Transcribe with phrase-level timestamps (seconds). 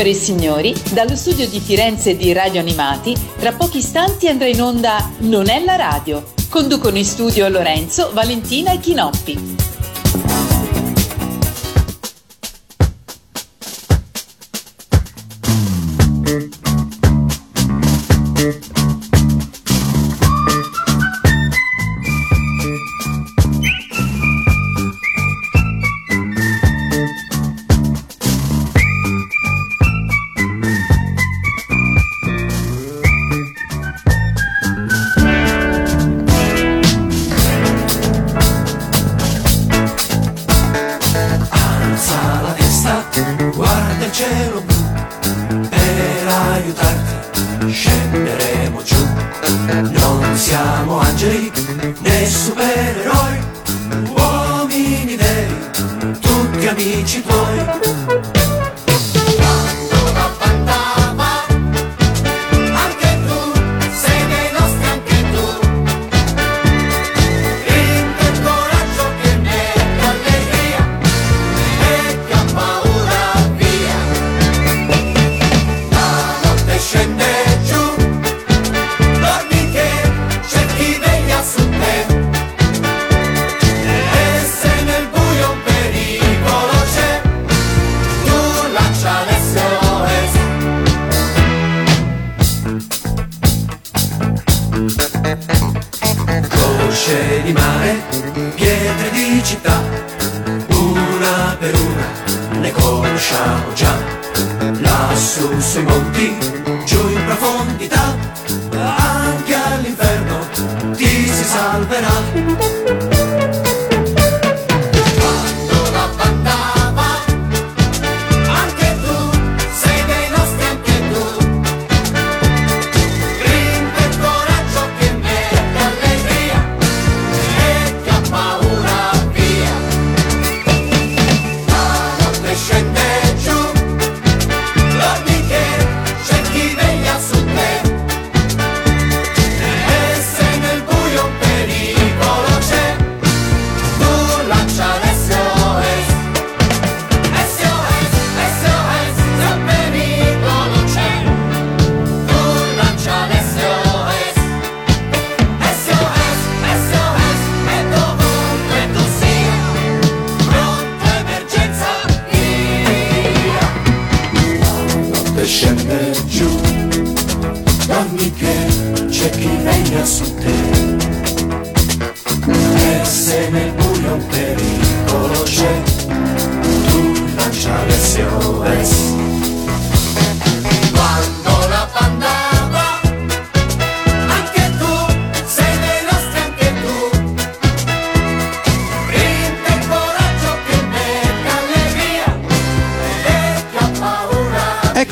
[0.00, 4.62] Signore e signori, dallo studio di Firenze di Radio Animati, tra pochi istanti andrà in
[4.62, 6.24] onda Non è la radio.
[6.48, 9.69] Conducono in studio Lorenzo, Valentina e Chinoppi.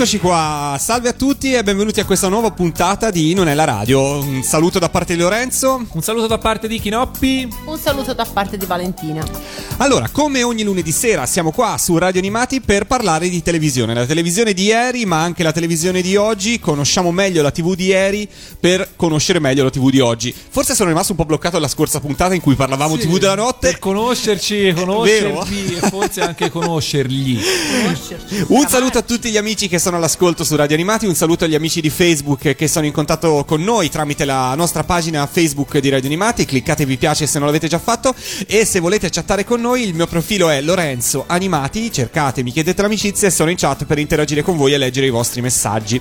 [0.09, 3.65] Eccoci qua, salve a tutti e benvenuti a questa nuova puntata di Non è la
[3.65, 4.21] radio.
[4.21, 5.85] Un saluto da parte di Lorenzo.
[5.93, 7.47] Un saluto da parte di Chinoppi.
[7.67, 9.23] Un saluto da parte di Valentina.
[9.77, 13.93] Allora, come ogni lunedì sera, siamo qua su Radio Animati per parlare di televisione.
[13.93, 16.59] La televisione di ieri, ma anche la televisione di oggi.
[16.59, 18.27] Conosciamo meglio la TV di ieri
[18.59, 20.35] per conoscere meglio la TV di oggi.
[20.35, 23.35] Forse sono rimasto un po' bloccato alla scorsa puntata in cui parlavamo Sì, TV della
[23.35, 23.69] notte.
[23.69, 27.39] Per conoscerci, conoscervi e forse anche conoscergli.
[28.47, 31.55] Un saluto a tutti gli amici che sono all'ascolto su Radio Animati, un saluto agli
[31.55, 35.89] amici di Facebook che sono in contatto con noi tramite la nostra pagina Facebook di
[35.89, 38.15] Radio Animati, cliccate vi piace se non l'avete già fatto.
[38.47, 43.29] E se volete chattare con noi il mio profilo è Lorenzo Animati, cercatemi, chiedete l'amicizia
[43.29, 46.01] e sono in chat per interagire con voi e leggere i vostri messaggi.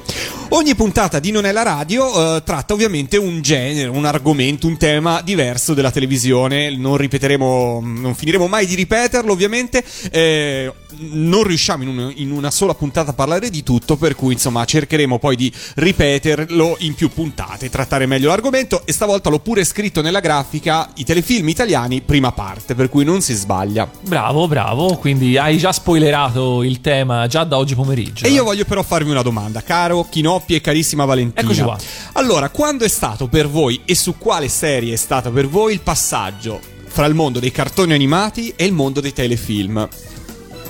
[0.50, 4.78] Ogni puntata di Non è la radio eh, tratta ovviamente un genere, un argomento, un
[4.78, 11.84] tema diverso della televisione, non ripeteremo, non finiremo mai di ripeterlo ovviamente, eh, non riusciamo
[11.84, 15.36] in, un- in una sola puntata a parlare di tutto, per cui insomma cercheremo poi
[15.36, 20.90] di ripeterlo in più puntate, trattare meglio l'argomento e stavolta l'ho pure scritto nella grafica
[20.96, 23.90] i telefilm italiani prima parte, per cui non si sbaglia.
[24.02, 24.96] Bravo, bravo.
[24.98, 28.26] Quindi hai già spoilerato il tema già da oggi pomeriggio.
[28.26, 31.42] E io voglio però farvi una domanda, caro Chinoppi e carissima Valentina.
[31.42, 31.78] Eccoci qua.
[32.14, 35.82] Allora, quando è stato per voi e su quale serie è stato per voi il
[35.82, 39.88] passaggio fra il mondo dei cartoni animati e il mondo dei telefilm?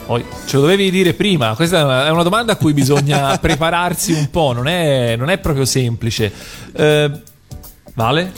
[0.07, 1.54] Poi ce lo dovevi dire prima.
[1.54, 4.54] Questa è una, domanda a cui bisogna prepararsi un po'.
[4.54, 6.31] Non è, non è proprio semplice.
[6.71, 7.12] Eh,
[7.94, 8.31] vale?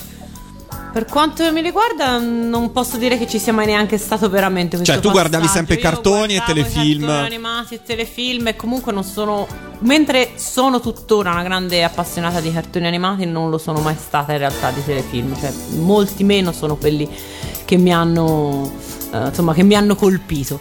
[0.91, 4.93] Per quanto mi riguarda, non posso dire che ci sia mai neanche stato veramente questo
[4.93, 5.65] Cioè, tu guardavi passaggio.
[5.67, 7.05] sempre Io cartoni e telefilm.
[7.05, 9.47] cartoni animati e telefilm e comunque non sono
[9.81, 14.39] mentre sono tuttora una grande appassionata di cartoni animati, non lo sono mai stata in
[14.39, 17.07] realtà di telefilm, cioè molti meno sono quelli
[17.63, 18.71] che mi hanno
[19.13, 20.59] eh, insomma, che mi hanno colpito.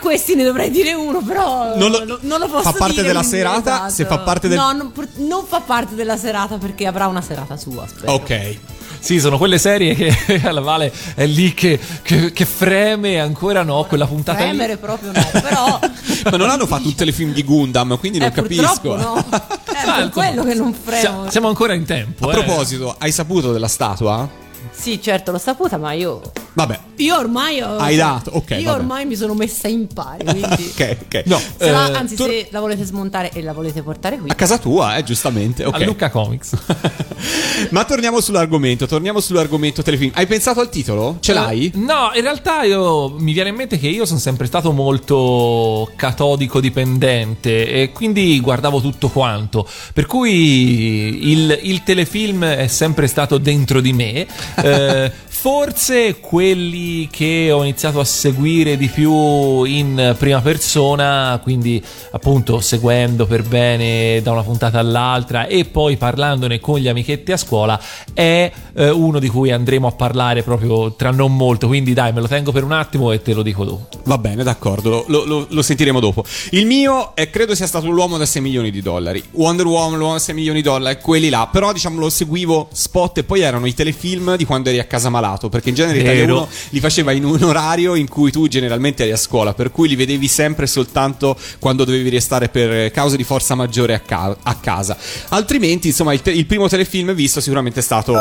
[0.00, 3.06] Questi ne dovrei dire uno, però Non lo- non, non lo posso fa parte dire,
[3.08, 3.74] della serata?
[3.86, 3.92] esatto.
[3.92, 7.56] Se fa parte del- No, non, non fa parte della serata perché avrà una serata
[7.56, 8.12] sua, spero.
[8.12, 8.56] Ok.
[9.00, 13.84] Sì, sono quelle serie che alla Vale è lì che, che, che freme ancora no,
[13.84, 14.48] quella puntata lì.
[14.48, 15.78] Premere proprio no, però
[16.30, 18.80] Ma non hanno fatto un telefilm di Gundam, quindi non eh, capisco.
[18.80, 19.16] purtroppo no.
[19.18, 19.24] È
[19.64, 21.00] per insomma, quello che non fremo.
[21.00, 22.28] Siamo, siamo ancora in tempo.
[22.28, 22.42] A eh.
[22.42, 24.28] proposito, hai saputo della statua?
[24.70, 26.20] Sì, certo, l'ho saputa, ma io
[26.52, 26.78] Vabbè.
[26.96, 28.78] io ormai ho Hai dato, ok, Io vabbè.
[28.78, 31.22] ormai mi sono messa in pari, quindi Ok, ok.
[31.26, 34.30] No, se la- eh, anzi tor- se la volete smontare e la volete portare qui.
[34.30, 35.64] A casa tua, eh, giustamente.
[35.64, 35.80] Ok.
[35.80, 36.56] a Lucca Comics.
[37.70, 40.12] Ma torniamo sull'argomento, torniamo sull'argomento telefilm.
[40.14, 41.16] Hai pensato al titolo?
[41.20, 41.66] Ce l'hai?
[41.74, 45.90] Eh, No, in realtà io mi viene in mente che io sono sempre stato molto
[45.96, 49.66] catodico dipendente e quindi guardavo tutto quanto.
[49.92, 54.26] Per cui il, il telefilm è sempre stato dentro di me.
[54.64, 55.10] Eh,
[55.40, 61.80] Forse quelli che ho iniziato a seguire di più in prima persona, quindi
[62.10, 67.36] appunto seguendo per bene da una puntata all'altra e poi parlandone con gli amichetti a
[67.36, 67.80] scuola,
[68.12, 71.68] è eh, uno di cui andremo a parlare proprio tra non molto.
[71.68, 73.88] Quindi dai, me lo tengo per un attimo e te lo dico dopo.
[74.06, 76.24] Va bene, d'accordo, lo, lo- lo sentiremo dopo.
[76.50, 79.22] Il mio eh, credo sia stato l'uomo da 6 milioni di dollari.
[79.34, 81.48] Wonder Woman, l'uomo da 6 milioni di dollari, quelli là.
[81.50, 85.08] Però diciamo lo seguivo spot e poi erano i telefilm di quando eri a casa
[85.28, 85.48] malato.
[85.48, 86.36] Perché in genere Italia Vero.
[86.38, 89.54] 1 li faceva in un orario in cui tu generalmente eri a scuola.
[89.54, 94.00] Per cui li vedevi sempre soltanto quando dovevi restare per cause di forza maggiore a,
[94.00, 94.96] ca- a casa.
[95.28, 98.14] Altrimenti, insomma, il, te- il primo telefilm visto sicuramente è stato.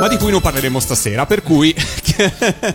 [0.00, 1.74] Ma di cui non parleremo stasera, per cui.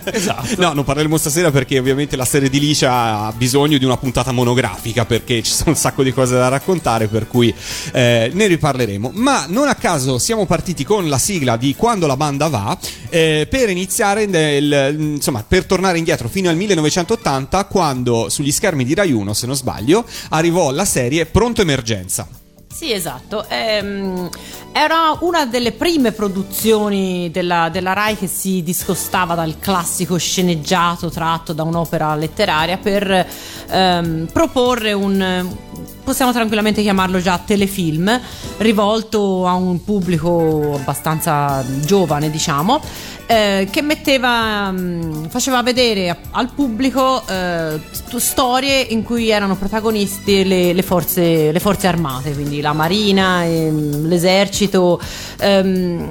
[0.04, 0.60] Esatto.
[0.60, 4.32] No, non parleremo stasera perché ovviamente la serie di Licia ha bisogno di una puntata
[4.32, 7.54] monografica perché ci sono un sacco di cose da raccontare, per cui
[7.92, 9.12] eh, ne riparleremo.
[9.14, 12.76] Ma non a caso siamo partiti con la sigla di Quando la banda va
[13.10, 18.94] eh, per iniziare, nel- insomma, per tornare indietro fino al 1980 quando sugli schermi di
[18.94, 22.26] Rai 1, se non sbaglio, arrivò la serie Pronto Emergenza.
[22.70, 23.44] Sì, esatto.
[23.48, 24.28] Ehm,
[24.72, 31.52] era una delle prime produzioni della, della Rai che si discostava dal classico sceneggiato tratto
[31.52, 33.26] da un'opera letteraria per
[33.70, 35.56] ehm, proporre un.
[36.04, 38.18] Possiamo tranquillamente chiamarlo già telefilm,
[38.58, 42.80] rivolto a un pubblico abbastanza giovane, diciamo,
[43.26, 50.44] eh, che metteva, mh, faceva vedere al pubblico eh, st- storie in cui erano protagonisti
[50.44, 54.98] le, le forze, le forze armate, quindi la marina, ehm, l'esercito.
[55.40, 56.08] ehm,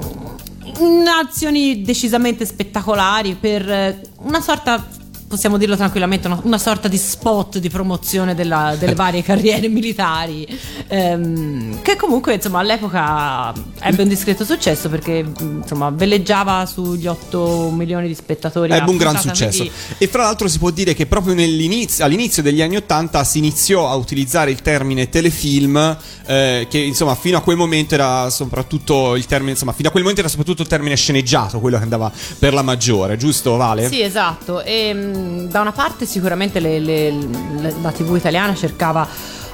[0.80, 4.86] in azioni decisamente spettacolari per una sorta
[5.28, 10.46] possiamo dirlo tranquillamente una, una sorta di spot di promozione della- delle varie carriere militari
[10.88, 18.08] ehm, che comunque insomma all'epoca ebbe un discreto successo perché insomma veleggiava sugli 8 milioni
[18.08, 19.66] di spettatori Ebbe un gran successo.
[19.98, 23.94] E fra l'altro si può dire che proprio all'inizio degli anni 80 si iniziò a
[23.94, 25.96] utilizzare il termine telefilm,
[26.26, 30.02] eh, che insomma fino a quel momento era soprattutto il termine, insomma, fino a quel
[30.02, 33.88] momento era soprattutto il termine sceneggiato, quello che andava per la maggiore, giusto Vale?
[33.88, 34.62] Sì, esatto.
[34.62, 35.17] E, mh,
[35.48, 39.06] da una parte sicuramente le- le- le- la TV italiana cercava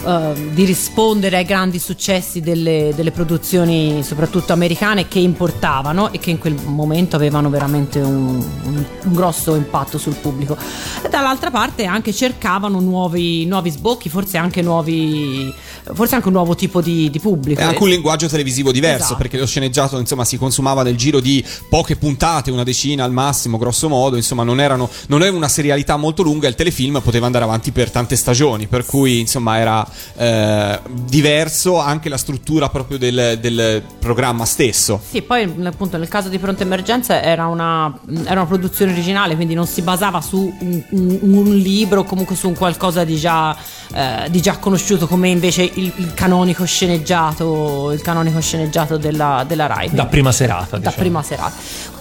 [0.07, 6.31] eh, di rispondere ai grandi successi delle, delle produzioni, soprattutto americane, che importavano e che
[6.31, 10.57] in quel momento avevano veramente un, un- un grosso impatto sul pubblico.
[11.03, 15.53] E dall'altra parte anche cercavano nuovi, nuovi sbocchi, forse anche nuovi,
[15.93, 17.61] forse anche un nuovo tipo di, di pubblico.
[17.61, 19.17] È anche un linguaggio televisivo diverso Esatto.
[19.17, 23.59] perché lo sceneggiato insomma si consumava nel giro di poche puntate, una decina al massimo,
[23.59, 27.45] grosso modo, insomma non, erano, non era una serialità molto lunga, il telefilm poteva andare
[27.45, 29.84] avanti per tante stagioni, per cui insomma era
[30.17, 35.00] eh, diverso anche la struttura proprio del, del programma stesso.
[35.11, 37.93] Sì, poi appunto nel caso di Pronta Emergenza era una,
[38.25, 42.37] era una produzione originale, quindi non si basava su un, un- un libro o comunque
[42.37, 43.57] su un qualcosa di già,
[43.93, 49.67] eh, di già conosciuto come invece il, il canonico sceneggiato, il canonico sceneggiato della, della
[49.67, 49.91] Rai.
[49.91, 50.97] Da prima serata, Da diciamo.
[50.97, 51.53] prima serata.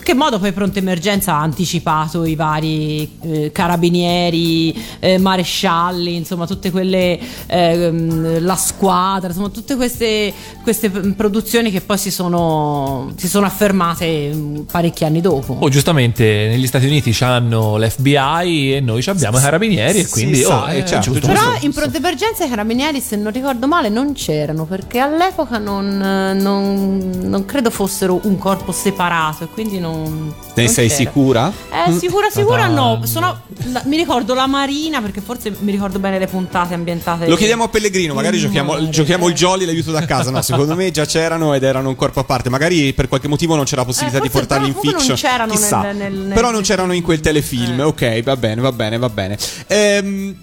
[0.04, 6.46] In che modo poi Pronta Emergenza ha anticipato i vari eh, carabinieri, eh, marescialli, insomma
[6.46, 7.18] tutte quelle,
[7.48, 14.66] eh, La Squadra, insomma tutte queste, queste produzioni che poi si sono, si sono affermate
[14.70, 15.56] parecchi anni dopo.
[15.58, 20.42] Oh, giustamente negli Stati Uniti hanno l'FBI e noi ci abbiamo i carabinieri e quindi
[20.42, 21.14] sa, oh, eh, è certo.
[21.14, 25.98] Però in pronto emergenza i carabinieri, se non ricordo male, non c'erano perché all'epoca non,
[25.98, 29.92] non- non credo fossero un corpo separato e quindi non.
[29.94, 31.00] Ne non sei c'era.
[31.00, 31.52] sicura?
[31.88, 33.02] Eh, sicura, sicura no.
[33.06, 37.28] Sono, la- mi ricordo la Marina perché forse mi ricordo bene le puntate ambientate.
[37.28, 40.30] Lo chiediamo a Pellegrino, magari giochiamo, giochiamo il jolly l'aiuto da casa.
[40.32, 42.50] No, secondo me già c'erano ed erano un corpo a parte.
[42.50, 45.06] Magari per qualche motivo non c'era la possibilità Eh, di portarli in fiction.
[45.08, 45.82] non c'erano Chissà.
[45.82, 47.80] nel- nel- nel- Però non c'erano in quel telefilm.
[47.80, 47.84] Eh.
[47.84, 49.38] Ok, va bene, va bene, va bene.
[49.68, 50.36] Ehm,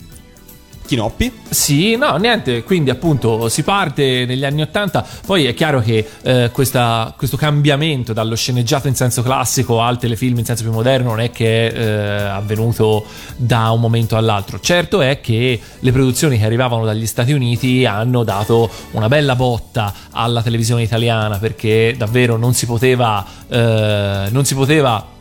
[0.90, 1.32] Chinoppi?
[1.48, 6.50] Sì, no, niente, quindi appunto si parte negli anni Ottanta, poi è chiaro che eh,
[6.52, 11.20] questa- questo cambiamento dallo sceneggiato in senso classico al telefilm in senso più moderno non
[11.20, 13.04] è che è eh, avvenuto
[13.36, 14.58] da un momento all'altro.
[14.58, 19.94] Certo è che le produzioni che arrivavano dagli Stati Uniti hanno dato una bella botta
[20.10, 23.24] alla televisione italiana perché davvero non si poteva...
[23.48, 25.18] eh, non si poteva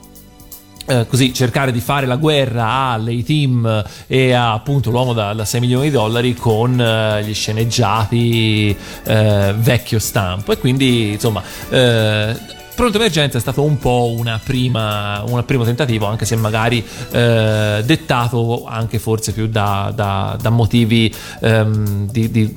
[0.89, 5.46] eh, così cercare di fare la guerra alle team e a appunto l'uomo da, da
[5.46, 10.51] 6 milioni di dollari con eh, gli sceneggiati eh, vecchio stampo.
[10.51, 16.05] E quindi insomma eh, Pronto Emergenza è stato un po' una prima, un primo tentativo,
[16.05, 16.81] anche se magari
[17.12, 22.55] eh, dettato anche forse più da, da- da motivi ehm, di, di-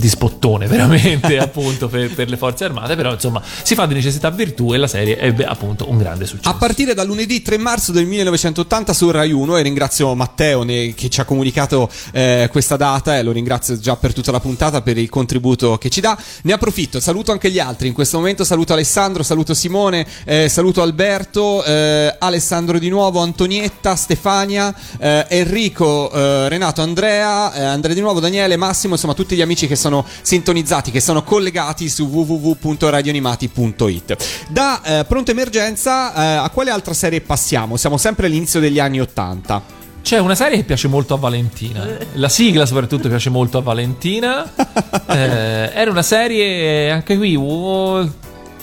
[0.00, 4.30] di spottone veramente appunto per, per le forze armate, però insomma si fa di necessità
[4.30, 6.48] virtù e la serie ebbe appunto un grande successo.
[6.48, 11.08] A partire da lunedì 3 marzo del 1980 su Rai 1 e ringrazio Matteo che
[11.08, 14.96] ci ha comunicato eh, questa data e lo ringrazio già per tutta la puntata per
[14.96, 16.16] il contributo che ci dà.
[16.42, 17.88] Ne approfitto, saluto anche gli altri.
[17.88, 23.96] In questo momento saluto Alessandro, saluto Simone, eh, saluto Alberto, eh, Alessandro di nuovo, Antonietta,
[23.96, 29.66] Stefania, eh, Enrico, eh, Renato, Andrea, Andrea di nuovo, Daniele, Massimo, insomma tutti gli amici
[29.66, 29.89] che sono
[30.22, 34.16] sintonizzati, che sono collegati su www.radioanimati.it.
[34.48, 37.76] Da eh, Pronto Emergenza eh, a quale altra serie passiamo?
[37.76, 39.78] Siamo sempre all'inizio degli anni 80.
[40.02, 41.86] C'è una serie che piace molto a Valentina.
[42.14, 44.48] La sigla, soprattutto, piace molto a Valentina.
[45.10, 48.08] Eh, era una serie, anche qui, uh,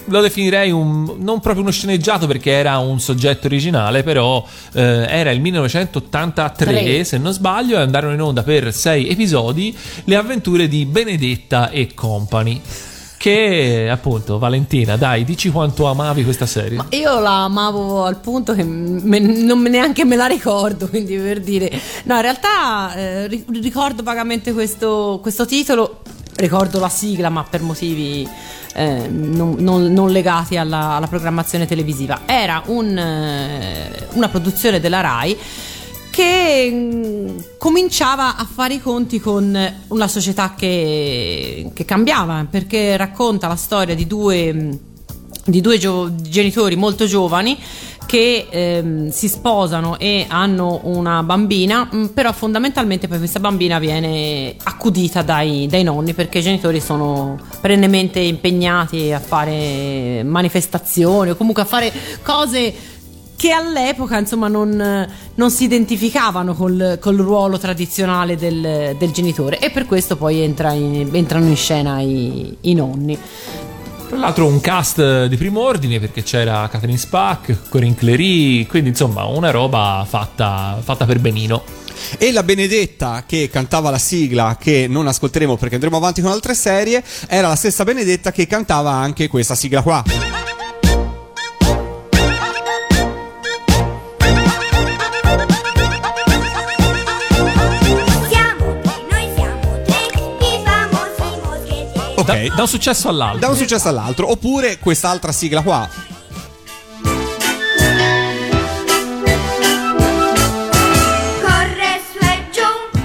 [0.07, 5.31] lo definirei un, non proprio uno sceneggiato perché era un soggetto originale, però eh, era
[5.31, 7.03] il 1983, Tre.
[7.03, 11.93] se non sbaglio, e andarono in onda per sei episodi le avventure di Benedetta e
[11.93, 12.61] Company.
[13.17, 16.77] Che appunto, Valentina, dai, dici quanto amavi questa serie.
[16.77, 21.17] Ma io la amavo al punto che me- non me neanche me la ricordo, quindi
[21.17, 21.69] per dire...
[22.03, 26.01] No, in realtà eh, ri- ricordo vagamente questo, questo titolo,
[26.35, 28.27] ricordo la sigla, ma per motivi
[28.77, 32.21] eh, non, non- non legati alla, alla programmazione televisiva.
[32.27, 35.37] Era un, eh, una produzione della RAI
[36.11, 43.47] che mm, cominciava a fare i conti con una società che, che cambiava perché racconta
[43.47, 44.71] la storia di due, mm,
[45.45, 47.57] di due gio- genitori molto giovani
[48.07, 54.55] che ehm, si sposano e hanno una bambina, mm, però fondamentalmente poi questa bambina viene
[54.63, 61.61] accudita dai, dai nonni perché i genitori sono perennemente impegnati a fare manifestazioni o comunque
[61.61, 61.91] a fare
[62.23, 62.95] cose
[63.35, 69.69] che all'epoca insomma non, non si identificavano col, col ruolo tradizionale del, del genitore e
[69.69, 73.17] per questo poi entra in- entrano in scena i, i nonni.
[74.07, 79.25] Tra l'altro un cast di primo ordine perché c'era Catherine Spack, Corinne Clery, quindi insomma
[79.25, 81.61] una roba fatta, fatta per benino.
[82.17, 86.55] E la Benedetta che cantava la sigla che non ascolteremo perché andremo avanti con altre
[86.55, 90.46] serie, era la stessa Benedetta che cantava anche questa sigla qua.
[102.49, 102.55] Ok.
[102.55, 103.39] Da, un successo all'altro.
[103.39, 105.89] Da un successo all'altro, oppure quest'altra sigla qua.
[111.41, 112.99] Corre su e giù,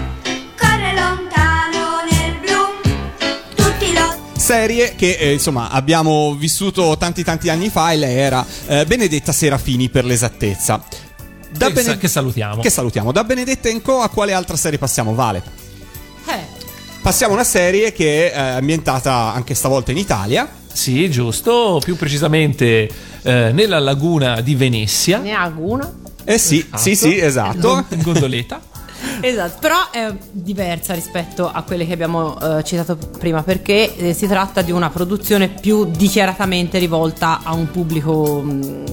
[0.58, 2.90] corre lontano nel blu.
[3.54, 8.44] Tutti lo Serie che eh, insomma abbiamo vissuto tanti tanti anni fa e lei era
[8.66, 10.82] eh, Benedetta Serafini per l'esattezza.
[11.50, 12.62] Da Che sa- Bene- che salutiamo.
[12.62, 13.12] Che salutiamo.
[13.12, 15.14] Da Benedetta in Co a quale altra serie passiamo?
[15.14, 15.42] Vale.
[16.26, 16.46] Eh,
[17.02, 20.48] Passiamo a una serie che è ambientata anche stavolta in Italia.
[20.72, 22.88] Sì, giusto, più precisamente
[23.22, 25.18] eh, nella laguna di Venezia.
[25.18, 25.92] ne ha una.
[26.24, 26.78] Eh sì, Esatto.
[26.78, 27.84] sì, sì, esatto.
[27.96, 28.60] Gondoletta.
[29.20, 34.26] Esatto, però è diversa rispetto a quelle che abbiamo eh, citato prima perché eh, si
[34.26, 38.84] tratta di una produzione più dichiaratamente rivolta a un pubblico mh,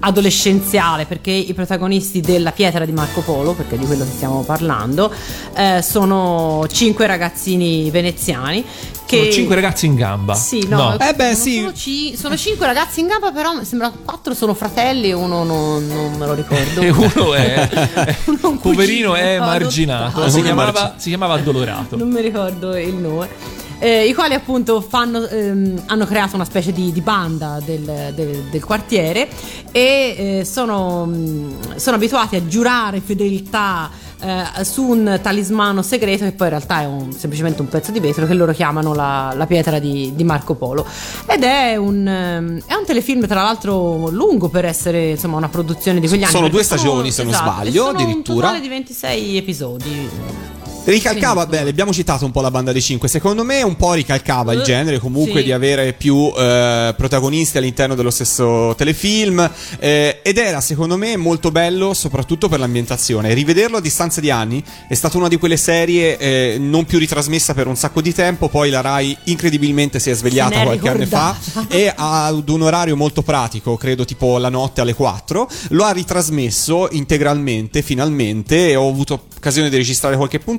[0.00, 5.12] adolescenziale perché i protagonisti della pietra di Marco Polo, perché di quello che stiamo parlando,
[5.54, 8.64] eh, sono cinque ragazzini veneziani
[9.06, 9.18] che...
[9.18, 10.34] Sono cinque ragazzi in gamba.
[10.34, 11.56] Sì, no, Eh beh, sono, sì.
[11.60, 15.44] Sono, ci- sono cinque ragazzi in gamba, però mi sembra quattro sono fratelli e uno
[15.44, 16.80] non, non me lo ricordo.
[16.86, 19.50] E uno è, Uno un poverino è adottato.
[19.60, 20.28] marginato.
[20.28, 21.96] Si chiamava, si chiamava addolorato.
[21.96, 23.28] non mi ricordo il nome.
[23.78, 28.42] eh, I quali appunto fanno, ehm, hanno creato una specie di, di banda del, del-
[28.50, 29.28] del quartiere
[29.72, 36.32] e eh, sono, mh, sono abituati a giurare fedeltà eh, su un talismano segreto che
[36.32, 39.46] poi in realtà è un- semplicemente un pezzo di vetro che loro chiamano la, la
[39.46, 40.86] pietra di, di Marco Polo.
[41.26, 46.00] Ed è un, ehm, è un telefilm tra l'altro lungo per essere insomma una produzione
[46.00, 46.32] di quegli anni.
[46.32, 48.34] Sono due stagioni, se non esatto, sbaglio, sono addirittura.
[48.34, 50.08] un totale di 26 episodi
[50.84, 53.08] Ricalcava, beh, abbiamo citato un po' la banda dei cinque.
[53.08, 55.46] Secondo me un po' ricalcava il Eh, genere comunque sì.
[55.46, 59.50] di avere più eh, protagonisti all'interno dello stesso telefilm.
[59.80, 63.34] eh, ed era secondo me molto bello, soprattutto per l'ambientazione.
[63.34, 67.52] Rivederlo a distanza di anni è stata una di quelle serie eh, non più ritrasmessa
[67.52, 68.48] per un sacco di tempo.
[68.48, 71.36] Poi la Rai incredibilmente si è svegliata qualche anno fa
[71.68, 76.88] e ad un orario molto pratico, credo tipo la notte alle 4, lo ha ritrasmesso
[76.92, 80.54] integralmente, finalmente, e ho avuto occasione di registrare qualche puntata,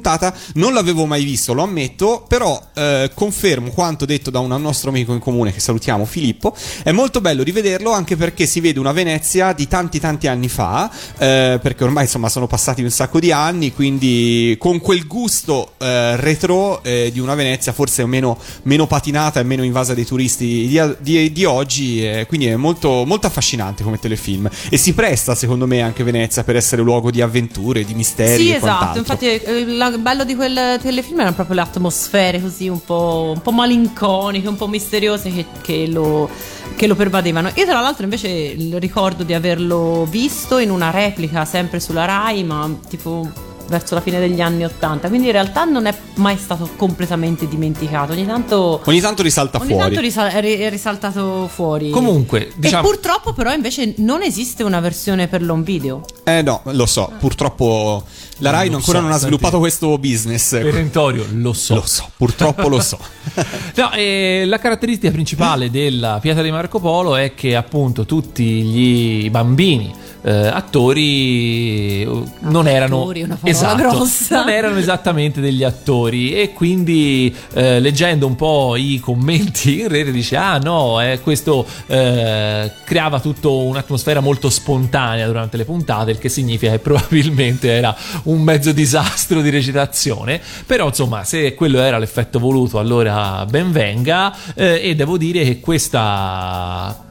[0.55, 5.13] non l'avevo mai visto, lo ammetto, però eh, confermo quanto detto da un nostro amico
[5.13, 9.53] in comune che salutiamo, Filippo, è molto bello rivederlo anche perché si vede una Venezia
[9.53, 13.73] di tanti tanti anni fa, eh, perché ormai insomma sono passati un sacco di anni,
[13.73, 19.43] quindi con quel gusto eh, retro eh, di una Venezia forse meno, meno patinata e
[19.43, 23.99] meno invasa dai turisti di, di- di oggi, eh, quindi è molto, molto affascinante come
[23.99, 28.43] telefilm e si presta secondo me anche Venezia per essere luogo di avventure, di misteri
[28.43, 28.65] Sì, esatto.
[28.65, 28.99] quant'altro.
[28.99, 29.63] Infatti, eh,
[29.95, 34.47] il bello di quel telefilm erano proprio le atmosfere così un po', un po' malinconiche,
[34.47, 36.29] un po' misteriose che, che lo,
[36.75, 37.49] che lo pervadevano.
[37.55, 42.69] Io, tra l'altro, invece, ricordo di averlo visto in una replica sempre sulla Rai, ma
[42.87, 43.29] tipo
[43.69, 45.09] verso la fine degli anni Ottanta.
[45.09, 48.13] Quindi, in realtà, non è mai stato completamente dimenticato.
[48.13, 48.81] Ogni tanto.
[48.85, 49.83] Ogni tanto risalta Ogni fuori.
[49.83, 51.89] tanto risal- è ri- è risaltato fuori.
[51.89, 56.05] Comunque, diciamo- E purtroppo, però, invece, non esiste una versione per l'home video.
[56.23, 58.05] Eh no, lo so, purtroppo
[58.39, 60.49] la Rai Lo ancora so, non ha sviluppato questo business.
[60.51, 61.75] Perentorio, lo so.
[61.75, 62.97] Lo so, purtroppo lo so.
[63.75, 69.29] No, eh, la caratteristica principale della pietra di Marco Polo è che appunto tutti gli
[69.29, 73.11] bambini eh, attori eh, non erano
[73.43, 76.33] esatto, non erano esattamente degli attori.
[76.33, 81.65] E quindi eh, leggendo un po' i commenti in rete dice ah no eh, questo
[81.87, 87.95] eh, creava tutta un'atmosfera molto spontanea durante le puntate il che significa che probabilmente era
[88.23, 90.41] un mezzo disastro di recitazione.
[90.65, 94.35] Però insomma se quello era l'effetto voluto allora ben venga.
[94.55, 97.05] Eh, e devo dire che questa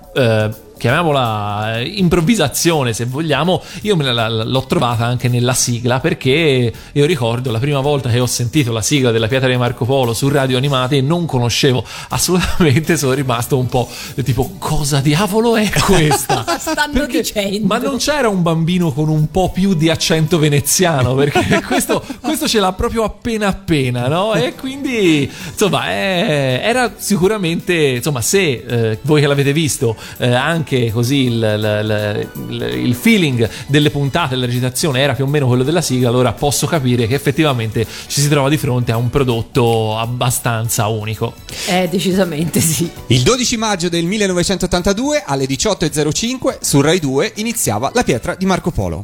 [0.79, 7.05] chiamiamola eh, improvvisazione se vogliamo io me la- l'ho trovata anche nella sigla perché io
[7.07, 10.29] ricordo la prima volta che ho sentito la sigla della pietra di Marco Polo su
[10.29, 13.89] radio animate e non conoscevo assolutamente sono rimasto un po'
[14.23, 17.67] tipo cosa diavolo è questa Stanno dicendo.
[17.67, 22.47] ma non c'era un bambino con un po' più di accento veneziano perché questo, questo
[22.47, 24.35] ce l'ha proprio appena appena no?
[24.35, 30.66] e quindi insomma eh, era sicuramente insomma se eh, voi che l'avete visto eh, anche
[30.93, 35.63] così il, il- il- il feeling delle puntate della recitazione era più o meno quello
[35.63, 39.97] della sigla allora posso capire che effettivamente ci si trova di fronte a un prodotto
[39.99, 41.35] abbastanza unico
[41.69, 42.91] Eh, decisamente sì.
[43.09, 48.71] Il 12 maggio del 1982 alle 18.05 su Rai 2 iniziava La pietra di Marco
[48.71, 49.03] Polo.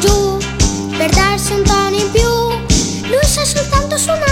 [0.00, 0.38] Giù
[0.96, 3.08] per darsi un tono in più.
[3.08, 4.25] Lui sa soltanto suonare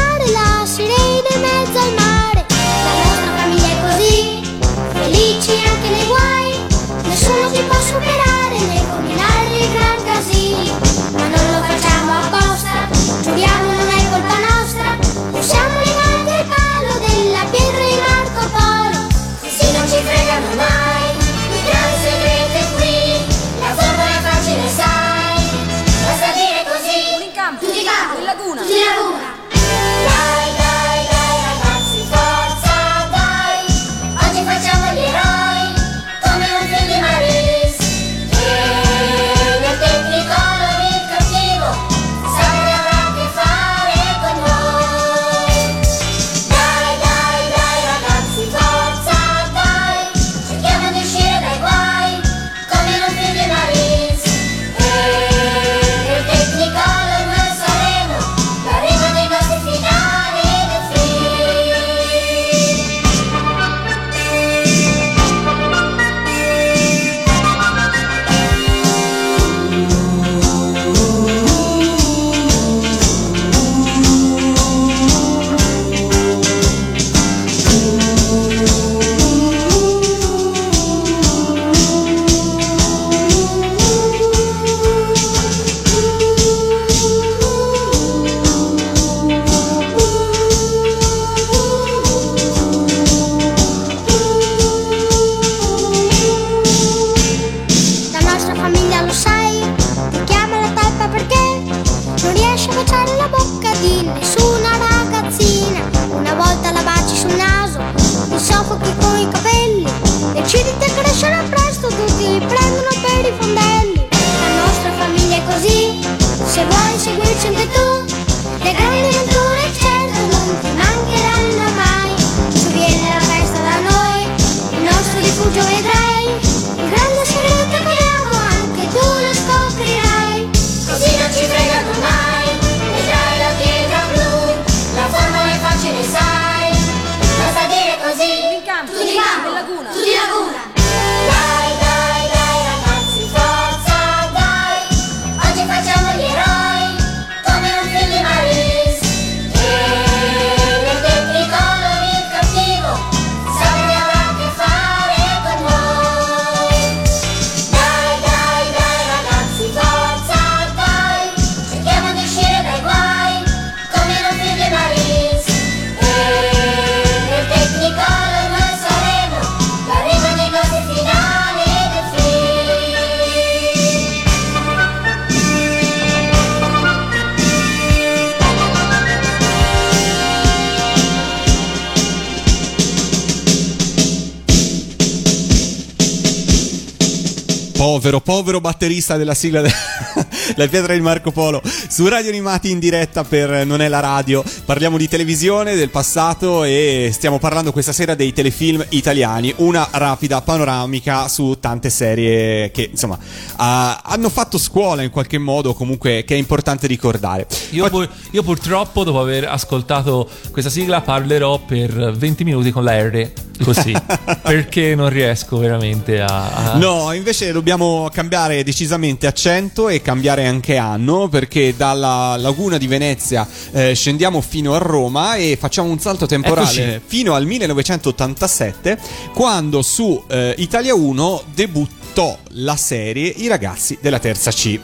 [189.04, 189.72] batterista della sigla de-
[190.56, 194.42] La pietra di Marco Polo su Radio Animati in diretta per Non è la radio.
[194.64, 199.52] Parliamo di televisione del passato e stiamo parlando questa sera dei telefilm italiani.
[199.56, 203.18] Una rapida panoramica su tante serie che insomma
[203.56, 207.46] ah, hanno fatto scuola in qualche modo, comunque che è importante ricordare.
[207.70, 213.00] Io, pur- io purtroppo, dopo aver ascoltato questa sigla, parlerò per 20 minuti con la
[213.02, 213.92] R così.
[214.42, 216.72] perché non riesco veramente a.
[216.72, 222.86] a- No, invece dobbiamo cambiare decisamente accento e cambiare anche anno perché dalla laguna di
[222.86, 227.00] Venezia eh, scendiamo fino a Roma e facciamo un salto temporale Eccoci.
[227.06, 228.98] fino al 1987
[229.34, 234.78] quando su eh, Italia 1 debuttò la serie I ragazzi della terza C.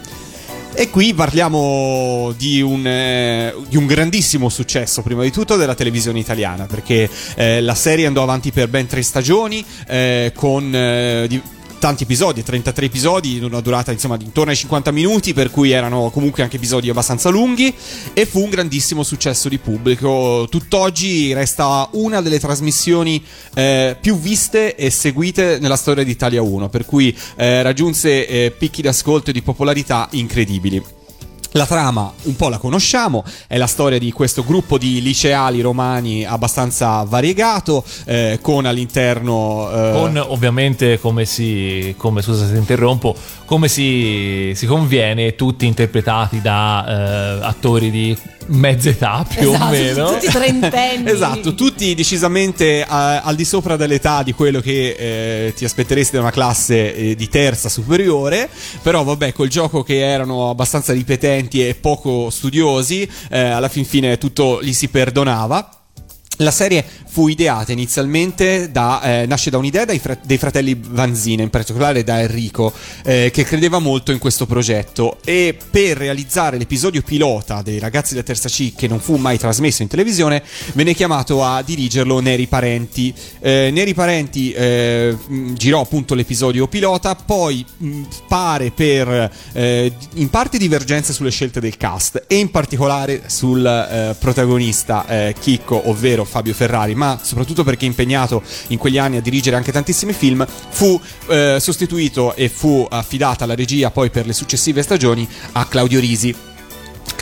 [0.81, 6.21] E qui parliamo di un, eh, di un grandissimo successo, prima di tutto della televisione
[6.21, 11.43] italiana, perché eh, la serie andò avanti per ben tre stagioni, eh, con eh, di-
[11.81, 15.71] tanti episodi, 33 episodi, in una durata insomma di intorno ai 50 minuti, per cui
[15.73, 17.75] erano comunque anche episodi abbastanza lunghi,
[18.13, 20.47] e fu un grandissimo successo di pubblico.
[20.49, 26.69] Tutt'oggi resta una delle trasmissioni eh, più viste e seguite nella storia di Italia 1,
[26.69, 31.00] per cui eh, raggiunse eh, picchi ascolto e di popolarità incredibili.
[31.55, 36.25] La trama un po' la conosciamo, è la storia di questo gruppo di liceali romani
[36.25, 39.69] abbastanza variegato, eh, con all'interno...
[39.73, 41.93] eh, Con ovviamente come si.
[41.97, 43.17] come scusa se interrompo.
[43.47, 48.17] Come si, si conviene, tutti interpretati da eh, attori di
[48.51, 50.13] mezza età più Esatto, o meno.
[50.13, 51.11] tutti trentenni.
[51.11, 56.23] Esatto, tutti decisamente eh, al di sopra dell'età di quello che eh, ti aspetteresti da
[56.23, 58.49] una classe eh, di terza superiore,
[58.83, 64.19] però vabbè, col gioco che erano abbastanza ripetenti e poco studiosi, eh, alla fin fine
[64.19, 65.80] tutto gli si perdonava.
[66.41, 71.43] La serie fu ideata inizialmente da, eh, nasce da un'idea dai fra- dei fratelli Vanzina,
[71.43, 72.73] in particolare da Enrico,
[73.05, 78.25] eh, che credeva molto in questo progetto e per realizzare l'episodio pilota dei ragazzi della
[78.25, 83.13] terza C, che non fu mai trasmesso in televisione, venne chiamato a dirigerlo Neri Parenti.
[83.41, 85.15] Eh, Neri Parenti eh,
[85.53, 91.77] girò appunto l'episodio pilota, poi mh, pare per eh, in parte divergenze sulle scelte del
[91.77, 95.05] cast e in particolare sul eh, protagonista
[95.39, 100.13] Chicco, ovvero Fabio Ferrari, ma soprattutto perché impegnato in quegli anni a dirigere anche tantissimi
[100.13, 105.67] film, fu eh, sostituito e fu affidata la regia poi per le successive stagioni a
[105.67, 106.35] Claudio Risi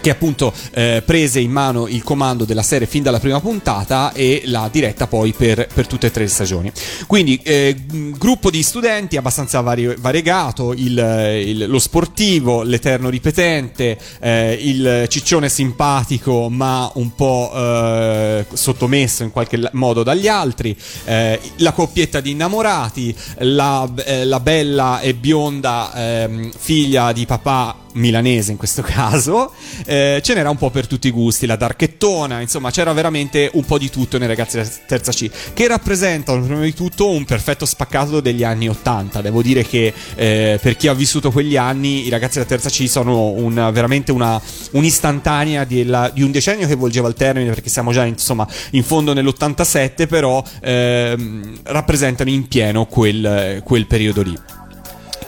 [0.00, 4.42] che appunto eh, prese in mano il comando della serie fin dalla prima puntata e
[4.46, 6.72] l'ha diretta poi per, per tutte e tre le stagioni.
[7.06, 7.76] Quindi eh,
[8.16, 10.98] gruppo di studenti abbastanza vari- variegato, il,
[11.44, 19.30] il- lo sportivo, l'eterno ripetente, eh, il ciccione simpatico ma un po' eh, sottomesso in
[19.30, 25.92] qualche modo dagli altri, eh, la coppietta di innamorati, la, eh, la bella e bionda
[25.94, 29.52] ehm, figlia di papà milanese in questo caso,
[29.84, 33.64] eh, ce n'era un po' per tutti i gusti, la darchettona, insomma c'era veramente un
[33.64, 37.66] po' di tutto nei ragazzi della terza C, che rappresentano prima di tutto un perfetto
[37.66, 42.08] spaccato degli anni 80, devo dire che eh, per chi ha vissuto quegli anni i
[42.08, 44.40] ragazzi della terza C sono una- veramente una,
[44.72, 49.12] un'istantanea della- di un decennio che volgeva al termine perché siamo già insomma in fondo
[49.12, 54.36] nell'87 però ehm, rappresentano in pieno quel, quel periodo lì.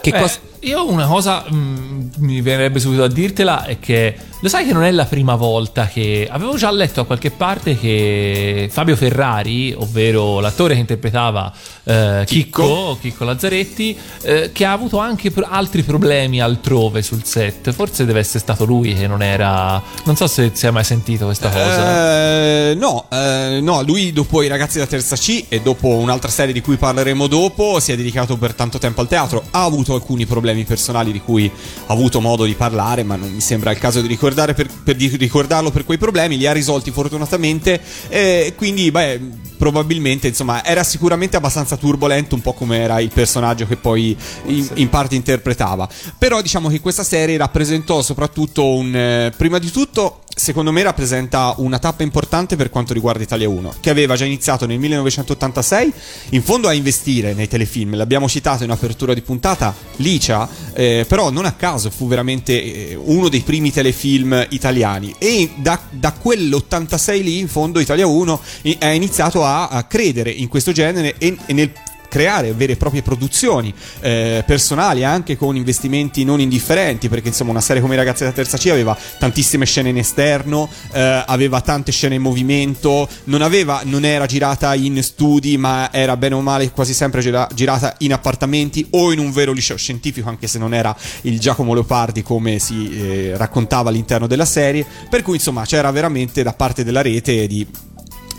[0.01, 0.39] Che Beh, cosa...
[0.61, 4.85] Io una cosa mm, mi verrebbe subito a dirtela è che lo sai che non
[4.85, 10.41] è la prima volta che avevo già letto a qualche parte che Fabio Ferrari, ovvero
[10.41, 11.53] l'attore che interpretava
[11.85, 17.71] eh, Chicco, Chicco Lazzaretti, eh, che ha avuto anche pro- altri problemi altrove sul set.
[17.73, 19.83] Forse deve essere stato lui che non era.
[20.05, 22.71] Non so se si è mai sentito questa cosa.
[22.71, 26.55] Eh, no, eh, no, lui dopo i ragazzi della terza C e dopo un'altra serie
[26.55, 29.45] di cui parleremo dopo si è dedicato per tanto tempo al teatro.
[29.51, 31.51] Ha avuto alcuni problemi personali di cui
[31.87, 34.97] ha avuto modo di parlare, ma non mi sembra il caso di ricordare per, per
[34.97, 36.37] di ricordarlo per quei problemi.
[36.37, 37.81] Li ha risolti fortunatamente.
[38.09, 39.21] E quindi, beh,
[39.57, 44.69] probabilmente, insomma, era sicuramente abbastanza turbolento, un po' come era il personaggio che poi in,
[44.75, 45.89] in parte interpretava.
[46.19, 48.95] Però diciamo che questa serie rappresentò soprattutto un.
[48.95, 53.75] eh, prima di tutto secondo me rappresenta una tappa importante per quanto riguarda Italia 1,
[53.81, 55.93] che aveva già iniziato nel 1986
[56.31, 57.95] in fondo a investire nei telefilm.
[57.95, 62.53] L'abbiamo citato in apertura di puntata, Licia, eh, però non a caso fu veramente
[62.91, 68.41] eh, uno dei primi telefilm italiani e da, da quell'86 lì in fondo Italia 1
[68.63, 71.71] i- ha iniziato a, a credere in questo genere e, e nel
[72.11, 77.63] creare vere e proprie produzioni eh, personali anche con investimenti non indifferenti perché insomma una
[77.63, 81.93] serie come I ragazzi della terza C aveva tantissime scene in esterno eh, aveva tante
[81.93, 86.71] scene in movimento non, aveva, non era girata in studi ma era bene o male
[86.71, 90.75] quasi sempre gira- girata in appartamenti o in un vero liceo scientifico anche se non
[90.75, 94.85] era il Giacomo Leopardi come si eh, raccontava all'interno della serie.
[95.09, 97.67] Per cui insomma c'era veramente da parte della rete di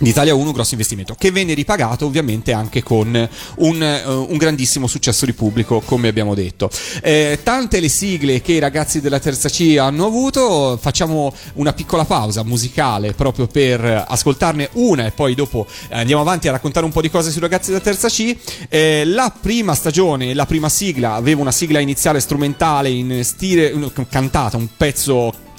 [0.01, 4.37] di Italia 1 un grosso investimento che venne ripagato ovviamente anche con un, eh, un
[4.37, 6.71] grandissimo successo di pubblico come abbiamo detto.
[7.03, 12.03] Eh, tante le sigle che i ragazzi della terza C hanno avuto facciamo una piccola
[12.05, 17.01] pausa musicale proprio per ascoltarne una e poi dopo andiamo avanti a raccontare un po'
[17.01, 18.35] di cose sui ragazzi della terza C.
[18.69, 23.71] Eh, la prima stagione la prima sigla aveva una sigla iniziale strumentale in stile
[24.09, 25.49] cantata un pezzo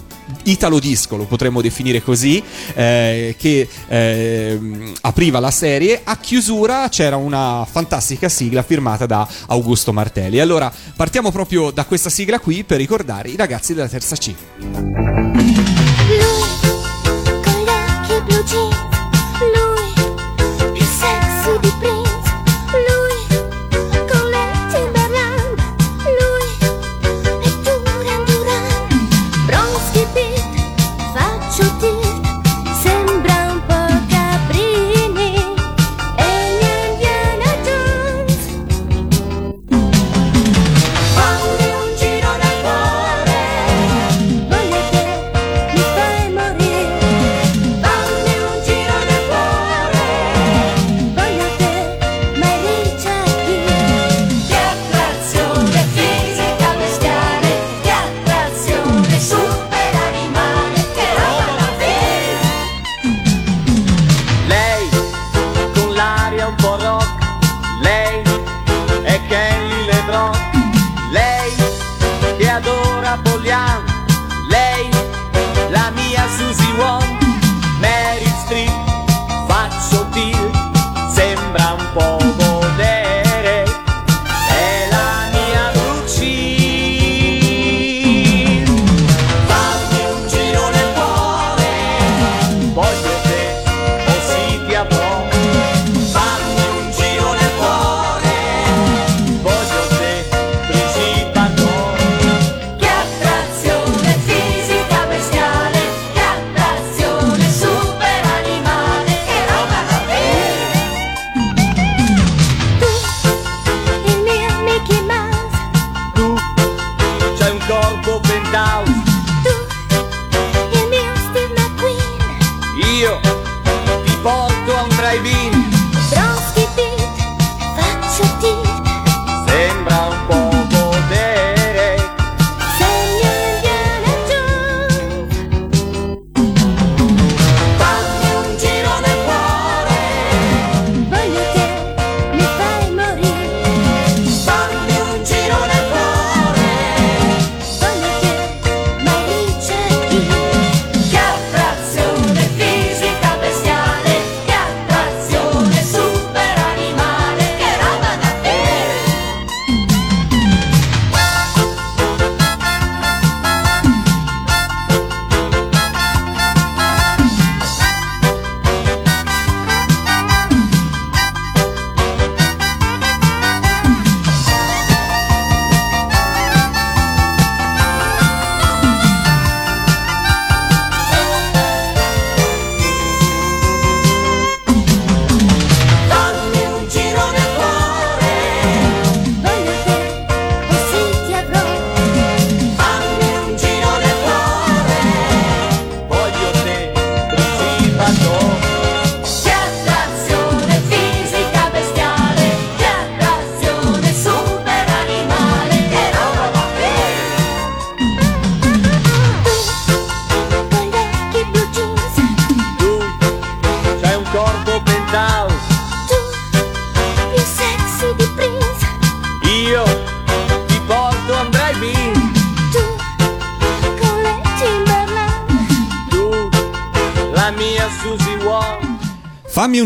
[0.45, 2.43] Italo disco, lo potremmo definire così,
[2.75, 6.01] eh, che ehm, apriva la serie.
[6.03, 10.41] A chiusura c'era una fantastica sigla firmata da Augusto Martelli.
[10.41, 14.35] Allora partiamo proprio da questa sigla qui per ricordare i ragazzi della terza C.
[14.59, 15.55] Lui
[17.43, 18.72] con gli occhi blu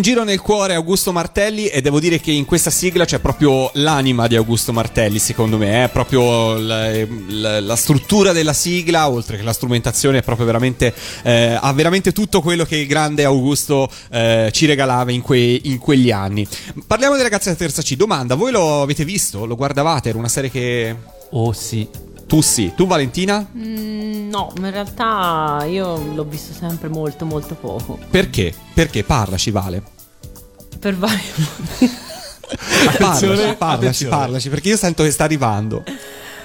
[0.07, 4.29] giro nel cuore Augusto Martelli e devo dire che in questa sigla c'è proprio l'anima
[4.29, 6.93] di Augusto Martelli secondo me, è proprio la,
[7.27, 12.65] la- la struttura della sigla oltre che la strumentazione veramente, eh, ha veramente tutto quello
[12.65, 16.47] che il grande Augusto eh, ci regalava in, que- in quegli anni.
[16.87, 19.45] Parliamo dei ragazzi della terza C, domanda, voi lo avete visto?
[19.45, 20.11] Lo guardavate?
[20.11, 20.95] Era una serie che...
[21.31, 22.06] Oh sì.
[22.27, 23.47] Tu sì, tu Valentina?
[23.57, 27.99] Mm, no, ma in realtà io l'ho visto sempre molto molto poco.
[28.11, 28.53] Perché?
[28.75, 29.05] Perché?
[29.05, 29.83] Parlaci Vale.
[30.79, 31.21] Per vari
[32.47, 34.17] Parlaci, Attenzione, parlaci, attenzione.
[34.17, 35.83] parlaci, perché io sento che sta arrivando.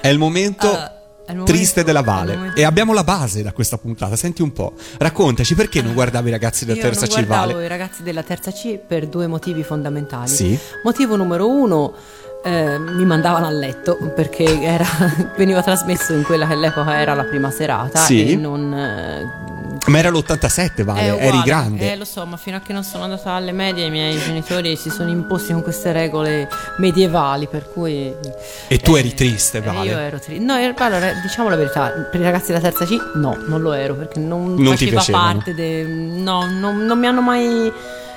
[0.02, 2.36] È il momento Allora, è il momento- triste della è il Vale.
[2.36, 4.16] momento- E abbiamo la base da questa puntata.
[4.16, 4.74] Senti un po'.
[4.98, 7.66] Raccontaci perché non guardavi i ragazzi della Io terza non C guardavo Vale?
[7.66, 10.28] i ragazzi della terza C per due motivi fondamentali.
[10.30, 10.58] Sì.
[10.84, 11.94] Motivo numero uno,
[12.44, 14.86] eh, mi mandavano a letto perché era-
[15.38, 18.32] veniva trasmesso in quella che all'epoca era la prima serata Sì.
[18.32, 18.74] e non...
[18.74, 19.50] eh,
[19.88, 21.10] Ma era l'87, Vale.
[21.10, 21.20] uguale.
[21.20, 21.92] Eri grande.
[21.92, 24.76] Eh, lo so, ma fino a che non sono andata alle medie i miei genitori
[24.76, 28.14] si sono imposti con queste regole medievali, per cui...
[28.68, 29.90] E tu eh, eri triste, eh, Vale.
[29.90, 30.44] Io ero triste.
[30.44, 33.74] No, ero- allora, diciamo la verità, per i ragazzi della terza C no, non lo
[33.74, 37.72] ero perché non, Non faceva parte de- No, non, non mi hanno mai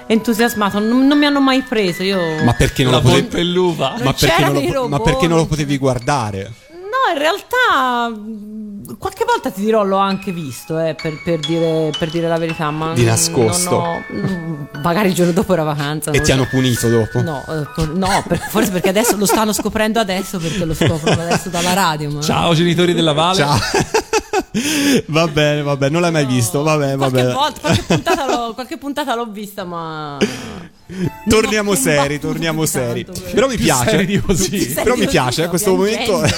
[0.07, 2.03] entusiasmato, non, non mi hanno mai preso.
[2.03, 2.21] Io...
[2.45, 3.53] Ma perché non La lo potevi...
[3.53, 3.97] l'uva.
[4.03, 4.89] Ma perché, non lo...
[4.89, 6.53] ma perché non lo potevi guardare?
[6.71, 11.91] No, in realtà mh, qualche volta ti dirò l'ho anche visto, eh, per, per dire,
[11.99, 13.71] per dire la verità, ma Di nascosto.
[13.71, 16.13] non ho- mm, magari il giorno dopo era vacanza.
[16.13, 16.49] E ti lo hanno so.
[16.51, 17.21] punito dopo?
[17.21, 21.49] No, eh, no, per- forse perché adesso lo stanno scoprendo adesso perché lo scoprono adesso
[21.49, 22.11] dalla radio.
[22.11, 22.21] Ma...
[22.21, 23.37] Ciao genitori della Vale.
[23.39, 23.59] Ciao.
[25.07, 25.93] va bene, va bene.
[25.93, 26.63] Non l'hai mai visto.
[26.63, 27.33] Vabbè, Qualche vabbè.
[27.33, 30.19] volta, qualche puntata, l'ho, qualche puntata l'ho vista, ma.
[31.29, 33.05] Torniamo va seri, torniamo seri.
[33.07, 33.91] tanto, Però mi piace.
[33.91, 34.51] seri di così.
[34.51, 36.13] Più Però mi piace, a questo piangendo.
[36.13, 36.35] momento.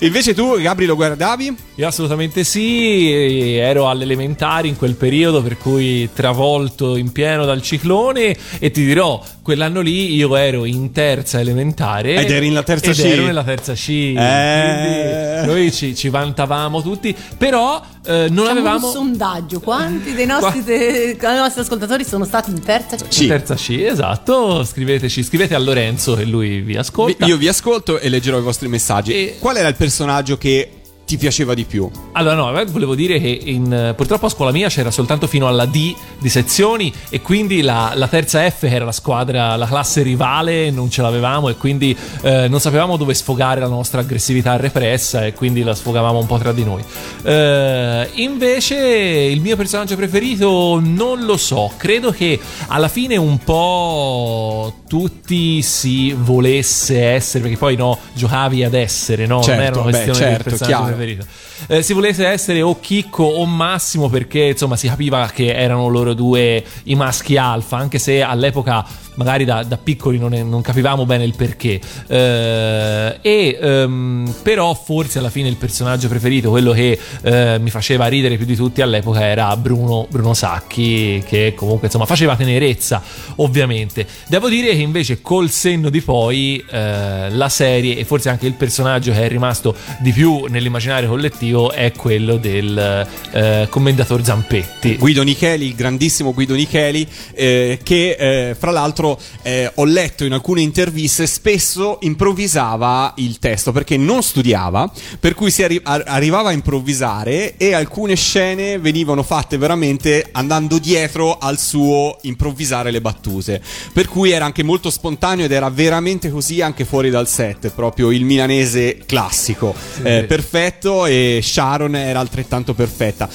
[0.00, 1.56] Invece tu, Gabri, lo guardavi?
[1.76, 3.10] Io assolutamente sì,
[3.56, 9.22] ero all'elementare in quel periodo per cui travolto in pieno dal ciclone e ti dirò,
[9.42, 13.04] quell'anno lì io ero in terza elementare Ed eri nella terza ed C.
[13.04, 13.88] ero nella terza C.
[14.16, 15.42] Eh.
[15.44, 20.62] Noi ci, ci vantavamo tutti, però eh, non Facciamo avevamo un sondaggio: quanti dei nostri,
[20.62, 23.04] dei nostri ascoltatori sono stati in terza C?
[23.08, 23.26] Sì.
[23.26, 27.26] terza C, esatto, scriveteci, scrivete a Lorenzo e lui vi ascolta.
[27.26, 29.12] Io vi ascolto e leggerò i vostri messaggi.
[29.12, 30.81] E- Qual era il personaggio che
[31.12, 31.90] ti piaceva di più?
[32.12, 35.66] Allora, no, eh, volevo dire che in- purtroppo a scuola mia c'era soltanto fino alla
[35.66, 40.00] D di sezioni e quindi la, la terza F, che era la squadra, la classe
[40.02, 45.26] rivale, non ce l'avevamo e quindi eh, non sapevamo dove sfogare la nostra aggressività repressa
[45.26, 46.82] e quindi la sfogavamo un po' tra di noi.
[47.22, 54.76] Eh, invece il mio personaggio preferito non lo so, credo che alla fine un po'
[54.88, 59.42] tutti si volesse essere, perché poi no, giocavi ad essere, no?
[59.42, 60.96] Certo, non era una beh, questione certo, del personaggio chiaro.
[61.02, 61.26] Preferito.
[61.68, 66.14] Eh, si volesse essere o Chicco o Massimo perché insomma si capiva che erano loro
[66.14, 68.84] due i maschi alfa, anche se all'epoca
[69.14, 71.80] magari da, da piccoli non, non capivamo bene il perché.
[72.06, 78.06] Eh, e ehm, però forse alla fine il personaggio preferito, quello che eh, mi faceva
[78.06, 83.02] ridere più di tutti all'epoca era Bruno, Bruno Sacchi, che comunque insomma faceva tenerezza,
[83.36, 84.06] ovviamente.
[84.28, 88.54] Devo dire che invece col senno di poi eh, la serie e forse anche il
[88.54, 94.96] personaggio che è rimasto di più nell'immaginario collettivo è quello del eh, commendator Zampetti.
[94.96, 100.32] Guido Nicheli, il grandissimo Guido Nicheli, eh, che eh, fra l'altro eh, ho letto in
[100.32, 104.90] alcune interviste spesso improvvisava il testo perché non studiava,
[105.20, 110.78] per cui si arri- ar- arrivava a improvvisare e alcune scene venivano fatte veramente andando
[110.78, 113.60] dietro al suo improvvisare le battute.
[113.92, 118.10] Per cui era anche molto spontaneo ed era veramente così anche fuori dal set, proprio
[118.10, 123.28] il milanese classico, eh, perfetto e Sharon era altrettanto perfetta.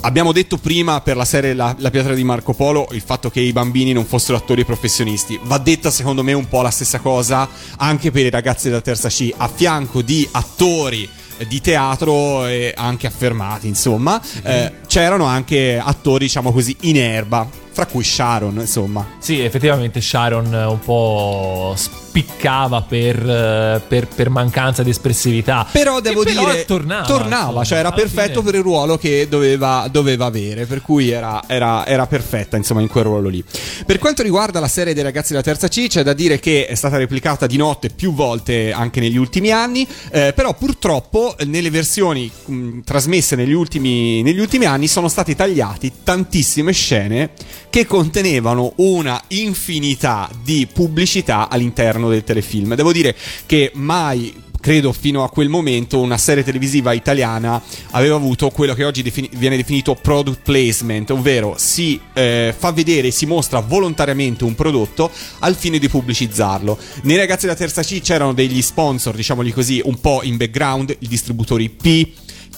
[0.00, 3.40] Abbiamo detto prima per la serie La, La pietra di Marco Polo il fatto che
[3.40, 5.38] i bambini non fossero attori professionisti.
[5.44, 9.08] Va detta secondo me un po' la stessa cosa anche per i ragazzi della terza
[9.08, 11.08] C, a fianco di attori
[11.46, 17.86] di teatro e anche affermati, insomma, eh, c'erano anche attori, diciamo così, in erba, fra
[17.86, 19.06] cui Sharon, insomma.
[19.18, 25.66] Sì, effettivamente Sharon un po' spiccava per, eh, per- per mancanza di espressività.
[25.72, 28.44] Però devo però dire, tornava, insomma, cioè era perfetto fine.
[28.44, 32.88] per il ruolo che doveva, doveva avere, per cui era, era- era perfetta insomma in
[32.88, 33.42] quel ruolo lì.
[33.86, 36.74] Per quanto riguarda la serie dei ragazzi della terza C, c'è da dire che è
[36.74, 41.70] stata replicata di notte più volte anche negli ultimi anni, eh, però purtroppo eh, nelle
[41.70, 47.30] versioni mh, trasmesse negli ultimi, negli ultimi anni sono state tagliate tantissime scene
[47.72, 52.74] che contenevano una infinità di pubblicità all'interno del telefilm.
[52.74, 53.16] Devo dire
[53.46, 57.62] che mai credo fino a quel momento una serie televisiva italiana
[57.92, 63.10] aveva avuto quello che oggi defini- viene definito product placement, ovvero si eh, fa vedere,
[63.10, 66.76] si mostra volontariamente un prodotto al fine di pubblicizzarlo.
[67.04, 71.08] Nei ragazzi della terza C c'erano degli sponsor, diciamoli così, un po' in background, il
[71.08, 72.08] distributore IP,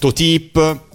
[0.00, 0.92] Totip,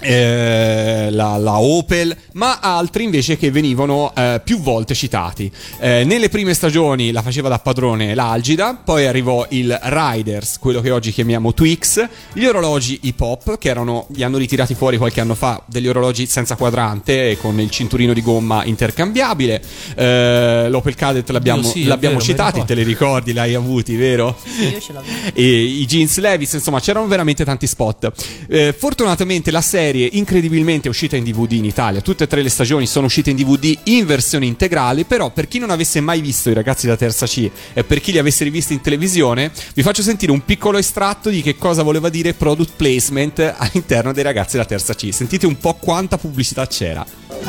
[0.00, 5.50] eh, la, la Opel, ma altri invece che venivano eh, più volte citati.
[5.78, 10.90] Eh, nelle prime stagioni la faceva da padrone l'Algida, poi arrivò il Riders, quello che
[10.90, 15.34] oggi chiamiamo Twix, gli orologi hip hop, che erano, li hanno ritirati fuori qualche anno
[15.34, 19.62] fa, degli orologi senza quadrante e con il cinturino di gomma intercambiabile.
[19.94, 22.64] Eh, L'Opel Cadet l'abbiamo, sì, l'abbiamo vero, ricordo.
[22.64, 24.36] te li ricordi, l'hai avuti, vero?
[24.60, 25.12] Io ce l'avevo.
[25.34, 28.12] e i jeans Levis, insomma, c'erano veramente tanti spot.
[28.48, 29.60] Eh, fortunatamente la
[29.90, 32.00] serie incredibilmente è uscita in DVD in Italia.
[32.00, 35.58] Tutte e tre le stagioni sono uscite in DVD in versione integrale, però per chi
[35.58, 38.72] non avesse mai visto i ragazzi da terza C e per chi li avesse rivisti
[38.72, 43.54] in televisione, vi faccio sentire un piccolo estratto di che cosa voleva dire product placement
[43.56, 45.08] all'interno dei ragazzi da terza C.
[45.12, 47.04] Sentite un po' quanta pubblicità c'era.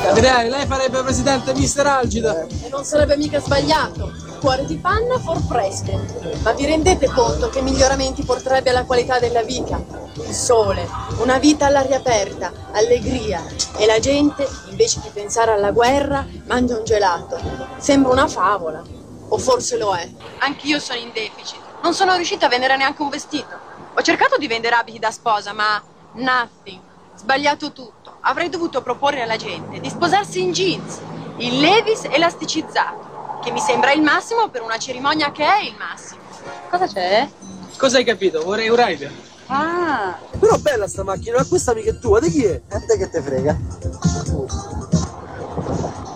[0.09, 2.47] Adriani, lei farebbe presidente Mister Algida.
[2.47, 4.30] E non sarebbe mica sbagliato.
[4.41, 6.41] Cuore di panna for president.
[6.41, 9.79] Ma vi rendete conto che miglioramenti porterebbe alla qualità della vita?
[10.15, 10.89] Il sole,
[11.19, 13.45] una vita all'aria aperta, allegria.
[13.77, 17.39] E la gente, invece di pensare alla guerra, mangia un gelato.
[17.77, 18.81] Sembra una favola.
[19.27, 20.09] O forse lo è.
[20.39, 21.59] Anch'io sono in deficit.
[21.83, 23.55] Non sono riuscita a vendere neanche un vestito.
[23.93, 25.79] Ho cercato di vendere abiti da sposa, ma
[26.13, 26.81] nothing.
[27.13, 28.17] Sbagliato tutto.
[28.21, 30.99] Avrei dovuto proporre alla gente di sposarsi in jeans,
[31.37, 33.10] in levis elasticizzato,
[33.41, 36.21] che mi sembra il massimo per una cerimonia che è il massimo.
[36.69, 37.27] Cosa c'è?
[37.75, 38.43] Cosa hai capito?
[38.43, 39.11] Vorrei un rider.
[39.47, 42.61] Ah, Però bella sta macchina, ma questa mica è tua, di chi è?
[42.69, 43.57] E te che te frega?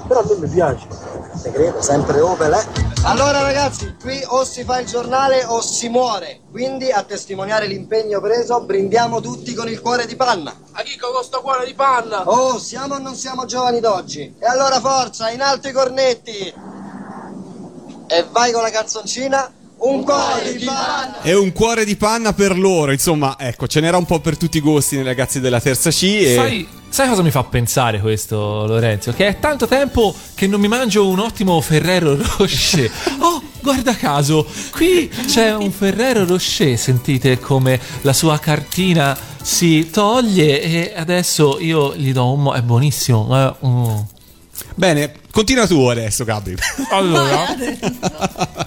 [0.07, 0.87] Però a me mi piace.
[1.41, 2.65] Te credo, sempre Opel, eh?
[3.03, 6.41] Allora ragazzi, qui o si fa il giornale o si muore.
[6.49, 10.55] Quindi a testimoniare l'impegno preso, brindiamo tutti con il cuore di panna.
[10.71, 12.27] A chi con sto cuore di panna?
[12.29, 14.35] Oh, siamo o non siamo giovani d'oggi?
[14.39, 16.73] E allora forza, in alto i cornetti!
[18.07, 21.21] E vai con la canzoncina, un cuore di panna!
[21.21, 24.57] E un cuore di panna per loro, insomma, ecco, ce n'era un po' per tutti
[24.57, 26.03] i gusti nei ragazzi della terza C.
[26.03, 26.33] E...
[26.35, 29.11] Sai, sai cosa mi fa pensare questo, Lorenzo?
[29.11, 32.91] Che è tanto tempo che non mi mangio un ottimo Ferrero Rocher.
[33.19, 36.77] Oh, guarda caso, qui c'è un Ferrero Rocher.
[36.77, 42.53] Sentite come la sua cartina si toglie e adesso io gli do un mo'.
[42.53, 43.47] È buonissimo.
[43.61, 43.99] eh, mm.
[44.75, 46.55] Bene, continua tu adesso, Gabri.
[46.91, 47.53] Allora,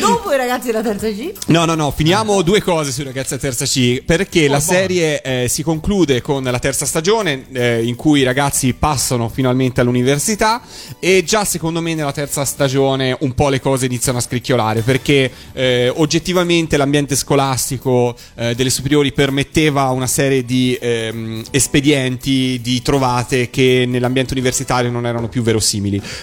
[0.00, 1.32] Dopo i ragazzi della terza G.
[1.48, 5.48] No, no, no, finiamo due cose sui ragazzi a terza C, perché la serie eh,
[5.48, 10.62] si conclude con la terza stagione eh, in cui i ragazzi passano finalmente all'università
[10.98, 15.30] e già secondo me nella terza stagione un po' le cose iniziano a scricchiolare, perché
[15.52, 23.50] eh, oggettivamente l'ambiente scolastico eh, delle superiori permetteva una serie di ehm, espedienti, di trovate
[23.50, 25.73] che nell'ambiente universitario non erano più verosimili,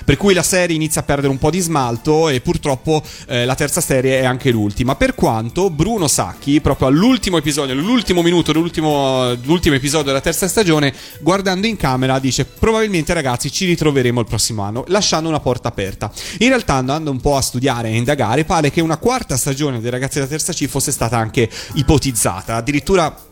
[0.06, 3.56] per cui la serie inizia a perdere un po' di smalto e purtroppo eh, la
[3.56, 4.96] terza serie è anche l'ultima.
[4.96, 11.68] Per quanto Bruno Sacchi, proprio all'ultimo episodio, all'ultimo minuto l'ultimo episodio della terza stagione, guardando
[11.68, 16.12] in camera, dice: Probabilmente, ragazzi, ci ritroveremo il prossimo anno, lasciando una porta aperta.
[16.40, 19.92] In realtà, andando un po' a studiare e indagare, pare che una quarta stagione dei
[19.92, 22.56] ragazzi della terza C fosse stata anche ipotizzata.
[22.56, 23.30] Addirittura.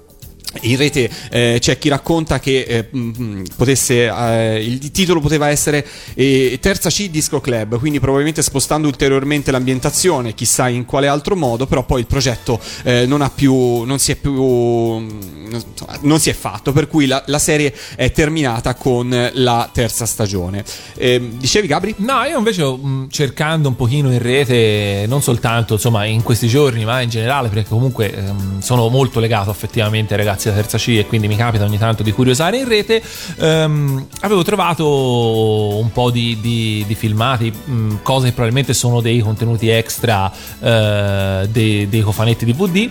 [0.62, 5.86] In rete eh, c'è chi racconta che eh, mh, potesse, eh, il titolo poteva essere
[6.16, 11.68] eh, Terza C Disco Club, quindi probabilmente spostando ulteriormente l'ambientazione, chissà in quale altro modo,
[11.68, 15.64] però poi il progetto eh, non più, non si è più, non,
[16.02, 20.64] non si è fatto, per cui la, la serie è terminata con la terza stagione.
[20.96, 21.94] Eh, dicevi Gabri?
[21.98, 26.86] No, io invece mh, cercando un pochino in rete, non soltanto insomma in questi giorni,
[26.86, 30.88] ma in generale, perché comunque ehm, sono molto legato effettivamente ai ragazzi da terza C
[30.90, 33.02] e quindi mi capita ogni tanto di curiosare in rete,
[33.40, 39.20] ehm, avevo trovato un po' di, di- di filmati, mh, cose che probabilmente sono dei
[39.20, 40.32] contenuti extra
[40.62, 42.90] eh, dei, dei cofanetti DVD.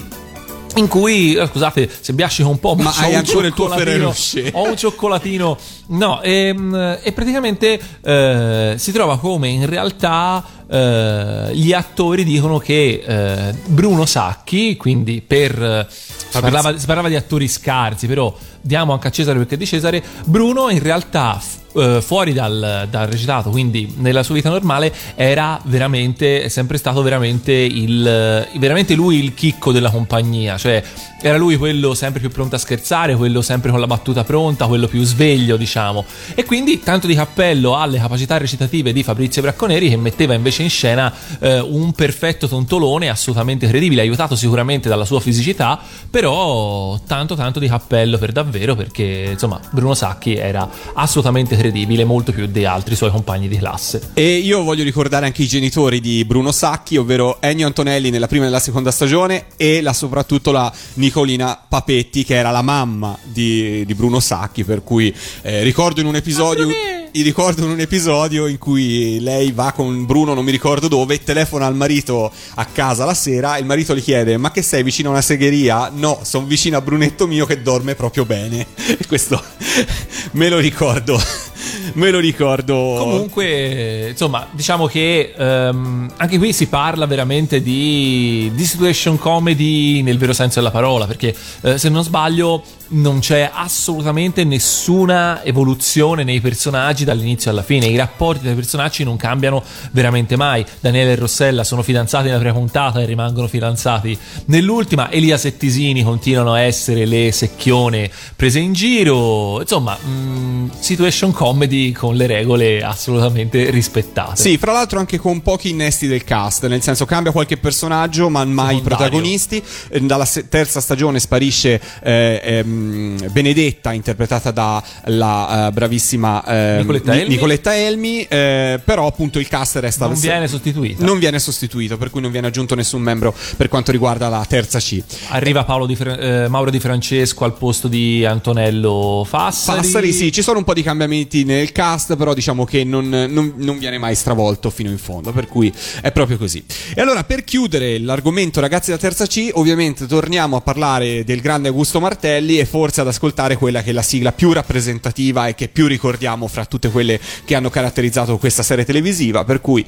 [0.76, 4.14] In cui, eh, scusate se biascico un po', Ma c'ho hai ancora il tuo Ferrero.
[4.52, 5.56] Ho un cioccolatino,
[5.88, 13.02] no, ehm, e, praticamente eh, si trova come in realtà eh, gli attori dicono che
[13.04, 15.62] eh, Bruno Sacchi, quindi per.
[15.62, 19.58] eh, Si parlava, si parlava di attori scarsi, però diamo anche a Cesare perché è
[19.58, 20.02] di Cesare.
[20.24, 21.40] Bruno in realtà
[21.74, 27.00] eh, fuori dal, dal recitato, quindi nella sua vita normale, era veramente, è sempre stato
[27.02, 30.82] veramente il, veramente lui il chicco della compagnia, cioè
[31.20, 34.86] era lui quello sempre più pronto a scherzare, quello sempre con la battuta pronta, quello
[34.86, 36.04] più sveglio, diciamo.
[36.34, 40.62] E quindi tanto di cappello alle capacità recitative di Fabrizio Bracconeri che metteva invece invece
[40.62, 45.78] in scena eh, un perfetto tontolone assolutamente credibile, aiutato sicuramente dalla sua fisicità,
[46.10, 52.32] però tanto tanto di cappello per davvero perché insomma Bruno Sacchi era assolutamente credibile, molto
[52.32, 54.10] più di altri suoi compagni di classe.
[54.14, 58.44] E io voglio ricordare anche i genitori di Bruno Sacchi, ovvero Ennio Antonelli nella prima
[58.44, 63.84] e nella seconda stagione e la, soprattutto la Nicolina Papetti che era la mamma di,
[63.84, 66.97] di Bruno Sacchi, per cui eh, ricordo in un episodio...
[67.10, 71.66] Mi ricordo un episodio in cui lei va con Bruno, non mi ricordo dove, telefona
[71.66, 75.08] al marito a casa la sera e il marito gli chiede: Ma che sei vicino
[75.08, 75.90] a una segheria?
[75.92, 78.66] No, sono vicino a Brunetto mio che dorme proprio bene.
[78.98, 79.40] E questo
[80.32, 81.20] me lo ricordo.
[81.94, 82.74] Me lo ricordo.
[82.98, 90.18] Comunque, insomma, diciamo che ehm, anche qui si parla veramente di, di situation comedy nel
[90.18, 96.40] vero senso della parola, perché eh, se non sbaglio non c'è assolutamente nessuna evoluzione nei
[96.40, 97.86] personaggi dall'inizio alla fine.
[97.86, 99.62] I rapporti tra i personaggi non cambiano
[99.92, 100.64] veramente mai.
[100.80, 104.16] Daniele e Rossella sono fidanzati nella prima puntata e rimangono fidanzati
[104.46, 105.10] nell'ultima.
[105.10, 109.60] Elia Settisini continuano a essere le secchione prese in giro.
[109.60, 114.40] Insomma, mh, situation comedy con le regole assolutamente rispettate.
[114.40, 118.44] Sì, fra l'altro anche con pochi innesti del cast, nel senso cambia qualche personaggio, ma
[118.44, 118.82] mai i Secondario.
[119.08, 119.62] protagonisti.
[120.00, 127.34] Dalla terza stagione sparisce eh, ehm, Benedetta, interpretata dalla eh, bravissima ehm, Nicoletta Ni- Elmi.
[127.34, 131.04] Nicoletta Elmi, eh, però appunto il cast resta Non viene sostituita.
[131.04, 134.78] Non viene sostituito, per cui non viene aggiunto nessun membro per quanto riguarda la terza
[134.78, 135.02] C.
[135.28, 139.80] Arriva Paolo di Fra- eh, Mauro Di Francesco al posto di Antonello Fassari.
[139.80, 143.54] Passari, sì, ci sono un po' di cambiamenti nel cast, però diciamo che non, non-
[143.56, 146.62] non viene mai stravolto fino in fondo, per cui è proprio così.
[146.94, 151.68] E allora, per chiudere l'argomento ragazzi da terza C, ovviamente torniamo a parlare del grande
[151.68, 155.68] Augusto Martelli e forse ad ascoltare quella che è la sigla più rappresentativa e che
[155.68, 159.84] più ricordiamo fra tutte quelle che hanno caratterizzato questa serie televisiva, per cui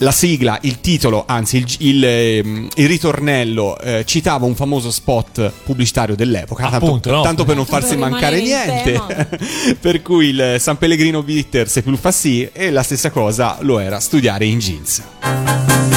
[0.00, 5.52] la sigla, il titolo, anzi il, il, ehm, il ritornello eh, citava un famoso spot
[5.64, 7.22] pubblicitario dell'epoca, tanto, Appunto, no?
[7.22, 9.28] tanto per non farsi Per mancare niente.
[9.78, 13.78] per cui il San Pellegrino Bitters e più fa sì e la stessa cosa lo
[13.78, 15.89] era studiare in jeans.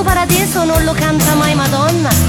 [0.00, 2.19] Perché sto paradiso non lo canta mai Madonna?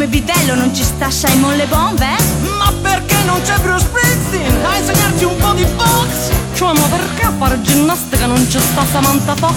[0.00, 2.06] Come bidello non ci sta Simon Le Bombe?
[2.56, 6.30] Ma perché non c'è Bruce Springsteen a insegnarci un po' di box?
[6.54, 9.56] Cioè, ma perché a fare ginnastica non c'è sta Samantha Fox?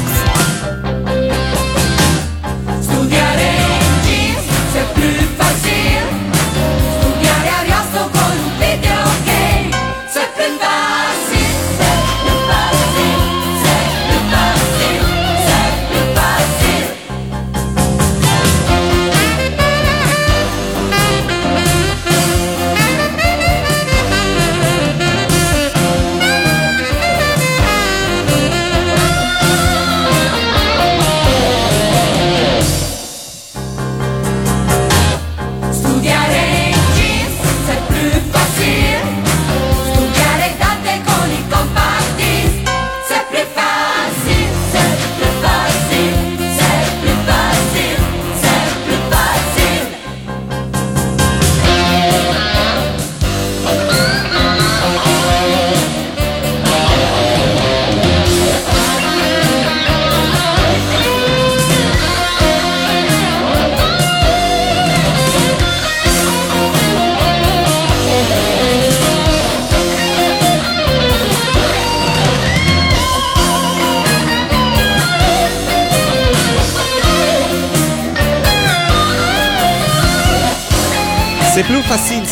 [2.82, 5.43] Studiare in jeans c'est plus facile.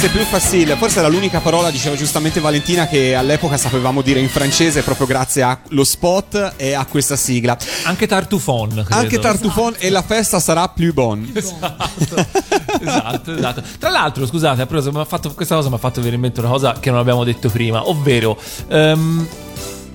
[0.02, 0.76] C'est plus facile.
[0.78, 5.44] Forse era l'unica parola, diceva giustamente Valentina, che all'epoca sapevamo dire in francese proprio grazie
[5.44, 7.56] allo spot e a questa sigla.
[7.84, 8.70] Anche Tartufon.
[8.70, 8.88] credo.
[8.90, 11.32] Anche Tartufon e la festa sarà più bon.
[11.32, 13.62] esatto, esatto.
[13.78, 14.66] Tra l'altro, scusate,
[15.06, 17.50] fatto- questa cosa mi ha fatto venire in mente una cosa che non abbiamo detto
[17.50, 19.28] prima, ovvero ehm,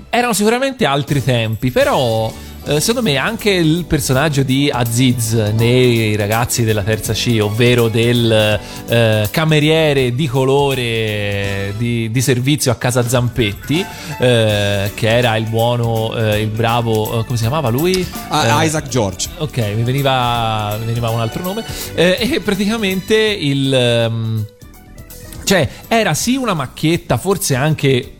[0.08, 2.32] erano sicuramente altri tempi, però
[2.66, 8.58] eh, secondo me anche il personaggio di Aziz nei ragazzi della terza C, ovvero del
[8.88, 13.84] eh, cameriere di colore di, di servizio a casa Zampetti,
[14.18, 18.04] eh, che era il buono, eh, il bravo, eh, come si chiamava lui?
[18.28, 19.28] Ah, Isaac George.
[19.38, 21.64] Ok, mi veniva, mi veniva un altro nome.
[21.94, 23.72] E praticamente il.
[23.72, 24.46] ehm,
[25.44, 28.15] cioè, era sì una macchietta, forse anche.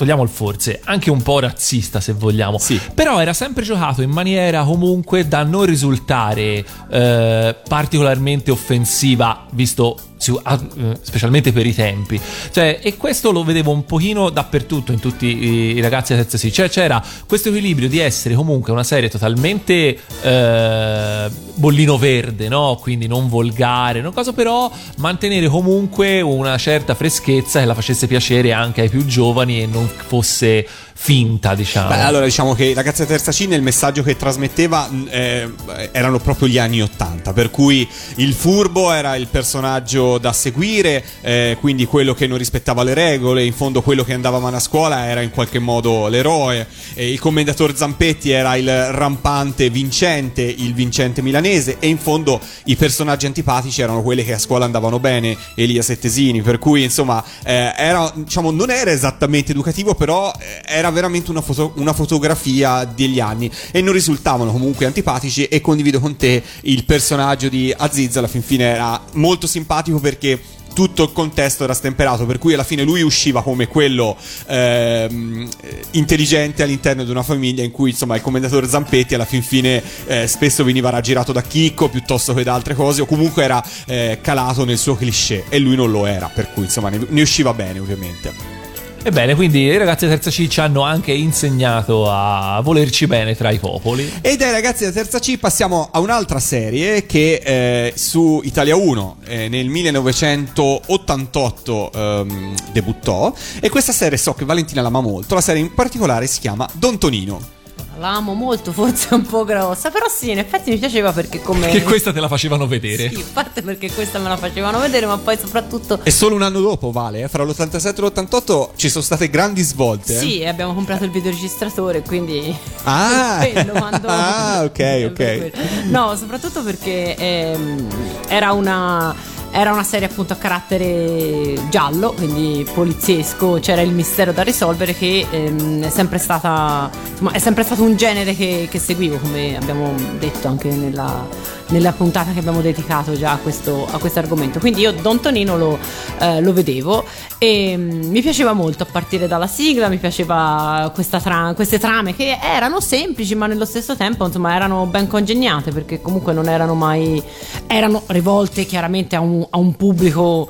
[0.00, 2.56] Togliamo il forse, anche un po' razzista se vogliamo.
[2.56, 2.80] Sì.
[2.94, 11.52] Però era sempre giocato in maniera comunque da non risultare eh, particolarmente offensiva, visto specialmente
[11.52, 12.20] per i tempi.
[12.52, 16.52] Cioè, e questo lo vedevo un pochino dappertutto in tutti i, ragazzi da terza sì.
[16.52, 22.78] Cioè, c'era questo equilibrio di essere comunque una serie totalmente eh, bollino verde, no?
[22.80, 28.52] Quindi non volgare, non cosa, però mantenere comunque una certa freschezza che la facesse piacere
[28.52, 30.66] anche ai più giovani e non fosse
[31.00, 31.88] finta, diciamo.
[31.88, 35.50] Beh, allora diciamo che Ragazzi a Terza C nel messaggio che trasmetteva eh,
[35.92, 41.56] erano proprio gli anni Ottanta, per cui il furbo era il personaggio da seguire, eh,
[41.60, 45.06] quindi quello che non rispettava le regole, in fondo quello che andava male a scuola
[45.06, 51.22] era in qualche modo l'eroe, e il commendator Zampetti era il rampante vincente, il vincente
[51.22, 55.82] milanese e in fondo i personaggi antipatici erano quelli che a scuola andavano bene, Elia
[55.82, 61.30] Settesini, per cui insomma eh, era, diciamo, non era esattamente educativo, però eh, era veramente
[61.30, 63.50] una, foto- una fotografia degli anni.
[63.70, 68.42] E non risultavano comunque antipatici e condivido con te il personaggio di Aziz alla fin
[68.42, 70.38] fine era molto simpatico perché
[70.72, 75.48] tutto il contesto era stemperato, per cui alla fine lui usciva come quello ehm,
[75.92, 80.26] intelligente all'interno di una famiglia in cui insomma il commendatore Zampetti alla fin fine eh,
[80.26, 84.64] spesso veniva raggirato da Chicco piuttosto che da altre cose o comunque era eh, calato
[84.64, 87.78] nel suo cliché e lui non lo era, per cui insomma ne, ne usciva bene
[87.78, 88.59] ovviamente.
[89.02, 93.48] Ebbene, quindi i ragazzi di terza C ci hanno anche insegnato a volerci bene tra
[93.50, 94.12] i popoli.
[94.20, 99.16] E dai ragazzi da terza C passiamo a un'altra serie che eh, su Italia 1
[99.24, 105.62] eh, nel 1988 ehm, debuttò e questa serie so che Valentina l'ama molto, la serie
[105.62, 107.59] in particolare si chiama Don Tonino.
[108.00, 111.68] L'amo molto, forse è un po' grossa, però sì, in effetti mi piaceva perché come...
[111.68, 113.10] Che questa te la facevano vedere.
[113.10, 116.00] Sì, in parte perché questa me la facevano vedere, ma poi soprattutto...
[116.02, 119.60] E solo un anno dopo, vale, eh, fra l'87 e l'88 ci sono state grandi
[119.60, 120.14] svolte.
[120.14, 120.18] eh.
[120.18, 122.56] Sì, abbiamo comprato il videoregistratore, quindi...
[122.84, 125.50] Ah, quello quando- ah ok, ok.
[125.90, 127.86] No, soprattutto perché ehm,
[128.28, 129.14] era una.
[129.52, 135.26] Era una serie appunto a carattere giallo, quindi poliziesco, c'era il mistero da risolvere che
[135.28, 139.94] ehm, è sempre stata insomma, è sempre stato un genere che, che seguivo, come abbiamo
[140.18, 141.26] detto anche nella,
[141.70, 144.58] nella puntata che abbiamo dedicato già a questo, argomento.
[144.58, 145.78] Quindi io Don Tonino lo,
[146.18, 147.04] eh, lo vedevo
[147.38, 152.14] e mm, mi piaceva molto a partire dalla sigla, mi piaceva questa tra- queste trame
[152.14, 156.74] che erano semplici ma nello stesso tempo insomma erano ben congegnate perché comunque non erano
[156.74, 157.22] mai
[157.66, 160.48] erano rivolte chiaramente a un, a un pubblico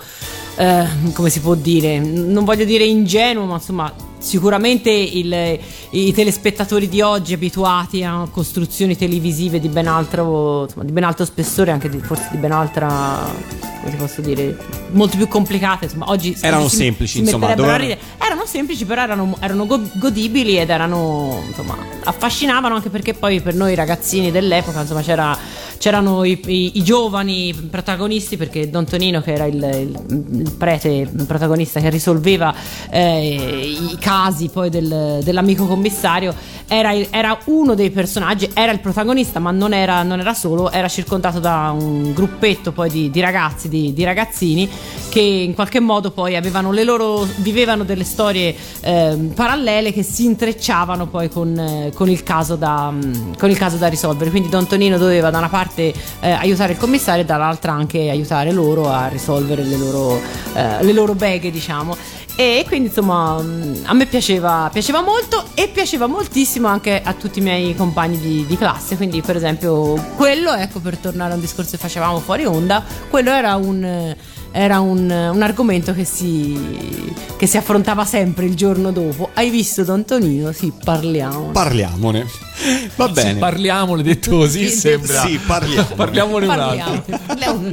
[0.57, 5.59] eh, come si può dire non voglio dire ingenuo ma insomma sicuramente il-
[5.91, 11.25] i telespettatori di oggi abituati a costruzioni televisive di ben altro insomma, di ben alto
[11.25, 12.89] spessore anche di, forse di ben altra
[13.81, 14.57] come si posso dire
[14.93, 17.99] molto più complicate insomma oggi Erano si- semplici, si insomma, ridere.
[18.23, 23.55] erano semplici però erano, erano go- godibili ed erano insomma affascinavano anche perché poi per
[23.55, 25.37] noi ragazzini dell'epoca insomma c'era,
[25.81, 31.11] c'erano i, i- i giovani protagonisti perché Don Tonino che era il, il- il prete
[31.27, 32.55] protagonista che risolveva
[32.91, 36.35] eh, i casi poi del- dell'amico commissario
[36.69, 40.87] era, era uno dei personaggi era il protagonista ma non era, non era solo era
[40.87, 44.69] circondato da un gruppetto poi di, di ragazzi di, di ragazzini
[45.09, 50.25] che in qualche modo poi avevano le loro vivevano delle storie ehm, parallele che si
[50.27, 52.23] intrecciavano poi con, eh, con il
[52.59, 52.93] da,
[53.39, 54.31] con il caso da risolvere.
[54.31, 58.53] Quindi Don Tonino doveva da una parte eh, aiutare il commissario e dall'altra anche aiutare
[58.53, 60.21] loro a risolvere le loro,
[60.55, 61.97] eh, le loro beghe diciamo
[62.37, 67.39] e quindi insomma mm, a me piaceva, piaceva molto e piaceva moltissimo anche a tutti
[67.41, 71.41] i miei compagni di, di classe quindi per esempio quello ecco per tornare a un
[71.41, 74.17] discorso che facevamo fuori onda quello era un
[74.53, 79.31] era un, un argomento che si, che si affrontava sempre il giorno dopo.
[79.35, 80.53] Hai visto Don Tonino?
[80.53, 81.51] Sì, parliamo.
[81.53, 82.50] Parliamone.
[82.97, 83.39] Va bene.
[83.39, 85.25] Parliamone, detto così, Sì, sembra.
[85.27, 85.89] Sì, parliamo.
[85.95, 87.03] Parliamone un Parliamo,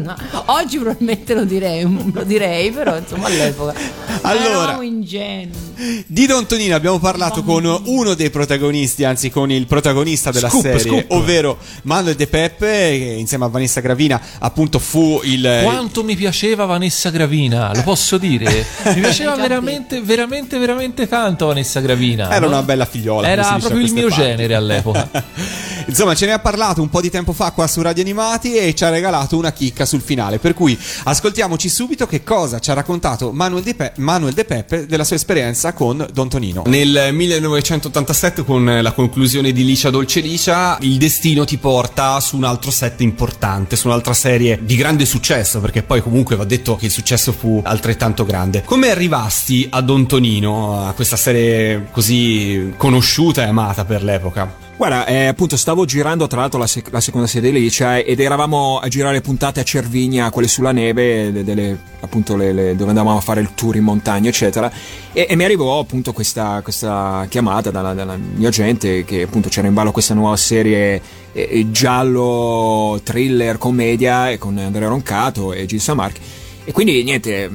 [0.06, 0.16] attimo.
[0.46, 3.74] Oggi probabilmente lo direi, lo direi, però insomma all'epoca.
[4.22, 4.46] Allora.
[4.46, 5.66] Eravamo ingenui.
[6.08, 10.64] Di Don Tonino abbiamo parlato con uno dei protagonisti, anzi con il protagonista della Scoop,
[10.64, 11.06] serie, scoop.
[11.12, 15.60] ovvero Manuel De Peppe, che insieme a Vanessa Gravina appunto fu il...
[15.64, 18.66] Quanto mi piaceva Vanessa Gravina, lo posso dire?
[18.96, 22.30] Mi piaceva veramente, veramente, veramente tanto Vanessa Gravina.
[22.32, 22.48] Era no?
[22.48, 23.28] una bella figliola.
[23.28, 24.24] Era proprio il mio parti.
[24.24, 24.77] genere all'epoca.
[25.88, 28.76] Insomma, ce ne ha parlato un po' di tempo fa qua su Radio Animati e
[28.76, 30.38] ci ha regalato una chicca sul finale.
[30.38, 34.86] Per cui ascoltiamoci subito che cosa ci ha raccontato Manuel De, Pe- Manuel De Peppe
[34.86, 36.64] della sua esperienza con Don Tonino.
[36.66, 42.44] Nel 1987, con la conclusione di Licia Dolce Licia, il destino ti porta su un
[42.44, 46.88] altro set importante, su un'altra serie di grande successo, perché poi comunque va detto che
[46.88, 48.64] il successo fu altrettanto grande.
[48.66, 54.67] Come arrivasti a Don Tonino, a questa serie così conosciuta e amata per l'epoca?
[54.78, 58.20] Guarda, eh, appunto stavo girando tra l'altro la, sec- la seconda serie di Licia ed
[58.20, 62.90] eravamo a girare puntate a Cervigna, quelle sulla neve, de- delle- appunto le- le- dove
[62.90, 64.72] andavamo a fare il tour in montagna, eccetera.
[65.14, 69.66] E, e mi arrivò appunto questa, questa chiamata dalla, dalla mia gente che appunto c'era
[69.66, 71.02] in ballo questa nuova serie
[71.32, 76.22] eh, eh, giallo, thriller, commedia e con Andrea Roncato e Gil Samarchi.
[76.66, 77.50] E quindi niente,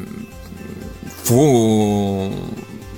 [1.04, 1.38] fu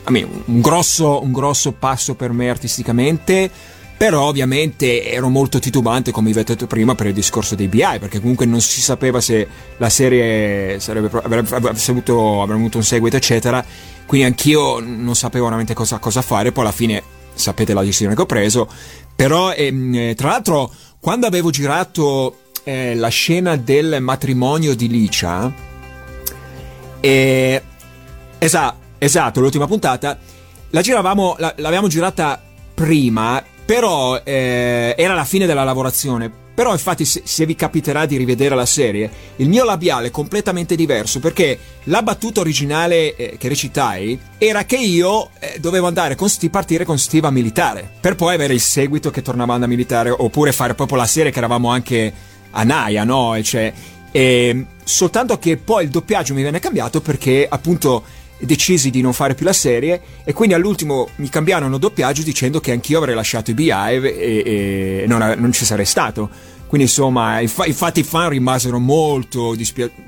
[0.06, 3.50] un, grosso, un grosso passo per me artisticamente.
[3.96, 7.98] Però ovviamente ero molto titubante, come vi ho detto prima, per il discorso dei BI,
[8.00, 13.16] perché comunque non si sapeva se la serie sarebbe, avrebbe, avuto, avrebbe avuto un seguito,
[13.16, 13.64] eccetera.
[14.04, 16.52] Quindi anch'io non sapevo veramente cosa, cosa fare.
[16.52, 17.02] Poi alla fine
[17.34, 18.68] sapete la decisione che ho preso.
[19.14, 25.52] Però, ehm, eh, tra l'altro, quando avevo girato eh, la scena del matrimonio di Licia,
[27.00, 27.62] e
[28.38, 30.18] esatto, esatto, l'ultima puntata.
[30.70, 32.42] La giravamo, la- l'avevamo girata
[32.74, 36.42] prima, però eh, era la fine della lavorazione.
[36.54, 40.76] Però infatti se, se vi capiterà di rivedere la serie, il mio labiale è completamente
[40.76, 46.28] diverso perché la battuta originale eh, che recitai era che io eh, dovevo andare con
[46.52, 50.52] partire con Steve a militare, per poi avere il seguito che tornavamo a militare, oppure
[50.52, 52.12] fare proprio la serie che eravamo anche
[52.52, 53.34] a Naia, no?
[53.34, 53.72] E cioè,
[54.12, 58.04] e soltanto che poi il doppiaggio mi venne cambiato perché appunto
[58.44, 62.72] decisi di non fare più la serie e quindi all'ultimo mi cambiarono doppiaggio dicendo che
[62.72, 66.28] anch'io avrei lasciato i Beehive e, e non, non ci sarei stato.
[66.66, 70.02] Quindi insomma, infa- infatti i fan rimasero molto dispiaciuti.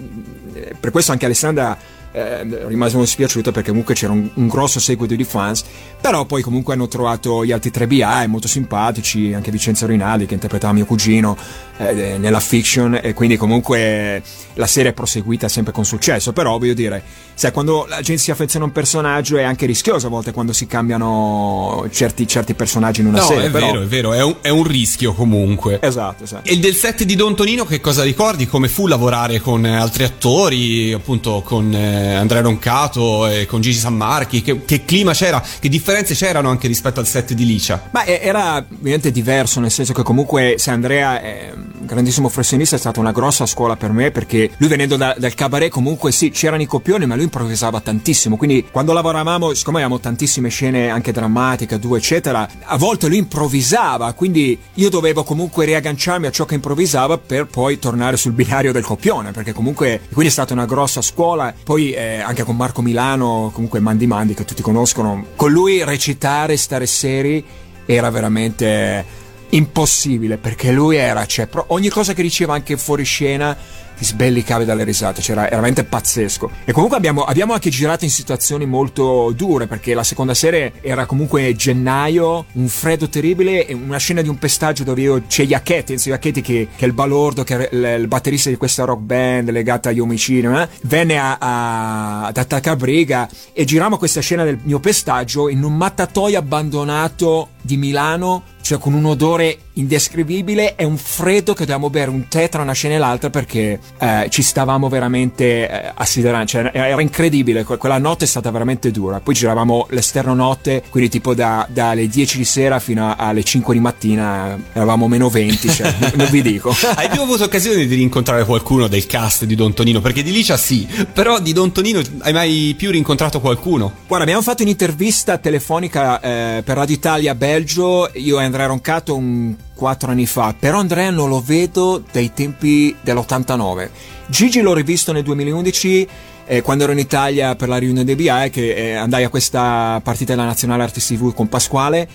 [0.80, 1.78] Per questo anche Alessandra
[2.10, 5.64] eh, rimase molto dispiaciuta perché comunque c'era un, un grosso seguito di fans.
[6.06, 10.34] Però poi comunque hanno trovato gli altri tre BI molto simpatici, anche Vincenzo Rinaldi che
[10.34, 11.36] interpretava mio cugino
[11.78, 14.22] eh, nella fiction e quindi comunque
[14.54, 16.32] la serie è proseguita sempre con successo.
[16.32, 17.02] Però voglio dire,
[17.34, 20.52] sai, quando la gente si affeziona a un personaggio è anche rischioso a volte quando
[20.52, 23.46] si cambiano certi, certi personaggi in una no, serie.
[23.46, 23.66] è però...
[23.66, 25.80] vero, è vero, è un, è un rischio comunque.
[25.82, 26.48] Esatto, esatto.
[26.48, 28.46] E del set di Don Tonino che cosa ricordi?
[28.46, 33.78] Come fu lavorare con eh, altri attori, appunto con eh, Andrea Roncato e con Gigi
[33.78, 34.40] Sammarchi?
[34.40, 35.42] Che, che clima c'era?
[35.58, 37.88] Che differenze c'erano anche rispetto al set di Licia?
[37.92, 42.78] Ma era ovviamente diverso, nel senso che comunque se Andrea è un grandissimo professionista è
[42.78, 46.62] stata una grossa scuola per me perché lui venendo da- dal cabaret comunque sì c'erano
[46.62, 51.78] i copioni ma lui improvvisava tantissimo quindi quando lavoravamo siccome avevamo tantissime scene anche drammatiche
[51.78, 57.18] due eccetera a volte lui improvvisava quindi io dovevo comunque riagganciarmi a ciò che improvvisava
[57.18, 61.54] per poi tornare sul binario del copione perché comunque quindi è stata una grossa scuola
[61.62, 66.56] poi eh, anche con Marco Milano comunque Mandi Mandi che tutti conoscono con lui recitare
[66.56, 67.44] stare seri
[67.84, 69.04] era veramente
[69.50, 73.56] impossibile perché lui era cioè, ogni cosa che diceva anche fuori scena
[73.96, 76.50] ti sbellicavi dalle risate c'era era veramente pazzesco.
[76.64, 81.06] E comunque abbiamo, abbiamo anche girato in situazioni molto dure perché la seconda serie era
[81.06, 85.92] comunque gennaio un freddo terribile e una scena di un pestaggio dove io c'è Iacchetti
[85.92, 89.50] Enzo Iacchetti che, che è il balordo che è il, batterista di questa rock band
[89.50, 94.58] legata agli omicidi eh, venne a, a, ad attaccare Briga e girammo questa scena del
[94.62, 100.96] mio pestaggio in un mattatoio abbandonato di Milano cioè con un odore indescrivibile e un
[100.96, 104.88] freddo che dovevamo bere un tè tra una scena e l'altra perché eh, ci stavamo
[104.88, 109.86] veramente eh, assiderando, cioè era incredibile, Que- quella notte è stata veramente dura, poi giravamo
[109.90, 115.06] l'esterno notte, quindi tipo da- dalle 10 di sera fino alle 5 di mattina, eravamo
[115.06, 116.74] meno 20, cioè, non vi dico.
[116.96, 120.00] Hai più avuto occasione di rincontrare qualcuno del cast di Don Tonino?
[120.00, 123.92] Perché di Licia sì, però di Don Tonino hai mai più rincontrato qualcuno?
[124.08, 129.54] Guarda, abbiamo fatto un'intervista telefonica eh, per Radio Italia Belgio, io e Andrea Roncato un
[129.74, 133.88] quattro anni fa, però Andrea non lo vedo dai tempi dell'89.
[134.26, 136.08] Gigi l'ho rivisto nel 2011
[136.44, 139.98] eh, quando ero in Italia per la riunione dei BI che eh, andai a questa
[140.04, 142.06] partita della Nazionale Artisti TV con Pasquale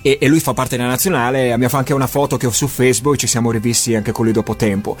[0.00, 1.52] e, e lui fa parte della nazionale.
[1.52, 4.32] Abbiamo fatto anche una foto che ho su Facebook, ci siamo rivisti anche con lui
[4.32, 4.96] dopo tempo.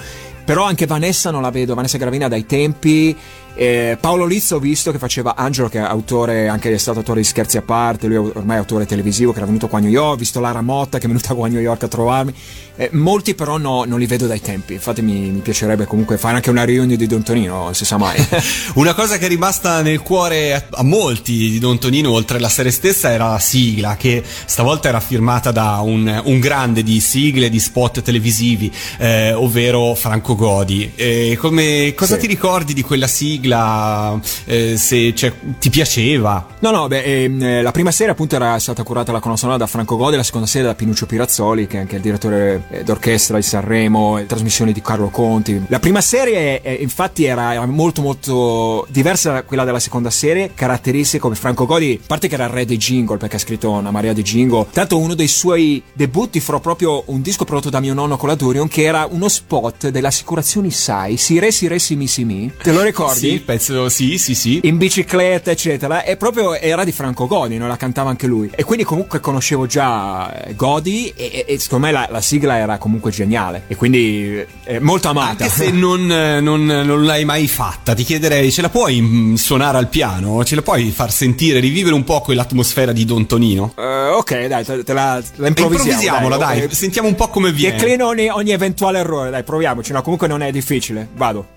[0.46, 3.16] Però anche Vanessa non la vedo, Vanessa Gravina dai tempi.
[3.58, 7.20] Eh, Paolo Lizzo ho visto che faceva Angelo, che è autore, anche è stato autore
[7.20, 9.90] di Scherzi a parte, lui è ormai autore televisivo che era venuto qua a New
[9.90, 12.34] York, ho visto Lara Motta che è venuta qua a New York a trovarmi.
[12.78, 16.34] Eh, molti però no, non li vedo dai tempi, infatti mi, mi piacerebbe comunque fare
[16.34, 18.22] anche una riunione di Don Tonino, si sa mai.
[18.76, 22.50] Una cosa che è rimasta nel cuore a, a molti di Don Tonino, oltre alla
[22.50, 27.48] serie stessa, era la sigla, che stavolta era firmata da un, un grande di sigle,
[27.48, 30.92] di spot televisivi, eh, ovvero Franco Godi.
[30.94, 32.22] Eh, come, cosa Sì.
[32.22, 34.18] ti ricordi di quella sigla?
[34.44, 36.46] Eh, se cioè, ti piaceva?
[36.60, 39.66] No, no, beh, ehm, eh, la prima serie appunto era stata curata la colonna da
[39.66, 43.36] Franco Godi, la seconda serie da Pinuccio Pirazzoli, che è anche il direttore eh, d'orchestra
[43.36, 45.64] di Sanremo, e trasmissioni di Carlo Conti.
[45.68, 50.52] La prima serie eh, infatti era, era molto molto diversa da quella della seconda serie,
[50.54, 53.70] caratteristiche come Franco Godi, a parte che era il re dei jingle perché ha scritto
[53.70, 57.80] una marea di jingle, tanto uno dei suoi debutti fu proprio un disco prodotto da
[57.80, 62.08] mio nonno con la Durion che era uno spot delle assicurazioni SAI, Sire Sire Simi
[62.08, 63.18] Simi, te lo ricordi?
[63.30, 64.60] Sì, penso sì, sì, sì.
[64.64, 66.02] in bicicletta, eccetera.
[66.02, 68.50] E proprio era di Franco Godi, non la cantava anche lui.
[68.54, 72.78] E quindi comunque conoscevo già eh, Godi e, e- secondo me la, la sigla era
[72.78, 73.62] comunque geniale.
[73.68, 75.44] E quindi eh, molto amata.
[75.44, 79.34] Anche se non, eh, non- non l'hai mai fatta, ti chiederei, ce la puoi mm,
[79.34, 80.42] suonare al piano?
[80.44, 83.74] Ce la puoi far sentire, rivivere un po' quell'atmosfera di Don Tonino?
[83.78, 85.90] Eh, ok, dai, te, te la, la improvvisiamo.
[85.92, 86.74] Improvvisiamola, dai, ok.
[86.74, 87.76] sentiamo un po' come viene.
[87.76, 89.92] Declino ogni, ogni eventuale errore, dai, proviamoci.
[89.92, 91.06] No, comunque non è difficile.
[91.14, 91.55] Vado.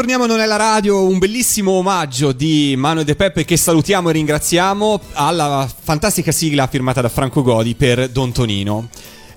[0.00, 3.58] E torniamo a Non è la radio, un bellissimo omaggio di Mano De Peppe che
[3.58, 8.88] salutiamo e ringraziamo alla fantastica sigla firmata da Franco Godi per Don Tonino.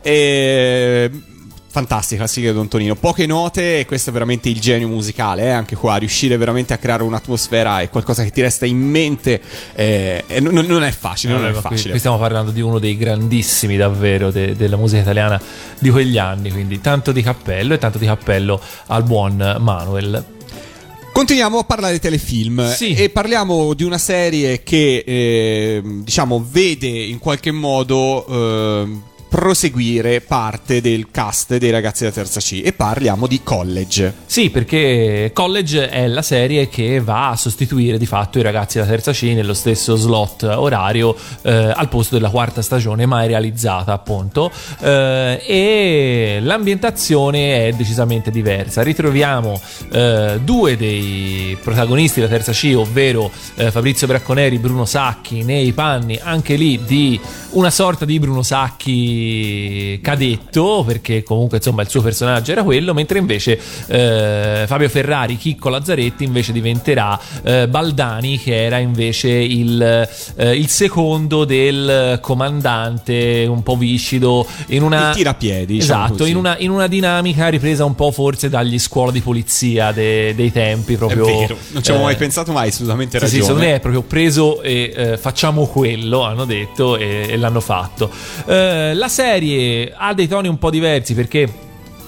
[0.01, 1.11] E...
[1.67, 5.43] Fantastica la sigla di Don Tonino, poche note e questo è veramente il genio musicale,
[5.43, 5.49] eh?
[5.49, 9.41] anche qua, riuscire veramente a creare un'atmosfera è qualcosa che ti resta in mente
[9.75, 11.89] eh, e non, non è facile, non Vabbè, è ma qui- facile.
[11.89, 15.41] Qui, stiamo parlando di uno dei grandissimi davvero de- della musica italiana
[15.77, 20.41] di quegli anni, quindi tanto di cappello e tanto di cappello al buon Manuel.
[21.13, 22.95] Continuiamo a parlare di telefilm Sì.
[22.95, 28.87] e parliamo di una serie che eh, diciamo vede in qualche modo eh,
[29.33, 34.13] proseguire parte del cast dei ragazzi della terza C e parliamo di College.
[34.27, 38.91] Sì, perché College è la serie che va a sostituire di fatto i ragazzi della
[38.91, 44.51] terza C nello stesso slot orario eh, al posto della quarta stagione mai realizzata appunto
[44.79, 48.83] Eh, e l'ambientazione è decisamente diversa.
[48.83, 49.59] Ritroviamo
[49.91, 56.19] eh, due dei protagonisti della terza C, ovvero eh, Fabrizio Bracconeri, Bruno Sacchi, nei panni
[56.21, 57.19] anche lì di
[57.53, 59.21] una sorta di Bruno Sacchi
[60.01, 65.69] cadetto, perché comunque insomma il suo personaggio era quello, mentre invece eh, Fabio Ferrari, Chicco
[65.69, 69.81] Lazzaretti invece diventerà eh, Baldani, che era invece il,
[70.35, 75.09] eh, il secondo del comandante, un po' viscido, in una...
[75.09, 79.11] Il tirapiedi, diciamo Esatto, in una, in una dinamica ripresa un po' forse dagli scuola
[79.11, 81.25] di polizia de- dei tempi, È proprio...
[81.25, 83.43] vero, non ci avevo eh, mai pensato mai, assolutamente sì, sì, ragione.
[83.43, 88.09] secondo me è proprio preso e eh, facciamo quello, hanno detto e, e l'hanno fatto.
[88.45, 91.47] Eh, la serie ha dei toni un po' diversi perché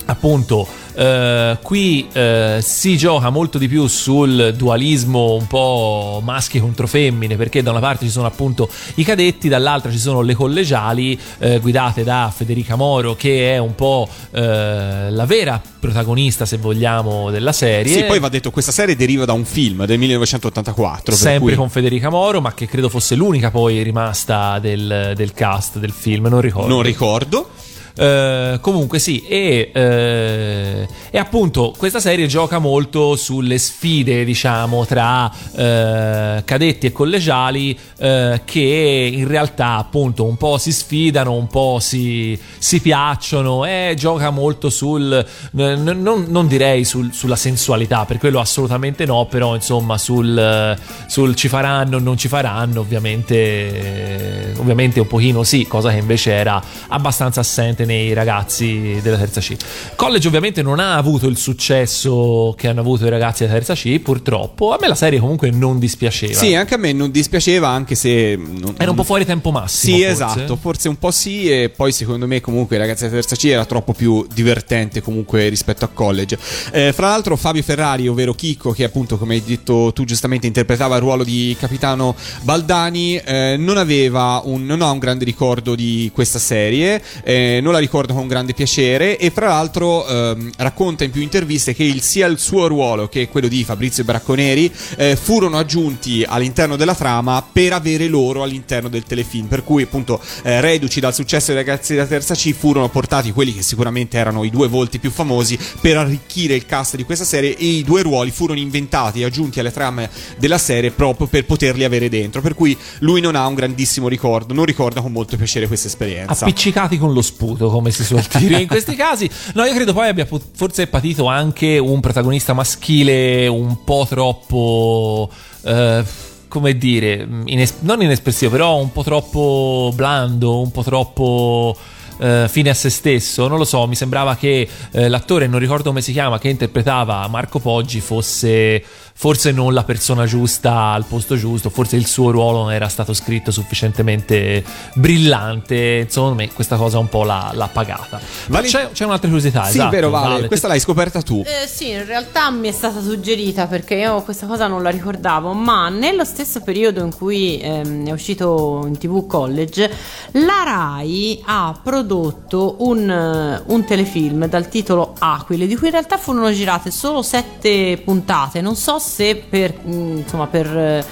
[0.05, 6.87] appunto eh, qui eh, si gioca molto di più sul dualismo un po' maschi contro
[6.87, 11.19] femmine perché da una parte ci sono appunto i cadetti dall'altra ci sono le collegiali
[11.39, 17.29] eh, guidate da Federica Moro che è un po' eh, la vera protagonista se vogliamo
[17.29, 21.03] della serie Sì, poi va detto, questa serie deriva da un film del 1984.
[21.05, 25.33] per sempre cui- con Federica Moro, ma che credo fosse l'unica poi rimasta del, del
[25.33, 26.67] cast del film, non ricordo.
[26.67, 27.49] Non ricordo.
[27.97, 35.31] Eh, comunque sì, e, eh, e appunto questa serie gioca molto sulle sfide, diciamo, tra
[35.55, 41.77] eh, cadetti e collegiali eh, che in realtà appunto un po' si sfidano, un po'
[41.79, 48.17] si, si piacciono e gioca molto sul, n- non, non direi sul- sulla sensualità, per
[48.17, 50.77] quello assolutamente no, però insomma sul,
[51.07, 56.33] sul ci faranno o non ci faranno, ovviamente, ovviamente un pochino sì, cosa che invece
[56.33, 59.55] era abbastanza assente nei ragazzi della terza C.
[59.95, 63.99] College ovviamente non ha avuto il successo che hanno avuto i ragazzi della terza C,
[63.99, 64.73] purtroppo.
[64.73, 66.33] A me la serie comunque non dispiaceva.
[66.33, 68.35] Sì, anche a me non dispiaceva, anche se.
[68.37, 69.95] non- Era un po' fuori tempo massimo.
[69.97, 70.23] Sì, forse.
[70.23, 73.65] esatto, forse un po' sì e poi secondo me comunque ragazzi della terza C era
[73.65, 76.37] troppo più divertente comunque rispetto a college.
[76.71, 80.95] Eh, fra l'altro Fabio Ferrari, ovvero Chicco, che appunto come hai detto tu giustamente interpretava
[80.95, 86.09] il ruolo di capitano Baldani, eh, non aveva un, non ha un grande ricordo di
[86.13, 91.11] questa serie, eh, non la ricorda con grande piacere e fra l'altro ehm, racconta in
[91.11, 95.57] più interviste che il- sia il suo ruolo che quello di Fabrizio Bracconeri eh, furono
[95.57, 99.47] aggiunti all'interno della trama per avere loro all'interno del telefilm.
[99.47, 103.53] Per cui, appunto, eh, reduci dal successo dei ragazzi della terza C, furono portati quelli
[103.53, 107.55] che sicuramente erano i due volti più famosi per arricchire il cast di questa serie.
[107.57, 111.83] E i due ruoli furono inventati e aggiunti alle trame della serie proprio per poterli
[111.83, 112.41] avere dentro.
[112.41, 116.45] Per cui lui non ha un grandissimo ricordo, non ricorda con molto piacere questa esperienza.
[116.45, 119.29] Appiccicati con lo sputo, come si suol dire in questi casi.
[119.53, 125.29] No, io credo poi abbia forse patito anche un protagonista maschile un po' troppo.
[125.63, 126.03] eh,
[126.47, 131.75] come dire, ines- non inespressivo, però un po' troppo blando, un po' troppo.
[132.17, 133.85] eh, fine a se stesso, non lo so.
[133.87, 138.81] Mi sembrava che eh, l'attore, non ricordo come si chiama, che interpretava Marco Poggi fosse
[139.17, 143.13] forse non la persona giusta al posto giusto, forse il suo ruolo non era stato
[143.13, 144.63] scritto sufficientemente
[144.95, 146.01] brillante.
[146.03, 148.19] Insomma, me questa cosa un po' l'ha, l'ha pagata.
[148.47, 149.63] Ma Vale- c'è, c'è un'altra curiosità.
[149.63, 151.41] Sì, esatto, vero, Vale, Vale, questa l'hai scoperta tu.
[151.45, 155.53] Eh, sì, in realtà mi è stata suggerita perché io questa cosa non la ricordavo,
[155.53, 159.89] ma nello stesso periodo in cui ehm, è uscito in tv College,
[160.31, 166.51] la RAI ha prodotto un, un telefilm dal titolo Aquile, di cui in realtà furono
[166.51, 168.61] girate solo sette puntate.
[168.61, 171.05] Non so se per, mm, insomma, per eh,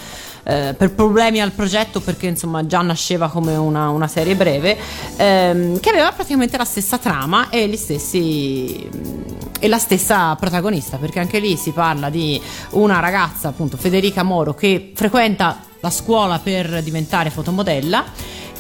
[0.46, 4.78] eh, per problemi al progetto perché insomma già nasceva come una, una serie breve
[5.16, 8.90] ehm, che aveva praticamente la stessa trama e stessi
[9.58, 12.42] e la stessa protagonista perché anche lì si parla di
[12.72, 18.04] una ragazza appunto Federica Moro che frequenta la scuola per diventare fotomodella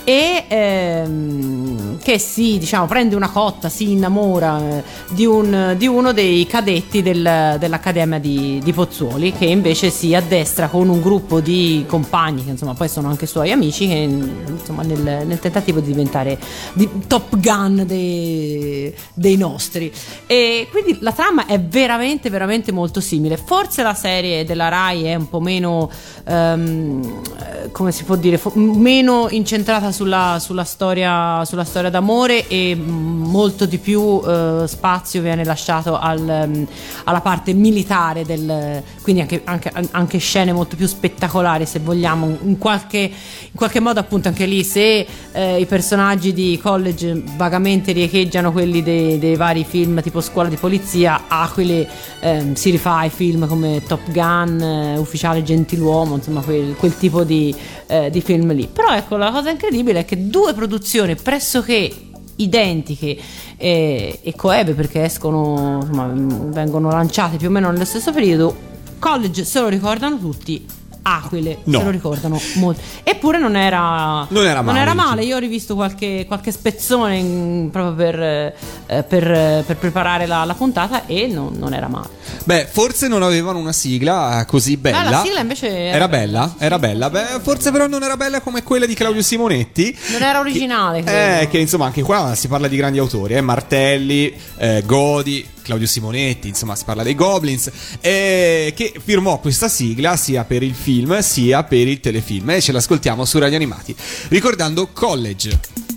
[0.04, 6.12] e ehm, che si diciamo prende una cotta si innamora eh, di, un- di uno
[6.12, 11.86] dei cadetti del- dell'accademia di, di Pozzuoli che invece si addestra con un gruppo di
[11.88, 16.38] compagni che insomma poi sono anche suoi amici che insomma nel, nel tentativo di diventare
[16.74, 19.92] di top gun dei, dei nostri.
[20.26, 23.38] E quindi la trama è veramente veramente molto simile.
[23.38, 25.90] Forse la serie della Rai è un po' meno
[26.26, 32.48] ehm, eh, come si può dire fo- meno incentrata sulla, sulla storia sulla storia d'amore
[32.48, 36.68] e mm, molto di più eh, spazio viene lasciato al, ehm,
[37.06, 42.38] alla parte militare del quindi anche, anche- anche scene molto più spettacolari se vogliamo.
[42.44, 47.92] In qualche, in qualche modo appunto anche lì se eh, i personaggi di college vagamente
[47.92, 51.88] riecheggiano quelli dei, dei vari film tipo scuola di polizia Aquile
[52.22, 57.24] ehm, si rifà ai film come Top Gun eh, Ufficiale Gentiluomo insomma quel, quel tipo
[57.24, 57.54] di,
[57.88, 58.68] eh, di film lì.
[58.72, 61.92] Però ecco la cosa incredibile è che due produzioni pressoché
[62.38, 63.18] identiche
[63.58, 66.12] eh, e coebe perché escono insomma,
[66.52, 70.66] vengono lanciate più o meno nello stesso periodo college se lo ricordano tutti
[71.04, 71.80] Aquile No.
[71.80, 75.22] se lo ricordano molto eppure non era Non era male, non diciamo.
[75.22, 80.44] io ho rivisto qualche, qualche spezzone in- proprio per, eh, per, eh, per preparare la,
[80.46, 82.08] la puntata e non, non era male
[82.46, 85.00] Beh, forse non avevano una sigla eh, così bella.
[85.00, 87.10] Ah, la sigla invece era Era bella, era bella.
[87.10, 89.98] Beh, forse però non era bella come quella di Claudio Simonetti.
[90.12, 91.42] non era originale credo.
[91.44, 95.88] Eh, che insomma anche qua si parla di grandi autori, eh, Martelli, eh, Godi, Claudio
[95.88, 101.20] Simonetti, insomma si parla dei Goblins, eh, che firmò questa sigla sia per il film
[101.20, 103.96] sia per il telefilm e ce l'ascoltiamo su Radio Animati,
[104.30, 105.93] ricordando College.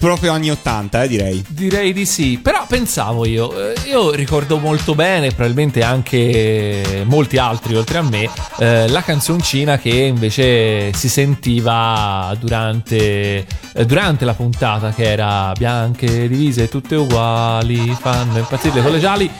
[0.00, 1.44] Proprio anni 80, eh, direi.
[1.46, 7.76] Direi di sì, però pensavo io, eh, io ricordo molto bene, probabilmente anche molti altri
[7.76, 8.28] oltre a me,
[8.58, 16.26] eh, la canzoncina che invece si sentiva durante, eh, durante la puntata che era bianche
[16.28, 19.30] divise tutte uguali, fanno impazzire le collegiali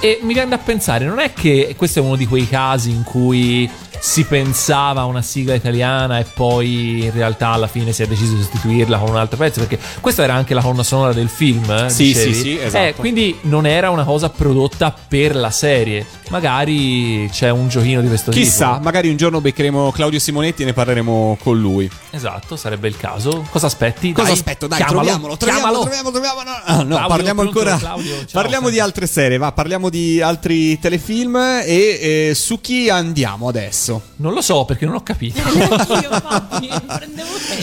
[0.00, 3.02] e mi viene da pensare, non è che questo è uno di quei casi in
[3.02, 3.68] cui
[4.00, 8.34] si pensava a una sigla italiana e poi in realtà alla fine si è deciso
[8.34, 11.68] di sostituirla con un altro pezzo perché questa era anche la colonna sonora del film
[11.70, 12.34] eh, Sì, dicevi?
[12.34, 12.84] sì, sì, esatto.
[12.84, 18.08] Eh, quindi non era una cosa prodotta per la serie magari c'è un giochino di
[18.08, 21.88] questo Chissà, tipo magari un giorno beccheremo Claudio Simonetti e ne parleremo con lui.
[22.10, 24.12] esatto sarebbe il caso cosa aspetti?
[24.12, 24.66] Cosa Dai, aspetto?
[24.66, 26.10] Dai, chiamalo, troviamolo, troviamolo, chiamalo.
[26.10, 26.42] troviamo, troviamo.
[26.42, 27.76] No, no, Claudio, parliamo pronto, ancora.
[27.78, 28.14] Claudio?
[28.18, 33.48] Ciao, parliamo di altre serie, va, parliamo di altri telefilm e eh, su chi andiamo
[33.48, 33.95] adesso?
[34.16, 35.40] Non lo so perché non ho capito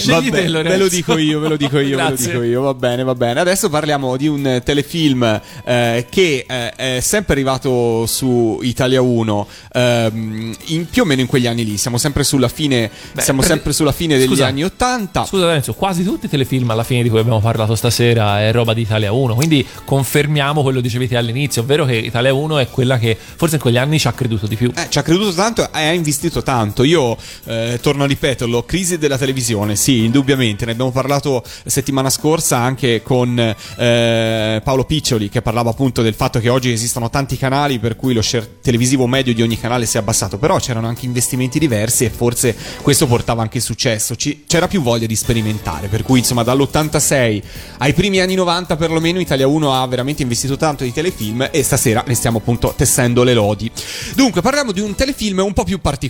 [0.06, 2.32] Vabbè, te, ve lo dico io, ve lo dico io, ve lo Grazie.
[2.32, 2.62] dico io.
[2.62, 3.40] Va bene, va bene.
[3.40, 10.56] Adesso parliamo di un telefilm eh, che eh, è sempre arrivato su Italia 1, ehm,
[10.66, 11.78] in- più o meno in quegli anni lì.
[11.78, 14.48] Siamo sempre sulla fine, siamo per- sempre sulla fine degli Scusa.
[14.48, 15.26] anni 80.
[15.26, 18.74] Scusa Lorenzo, quasi tutti i telefilm alla fine di cui abbiamo parlato stasera è roba
[18.74, 22.98] di Italia 1, quindi confermiamo quello che dicevi all'inizio, ovvero che Italia 1 è quella
[22.98, 24.72] che forse in quegli anni ci ha creduto di più.
[24.76, 26.84] Eh, ci ha creduto tanto e ha investito tanto.
[26.84, 30.66] Io eh, torno a ripeterlo: crisi della televisione, sì, indubbiamente.
[30.66, 36.40] Ne abbiamo parlato settimana scorsa anche con eh, Paolo Piccioli, che parlava appunto del fatto
[36.40, 39.98] che oggi esistono tanti canali, per cui lo share televisivo medio di ogni canale si
[39.98, 40.38] è abbassato.
[40.38, 44.16] Però c'erano anche investimenti diversi e forse questo portava anche successo.
[44.16, 45.88] Ci- c'era più voglia di sperimentare.
[45.88, 47.42] Per cui, insomma, dall'86
[47.80, 52.04] ai primi anni 90, perlomeno, Italia 1 ha veramente investito tanto di telefilm e stasera
[52.06, 53.72] ne stiamo appunto tessendo le lodi.
[54.16, 56.02] Dunque, parliamo di un telefilm un po' più particolare,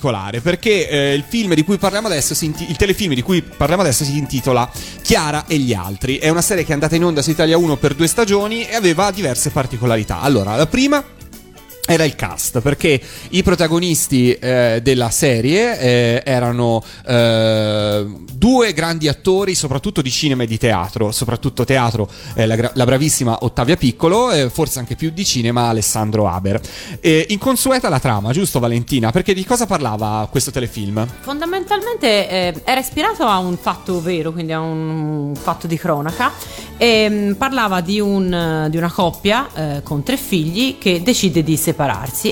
[0.41, 4.03] perché eh, il film di cui parliamo adesso inti- il telefilm di cui parliamo adesso
[4.03, 4.69] si intitola
[5.01, 6.17] Chiara e gli altri.
[6.17, 8.75] È una serie che è andata in onda su Italia 1 per due stagioni e
[8.75, 10.21] aveva diverse particolarità.
[10.21, 11.03] Allora, la prima
[11.85, 12.99] era il cast perché
[13.29, 20.47] i protagonisti eh, della serie eh, erano eh, due grandi attori soprattutto di cinema e
[20.47, 25.25] di teatro soprattutto teatro eh, la, la bravissima Ottavia Piccolo e forse anche più di
[25.25, 26.61] cinema Alessandro Haber.
[26.99, 29.11] Eh, inconsueta la trama giusto Valentina?
[29.11, 31.05] Perché di cosa parlava questo telefilm?
[31.21, 36.31] Fondamentalmente eh, era ispirato a un fatto vero, quindi a un fatto di cronaca,
[36.77, 41.57] e mh, parlava di, un, di una coppia eh, con tre figli che decide di
[41.57, 41.72] separarsi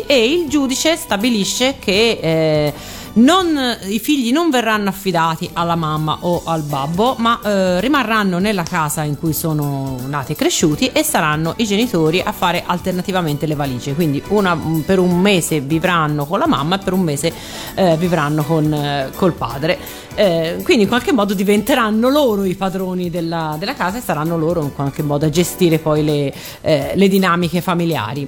[0.06, 2.74] e il giudice stabilisce che eh,
[3.14, 8.64] non- i figli non verranno affidati alla mamma o al babbo, ma eh, rimarranno nella
[8.64, 13.56] casa in cui sono nati e cresciuti e saranno i genitori a fare alternativamente le
[13.56, 13.94] valigie.
[13.96, 17.34] Quindi una- per un mese vivranno con la mamma e per un mese
[17.76, 19.78] eh, vivranno con, eh, col padre.
[20.16, 24.62] Eh, quindi in qualche modo diventeranno loro i padroni della, della casa e saranno loro
[24.62, 28.26] in qualche modo a gestire poi le, eh, le dinamiche familiari.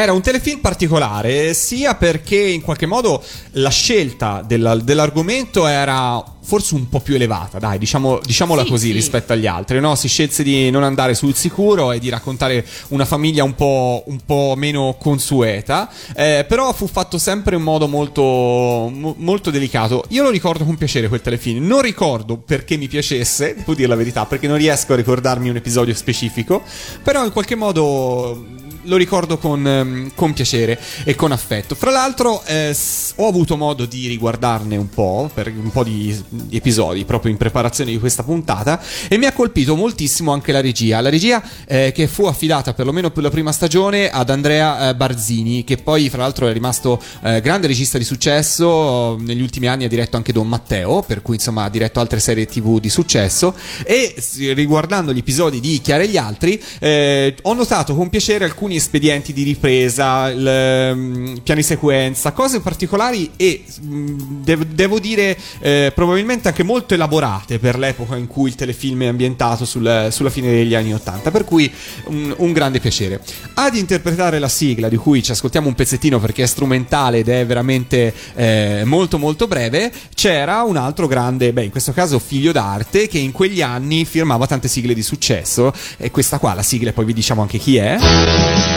[0.00, 3.20] Era un telefilm particolare, sia perché in qualche modo
[3.54, 8.86] la scelta della- dell'argomento era forse un po' più elevata, dai, diciamo, diciamola Sì, così
[8.86, 8.92] sì.
[8.92, 9.96] rispetto agli altri, no?
[9.96, 14.20] Si scelse di non andare sul sicuro e di raccontare una famiglia un po', un
[14.24, 20.04] po' meno consueta, eh, però fu fatto sempre in modo molto, mo- molto delicato.
[20.10, 23.96] Io lo ricordo con piacere quel telefilm, non ricordo perché mi piacesse, devo dire la
[23.96, 26.62] verità, perché non riesco a ricordarmi un episodio specifico,
[27.02, 28.46] però in qualche modo
[28.88, 31.74] lo ricordo con, ehm, con piacere e con affetto.
[31.74, 32.74] Fra l'altro, eh,
[33.16, 37.36] ho avuto modo di riguardarne un po', per un po' di, di episodi proprio in
[37.36, 41.00] preparazione di questa puntata, e mi ha colpito moltissimo anche la regia.
[41.00, 45.64] La regia eh, che fu affidata perlomeno per la prima stagione ad Andrea eh, Barzini,
[45.64, 49.16] che poi, fra l'altro, è rimasto eh, grande regista di successo.
[49.20, 52.46] Negli ultimi anni ha diretto anche Don Matteo, per cui insomma ha diretto altre serie
[52.46, 53.54] TV di successo.
[53.84, 54.14] E
[54.54, 59.32] riguardando gli episodi di Chiara e gli altri, eh, ho notato con piacere alcuni espedienti
[59.32, 66.48] di ripresa, il, ehm, piani sequenza, cose particolari e mh, dev- devo dire eh, probabilmente
[66.48, 70.74] anche molto elaborate per l'epoca in cui il telefilm è ambientato sul- sulla fine degli
[70.74, 71.70] anni Ottanta, per cui
[72.06, 73.20] un, un grande piacere.
[73.54, 77.44] Ad interpretare la sigla, di cui ci ascoltiamo un pezzettino perché è strumentale ed è
[77.46, 83.08] veramente eh, molto molto breve, c'era un altro grande, beh in questo caso figlio d'arte,
[83.08, 86.92] che in quegli anni firmava tante sigle di successo e questa qua la sigla e
[86.92, 88.67] poi vi diciamo anche chi è.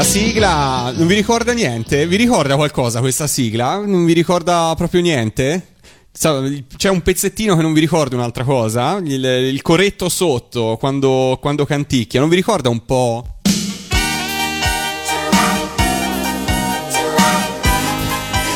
[0.00, 2.06] La sigla non vi ricorda niente?
[2.06, 3.84] Vi ricorda qualcosa questa sigla?
[3.84, 5.74] Non vi ricorda proprio niente?
[6.10, 8.98] C'è un pezzettino che non vi ricorda un'altra cosa?
[9.04, 13.26] Il, il corretto sotto quando, quando canticchia, non vi ricorda un po'?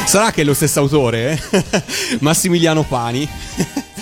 [0.06, 1.38] Sarà che è lo stesso autore?
[1.50, 1.62] eh?
[2.20, 3.28] Massimiliano Pani.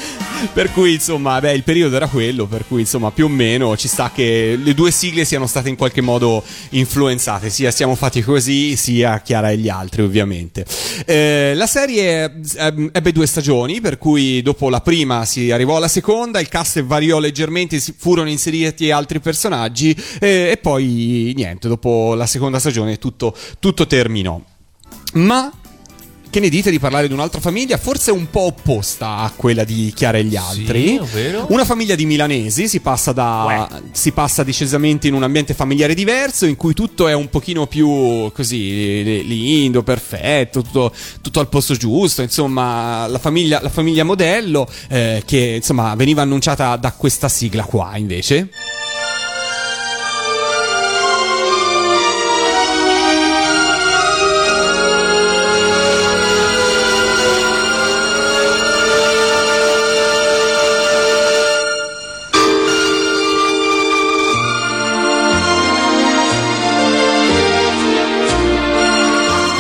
[0.53, 3.89] Per cui, insomma, beh, il periodo era quello, per cui, insomma, più o meno ci
[3.89, 8.77] sta che le due sigle siano state in qualche modo influenzate, sia Siamo fatti così,
[8.77, 10.67] sia Chiara e gli altri, ovviamente.
[11.07, 15.89] Eh, la serie ehm, ebbe due stagioni, per cui dopo la prima si arrivò alla
[15.89, 22.27] seconda, il cast variò leggermente, furono inseriti altri personaggi eh, e poi niente, dopo la
[22.27, 24.41] seconda stagione tutto, tutto terminò.
[25.15, 25.51] Ma
[26.33, 29.93] che ne dite di parlare di un'altra famiglia, forse un po' opposta a quella di
[29.95, 30.97] Chiara e gli altri?
[30.97, 31.45] ovvero?
[31.51, 36.47] Una famiglia di milanesi, si passa, da, si passa decisamente in un ambiente familiare diverso,
[36.47, 41.75] in cui tutto è un pochino più così li- lindo, perfetto, tutto, tutto al posto
[41.75, 42.23] giusto.
[42.23, 47.99] Insomma, la famiglia, la famiglia modello eh, che insomma veniva annunciata da questa sigla qua
[47.99, 48.49] invece.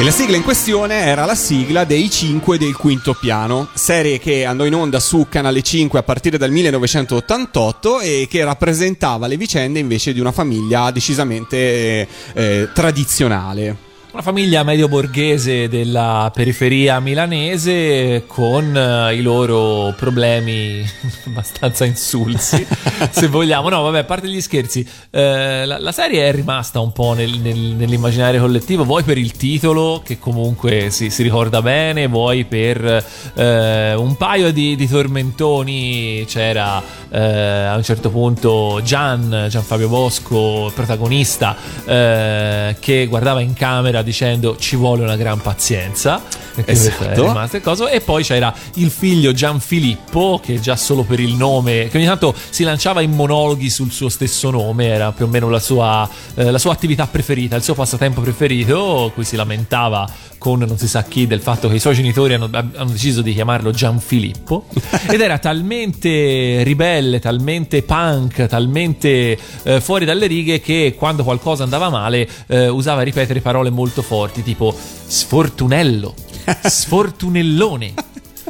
[0.02, 4.44] E la sigla in questione era la sigla dei 5 del quinto piano, serie che
[4.44, 9.78] andò in onda su Canale 5 a partire dal 1988 e che rappresentava le vicende
[9.78, 13.91] invece di una famiglia decisamente eh, tradizionale.
[14.12, 20.86] Una famiglia medio borghese della periferia milanese con eh, i loro problemi
[21.24, 22.66] abbastanza insulsi,
[23.10, 23.70] se vogliamo.
[23.70, 27.38] No, vabbè, a parte gli scherzi, eh, la, la serie è rimasta un po' nel-
[27.38, 32.84] nel- nell'immaginario collettivo, vuoi per il titolo, che comunque si, si ricorda bene, vuoi per
[33.32, 36.26] eh, un paio di, di tormentoni.
[36.28, 41.56] C'era eh, a un certo punto Gian, Gian Fabio Bosco, protagonista,
[41.86, 46.22] eh, che guardava in camera c'era dicendo ci vuole una gran pazienza.
[46.54, 47.56] E Esatto.
[47.56, 47.88] il coso.
[47.88, 52.34] E poi c'era il figlio Gianfilippo, che già solo per il nome, che ogni tanto
[52.50, 56.50] si lanciava in monologhi sul suo stesso nome, era più o meno la sua, eh,
[56.50, 60.06] la sua attività preferita, il suo passatempo preferito, cui si lamentava
[60.42, 63.32] con non si sa chi del fatto che i suoi genitori hanno, hanno deciso di
[63.32, 64.64] chiamarlo Gianfilippo
[65.08, 71.90] ed era talmente ribelle, talmente punk, talmente eh, fuori dalle righe che quando qualcosa andava
[71.90, 76.12] male eh, usava ripetere parole molto forti tipo sfortunello,
[76.60, 77.94] sfortunellone.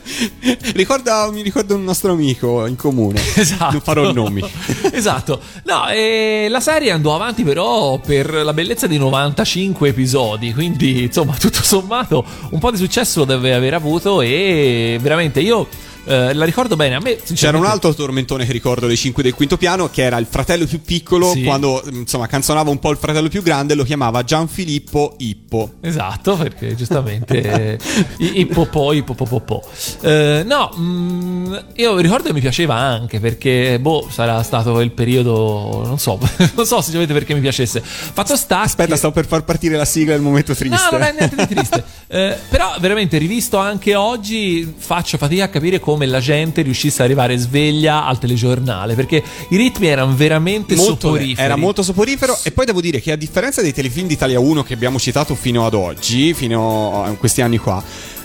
[0.75, 3.21] Ricorda, mi ricorda un nostro amico in comune.
[3.43, 3.73] Esatto.
[3.73, 4.43] Non farò nomi.
[4.93, 5.41] esatto.
[5.65, 11.35] No, e la serie andò avanti però per la bellezza di 95 episodi, quindi insomma
[11.37, 15.67] tutto sommato un po' di successo lo deve aver avuto e veramente io
[16.05, 16.95] eh, la ricordo bene.
[16.97, 20.17] A me C'era un altro tormentone che ricordo dei 5 del quinto piano che era
[20.19, 21.43] il fratello più piccolo Sì.
[21.45, 25.75] quando insomma canzonava un po' il fratello più grande lo chiamava Gianfilippo Ippo.
[25.81, 27.79] Esatto, perché giustamente eh,
[28.19, 29.63] i- ippopò, ippopopopò.
[30.01, 35.83] Eh, no, mm, io ricordo che mi piaceva anche perché, boh, sarà stato il periodo,
[35.85, 36.19] non so,
[36.57, 37.81] non so sinceramente perché mi piacesse.
[37.83, 40.77] Fatto sta Aspetta, stavo per far partire la sigla del momento triste.
[40.91, 41.85] No, non è niente di triste.
[42.13, 47.07] Eh, però, veramente, rivisto anche oggi, faccio fatica a capire come la gente riuscisse ad
[47.09, 48.95] arrivare sveglia al telegiornale.
[48.95, 51.43] Perché i ritmi erano veramente Molto- soporiferi.
[51.45, 54.75] era molto soporifero e poi devo dire che a differenza dei telefilm d'Italia 1 che
[54.75, 57.83] abbiamo citato fino ad oggi, fino a questi anni qua,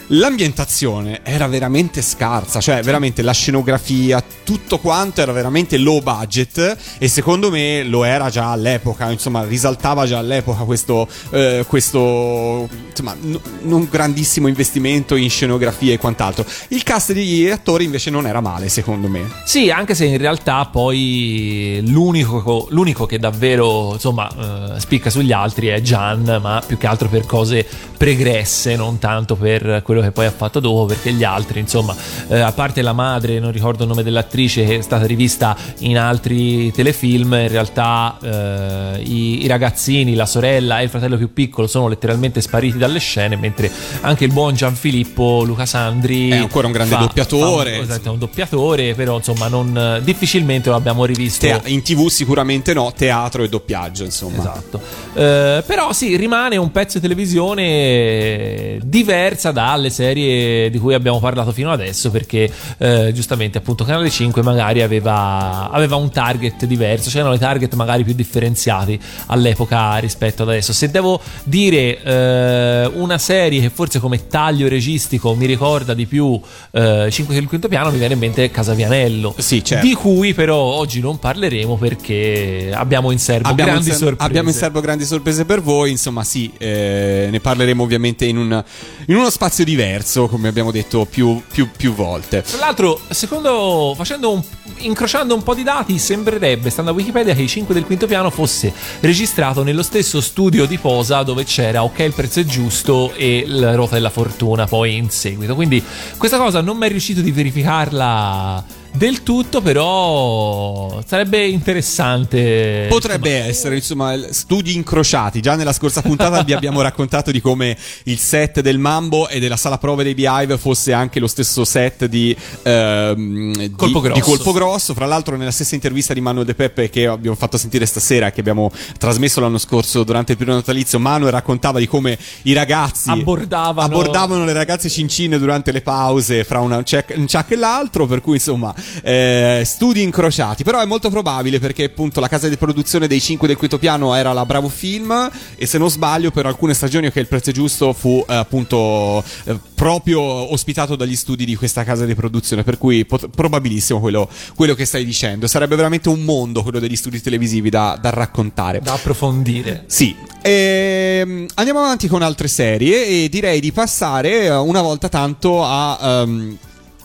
[0.07, 7.07] l'ambientazione era veramente scarsa, cioè veramente la scenografia, tutto quanto era veramente low budget e
[7.07, 13.39] secondo me lo era già all'epoca, insomma risaltava già all'epoca questo, eh, questo insomma, n-
[13.63, 16.45] non grandissimo investimento in scenografia e quant'altro.
[16.69, 19.29] Il cast degli attori invece non era male secondo me.
[19.43, 25.67] Sì, anche se in realtà poi l'unico, l'unico che davvero insomma eh, spicca sugli altri
[25.67, 27.65] è Gian, ma più che altro per cose
[27.97, 31.95] pregresse, non tanto per quello che poi ha fatto dopo, perché gli altri, insomma,
[32.29, 35.97] eh, a parte la madre, non ricordo il nome dell'attrice che è stata rivista in
[35.97, 41.67] altri telefilm, in realtà eh, i, i ragazzini, la sorella e il fratello più piccolo
[41.67, 43.71] sono letteralmente spariti dalle scene, mentre
[44.01, 48.07] anche il buon Gianfilippo Luca Sandri È ancora un grande fa- doppiatore, fa un- esatto,
[48.07, 51.45] è un doppiatore, però insomma non, difficilmente lo abbiamo rivisto.
[51.45, 54.37] Tea- in tv sicuramente no, teatro e doppiaggio, insomma.
[54.39, 54.81] Esatto.
[55.13, 61.51] Eh, però sì, rimane un pezzo di televisione diversa dalle serie di cui abbiamo parlato
[61.51, 67.33] fino adesso, perché eh, giustamente appunto Canale 5 magari aveva, aveva un target diverso, c'erano
[67.33, 70.73] i target magari più differenziati all'epoca rispetto ad adesso.
[70.73, 76.39] Se devo dire eh, una serie che forse come taglio registico mi ricorda di più
[76.71, 79.35] eh, 5 del quinto piano, mi viene in mente Casavianello.
[79.37, 79.85] Sì, certo.
[79.85, 84.29] Di cui però oggi non parleremo perché abbiamo in serbo Abbiamo in, grandi ser- sorprese.
[84.29, 88.63] abbiamo in serbo grandi sorprese per voi, insomma sì, eh, ne parleremo ovviamente in, un-
[89.07, 92.41] in uno spazio diverso, come abbiamo detto più, più- più volte.
[92.41, 94.41] Tra l'altro, secondo facendo un,
[94.77, 98.31] incrociando un po' di dati, sembrerebbe, stando a Wikipedia, che i 5 del quinto piano
[98.31, 103.43] fosse registrato nello stesso studio di Posa dove c'era Ok, il prezzo è giusto e
[103.45, 105.53] la ruota della fortuna poi in seguito.
[105.53, 105.83] Quindi
[106.17, 112.87] questa cosa non mi è riuscito di verificarla del tutto, però sarebbe interessante.
[112.89, 115.41] Potrebbe essere, insomma, studi incrociati.
[115.41, 119.57] Già nella scorsa puntata vi abbiamo raccontato di come il set del Mambo e della
[119.57, 124.19] sala prove dei Beehive fosse anche lo stesso set di, ehm, di- Colpo Grosso.
[124.19, 124.93] di Colpo Grosso.
[124.93, 128.39] Fra l'altro, nella stessa intervista di Manuel De Peppe che abbiamo fatto sentire stasera, che
[128.39, 133.81] abbiamo trasmesso l'anno scorso durante il periodo natalizio, Manuel raccontava di come i ragazzi Abbordavano-
[133.95, 138.05] abbordavano le ragazze cincine durante le pause fra una un ciak e l'altro.
[138.05, 140.63] Per cui, insomma, eh, studi incrociati.
[140.63, 144.13] Però è molto probabile perché, appunto, la casa di produzione dei 5 del quinto piano
[144.15, 145.29] era la Bravo Film.
[145.55, 149.59] E se non sbaglio, per alcune stagioni, che il prezzo giusto fu eh, appunto eh,
[149.75, 152.63] proprio ospitato dagli studi di questa casa di produzione.
[152.63, 155.47] Per cui, pot- probabilissimo quello, quello che stai dicendo.
[155.47, 158.79] Sarebbe veramente un mondo quello degli studi televisivi da, da raccontare.
[158.79, 159.83] Da approfondire.
[159.87, 160.15] Sì,
[160.47, 165.99] Ehm, andiamo avanti con altre serie e direi di passare eh, una volta tanto a
[166.01, 166.57] ehm,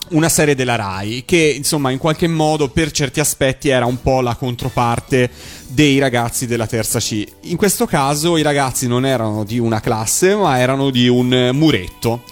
[0.09, 4.21] una serie della Rai che insomma in qualche modo per certi aspetti era un po'
[4.21, 5.29] la controparte
[5.67, 7.25] dei ragazzi della terza C.
[7.41, 12.23] In questo caso i ragazzi non erano di una classe ma erano di un muretto.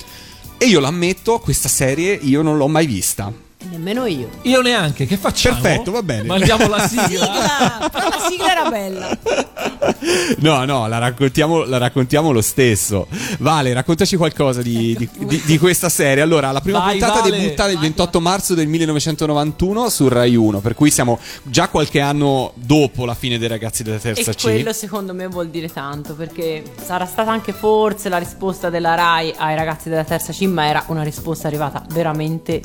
[0.57, 3.33] E io l'ammetto, questa serie io non l'ho mai vista.
[3.69, 4.29] Nemmeno io.
[4.43, 5.61] Io neanche, che facciamo?
[5.61, 6.23] Perfetto, va bene.
[6.23, 7.05] Mandiamo la sigla.
[7.07, 7.89] Sigla!
[7.91, 9.17] La sigla era bella.
[10.39, 13.07] No, no, la raccontiamo, la raccontiamo lo stesso.
[13.39, 16.23] Vale, raccontaci qualcosa di, di- di- di questa serie.
[16.23, 17.37] Allora, la prima Vai, puntata Vale.
[17.39, 22.51] debutta il 28 marzo del 1991 su Rai 1, per cui siamo già qualche anno
[22.55, 24.41] dopo la fine dei ragazzi della terza E C.
[24.41, 29.33] quello secondo me vuol dire tanto perché sarà stata anche forse la risposta della RAI
[29.37, 32.61] ai ragazzi della terza C, ma era una risposta arrivata veramente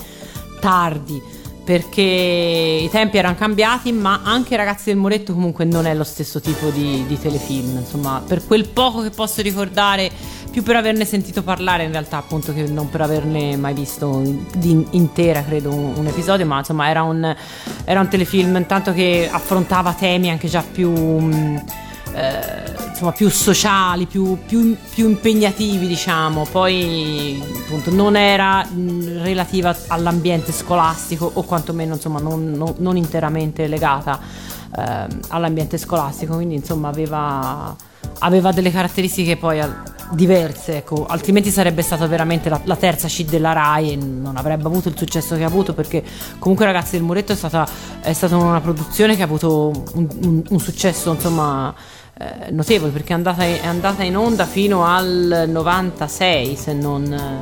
[0.66, 1.22] tardi
[1.64, 6.40] perché i tempi erano cambiati, ma anche ragazzi del Muretto comunque non è lo stesso
[6.40, 7.78] tipo di, di telefilm.
[7.78, 10.10] Insomma, per quel poco che posso ricordare,
[10.50, 14.22] più per averne sentito parlare in realtà, appunto, che non per averne mai visto
[14.56, 17.36] di intera, credo, un, un episodio, ma insomma era un,
[17.84, 20.90] era un telefilm intanto che affrontava temi anche già più...
[20.90, 21.64] mh,
[22.16, 29.76] eh, insomma più sociali, più, più- più impegnativi diciamo, poi appunto non era mh, relativa
[29.88, 34.18] all'ambiente scolastico o quantomeno insomma non, non- non interamente legata
[34.76, 37.76] ehm, all'ambiente scolastico, quindi insomma aveva,
[38.20, 39.82] aveva delle caratteristiche poi al-
[40.12, 44.66] diverse, ecco, altrimenti sarebbe stata veramente la, la terza C della RAI e non avrebbe
[44.68, 46.02] avuto il successo che ha avuto perché
[46.38, 47.66] comunque Ragazzi del Muretto è stata,
[48.00, 51.74] è stata una produzione che ha avuto un, un- un successo insomma
[52.18, 57.40] eh, notevole perché è andata, è andata in onda fino al 96 se non,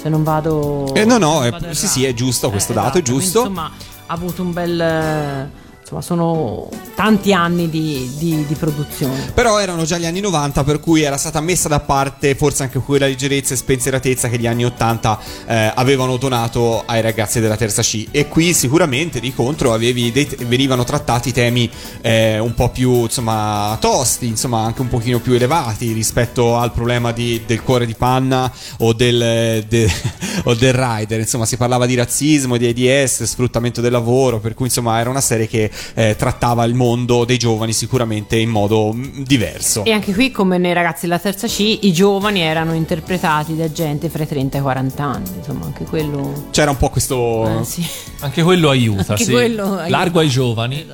[0.00, 0.92] se non vado...
[0.94, 3.40] Eh, no, no, è- vado sì, sì, è giusto, questo Eh, dato è esatto, giusto.
[3.42, 3.70] quindi, insomma
[4.06, 5.50] ha avuto un bel...
[5.84, 9.32] insomma sono tanti anni di, di- di produzione.
[9.34, 12.78] Però erano già gli anni 90, per cui era stata messa da parte forse anche
[12.78, 17.82] quella leggerezza e spensieratezza che gli anni 80 eh, avevano donato ai ragazzi della terza
[17.82, 18.06] C.
[18.10, 21.70] E qui sicuramente di contro dei- venivano trattati temi
[22.00, 27.12] eh, un po' più insomma tosti, insomma anche un pochino più elevati rispetto al problema
[27.12, 29.92] di- del cuore di panna o del, de-
[30.44, 31.20] o del rider.
[31.20, 35.20] Insomma, si parlava di razzismo, di AIDS, sfruttamento del lavoro, per cui insomma era una
[35.20, 39.84] serie che eh, trattava il mondo dei giovani sicuramente in modo mm, diverso.
[39.84, 44.08] E anche qui, come nei ragazzi della terza C, i giovani erano interpretati da gente
[44.08, 45.30] fra i 30 e i 40 anni.
[45.38, 46.48] Insomma, anche quello.
[46.50, 47.60] C'era un po' questo.
[47.60, 47.86] Eh, sì.
[48.20, 49.30] Anche quello aiuta, Anche sì.
[49.30, 49.88] quello aiuta.
[49.88, 50.86] Largo ai giovani.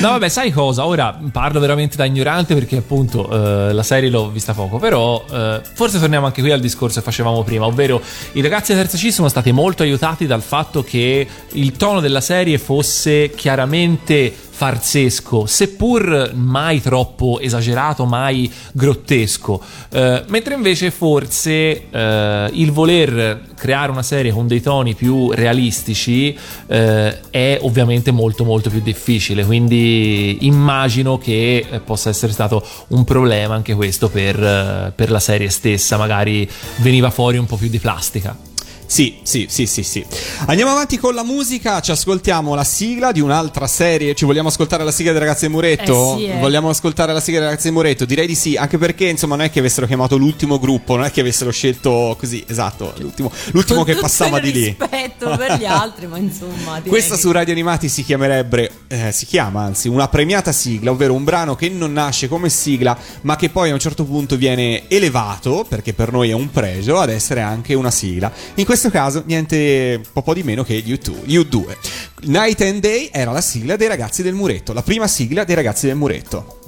[0.00, 0.84] No, vabbè, sai cosa?
[0.84, 5.60] Ora parlo veramente da ignorante perché appunto eh, la serie l'ho vista poco, però eh,
[5.72, 8.00] forse torniamo anche qui al discorso che facevamo prima, ovvero
[8.32, 12.20] i ragazzi della terza C sono stati molto aiutati dal fatto che il tono della
[12.20, 19.58] serie fosse chiaramente farsesco, seppur mai troppo esagerato, mai grottesco.
[19.88, 26.36] Eh, mentre invece forse eh, il voler creare una serie con dei toni più realistici
[26.66, 33.04] eh, è ovviamente molto molto più difficile, quindi immagino che eh, possa essere stato un
[33.04, 36.46] problema anche questo per, eh, per la serie stessa, magari
[36.80, 38.49] veniva fuori un po' più di plastica.
[38.90, 40.04] Sì, sì, sì, sì, sì.
[40.46, 44.16] Andiamo avanti con la musica, ci ascoltiamo la sigla di un'altra serie.
[44.16, 46.16] Ci vogliamo ascoltare la sigla dei ragazzi di Muretto?
[46.16, 46.38] Eh sì, eh.
[46.40, 48.04] Vogliamo ascoltare la sigla dei ragazzi di Muretto?
[48.04, 51.12] Direi di sì, anche perché insomma non è che avessero chiamato l'ultimo gruppo, non è
[51.12, 54.64] che avessero scelto così, esatto, l'ultimo, l'ultimo che passava di lì.
[54.64, 56.82] rispetto per gli altri, ma insomma.
[56.84, 61.14] Questa che- su Radio Animati si chiamerebbe, eh, si chiama anzi, una premiata sigla, ovvero
[61.14, 64.88] un brano che non nasce come sigla, ma che poi a un certo punto viene
[64.88, 68.32] elevato, perché per noi è un pregio, ad essere anche una sigla.
[68.54, 71.12] In questo caso niente po' po' di meno che gli U2.
[71.24, 71.76] gli U2.
[72.22, 75.86] Night and Day era la sigla dei ragazzi del muretto, la prima sigla dei ragazzi
[75.86, 76.59] del muretto.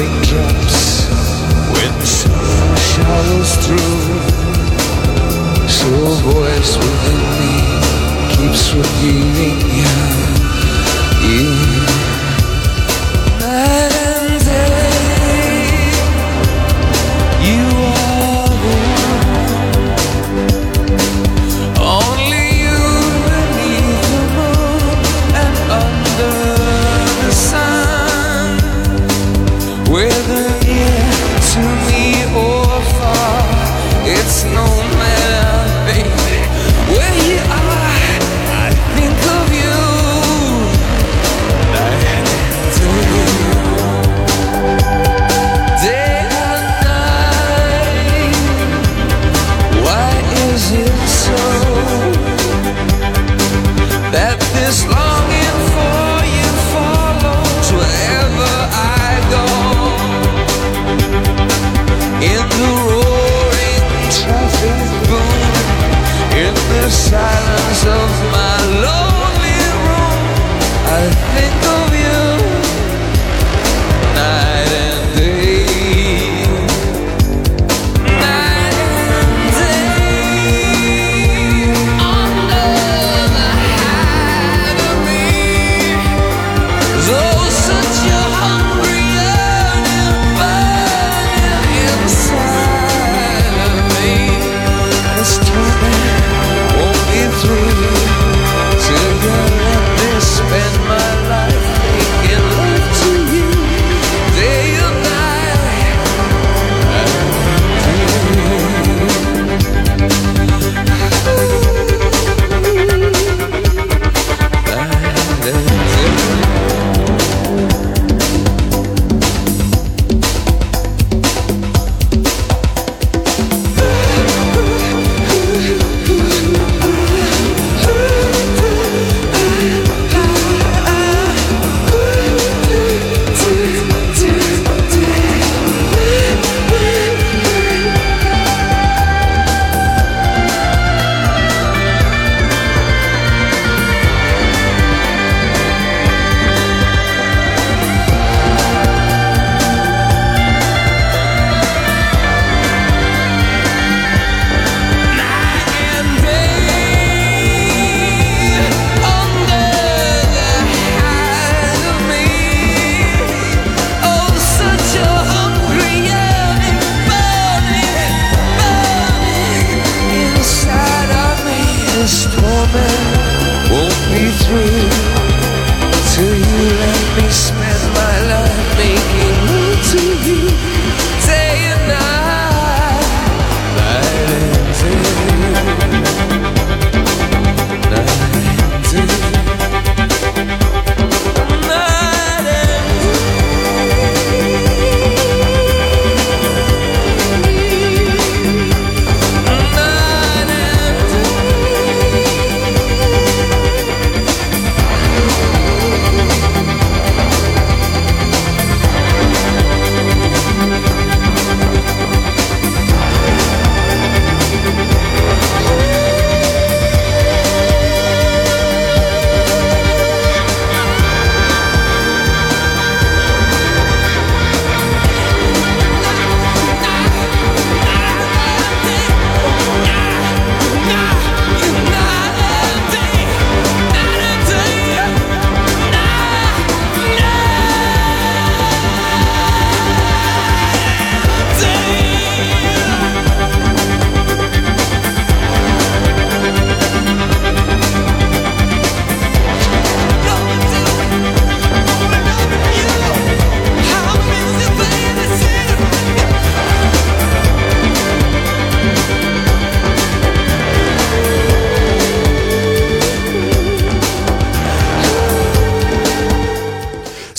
[0.00, 1.08] Raindrops
[1.72, 4.04] When the sun showers through.
[5.68, 7.54] So a voice within me
[8.32, 9.19] keeps repeating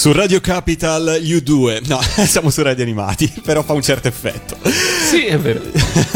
[0.02, 1.88] Su Radio Capital U2.
[1.88, 4.58] No, siamo su Radio Animati, però fa un certo effetto.
[4.64, 5.62] Sì, è vero.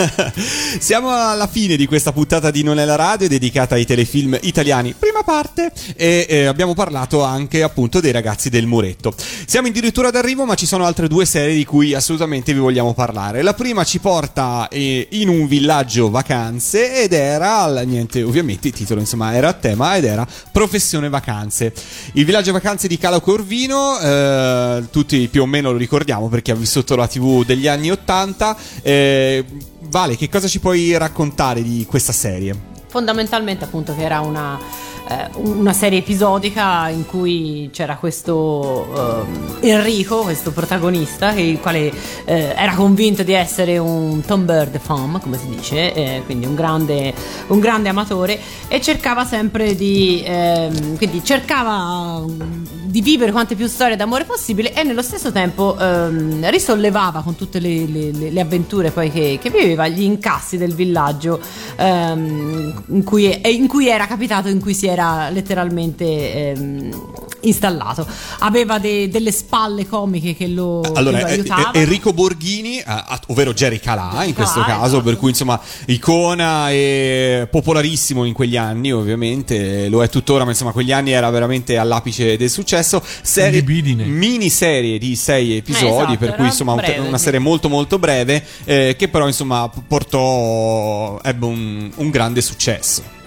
[0.79, 4.95] Siamo alla fine di questa puntata di Non è la radio dedicata ai telefilm italiani.
[5.25, 9.13] Parte e eh, abbiamo parlato anche appunto dei ragazzi del muretto.
[9.45, 13.41] Siamo addirittura d'arrivo, ma ci sono altre due serie di cui assolutamente vi vogliamo parlare.
[13.41, 18.99] La prima ci porta eh, in un villaggio vacanze ed era niente, ovviamente il titolo
[18.99, 21.73] insomma era a tema ed era Professione Vacanze.
[22.13, 26.55] Il villaggio vacanze di Calo Corvino, eh, tutti più o meno lo ricordiamo perché ha
[26.55, 28.57] vissuto la TV degli anni 80.
[28.83, 29.45] Eh,
[29.89, 32.73] vale, che cosa ci puoi raccontare di questa serie?
[32.87, 34.57] Fondamentalmente appunto che era una,
[35.07, 41.91] eh, una serie episodica in cui c'era questo ehm, Enrico, questo protagonista, che, il quale
[42.25, 46.55] eh, era convinto di essere un Tom Bird fan, come si dice, eh, quindi un
[46.55, 47.13] grande,
[47.47, 53.67] un grande amatore, e cercava sempre di, ehm, quindi cercava mm, di vivere quante più
[53.67, 58.91] storie d'amore possibile e nello stesso tempo ehm, risollevava con tutte le, le- le- avventure
[58.91, 61.39] poi che, che viveva gli incassi del villaggio
[61.75, 67.11] ehm, in, cui, in cui era capitato, in cui si era letteralmente ehm,
[67.41, 68.07] installato.
[68.39, 71.73] Aveva de- delle spalle comiche che lo, che Allora, lo eh, aiutavano.
[71.73, 76.71] eh, Enrico Borghini, eh, ovvero Jerry Calà in questo Calà, caso, per cui insomma icona
[76.71, 81.77] e popolarissimo in quegli anni, ovviamente lo è tuttora, ma insomma quegli anni era veramente
[81.77, 83.01] all'apice del successo.
[83.21, 87.23] Serie, miniserie di sei episodi, esatto, per era cui insomma breve, una sì.
[87.25, 93.23] serie molto molto breve, eh, che però insomma portò, ebbe un, un grande successo.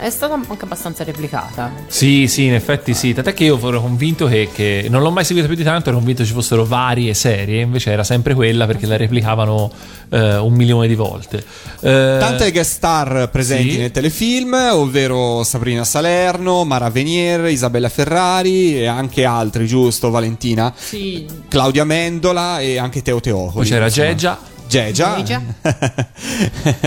[0.00, 1.70] È stata anche abbastanza replicata.
[1.86, 3.12] Sì, sì, in effetti sì.
[3.12, 5.98] Tant'è che io ero convinto che, che- non l'ho mai seguita più di tanto, ero
[5.98, 9.70] convinto ci fossero varie serie, invece era sempre quella perché la replicavano
[10.08, 11.44] eh, un milione di volte.
[11.80, 13.78] Eh, Tante guest star presenti sì.
[13.78, 20.72] nel telefilm, ovvero Sabrina Salerno, Mara Venier, Isabella Ferrari e anche altri, giusto Valentina?
[20.74, 21.26] Sì.
[21.46, 23.52] Claudia Mendola e anche Teo Teocoli.
[23.52, 23.90] Poi c'era.
[23.90, 24.38] Gegia.
[24.66, 25.22] Gegia.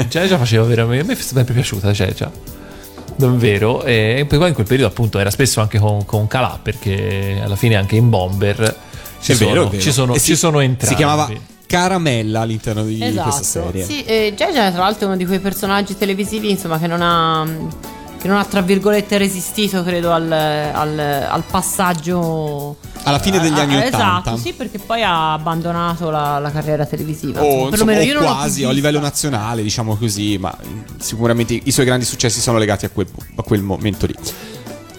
[0.08, 1.04] Gegia faceva veramente.
[1.04, 2.53] A me è sempre piaciuta Gegia.
[3.16, 3.84] Davvero.
[3.84, 7.76] E poi in quel periodo, appunto, era spesso anche con, con Calà, perché alla fine
[7.76, 8.76] anche in Bomber
[9.22, 9.80] ci, sono, vero.
[9.80, 10.88] Ci, sono, E ci si- sono entrambi.
[10.88, 11.30] Si chiamava
[11.66, 13.30] Caramella all'interno di Esatto.
[13.30, 13.84] questa serie.
[13.86, 17.46] Sì, e Geja tra l'altro è uno di quei personaggi televisivi insomma che non ha
[18.24, 20.98] che non ha tra virgolette resistito credo al, al-
[21.30, 23.98] al passaggio Alla fine degli Ah, anni ah, 80.
[23.98, 27.44] Esatto, sì, perché poi ha abbandonato la, la carriera televisiva.
[27.44, 30.58] O, insomma, o quasi più a livello nazionale, diciamo così, ma
[31.00, 34.16] sicuramente i suoi grandi successi sono legati a quel, a quel momento lì.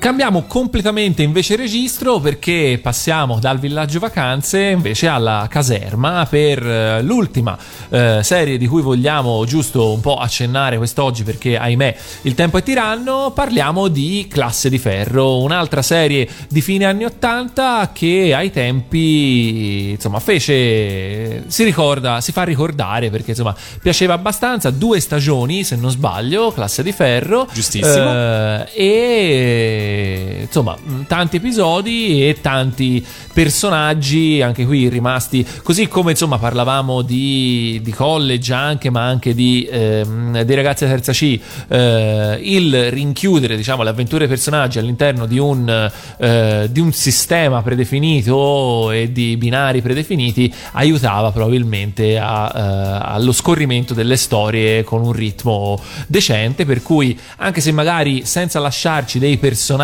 [0.05, 7.57] Cambiamo completamente invece registro perché passiamo dal villaggio vacanze invece alla caserma per eh, l'ultima
[7.89, 12.63] eh, serie di cui vogliamo giusto un po' accennare quest'oggi perché ahimè il tempo è
[12.63, 19.93] tiranno, parliamo di Classe di Ferro, un'altra serie di fine anni 80 che ai tempi
[19.93, 25.91] insomma fece si ricorda, si fa ricordare perché insomma piaceva abbastanza, due stagioni se non
[25.91, 27.49] sbaglio, Classe di Ferro.
[27.51, 28.13] Giustissimo.
[28.13, 29.94] eh, e
[30.43, 37.81] insomma mh, tanti episodi e tanti personaggi anche qui rimasti così come insomma parlavamo di,
[37.83, 41.39] di college anche ma anche di ehm, dei ragazzi a terza C.
[41.69, 48.91] Eh, il rinchiudere diciamo le avventure personaggi all'interno di un, eh, di un sistema predefinito
[48.91, 55.81] e di binari predefiniti aiutava probabilmente a, eh, allo scorrimento delle storie con un ritmo
[56.07, 59.84] decente per cui anche se magari senza lasciarci dei personaggi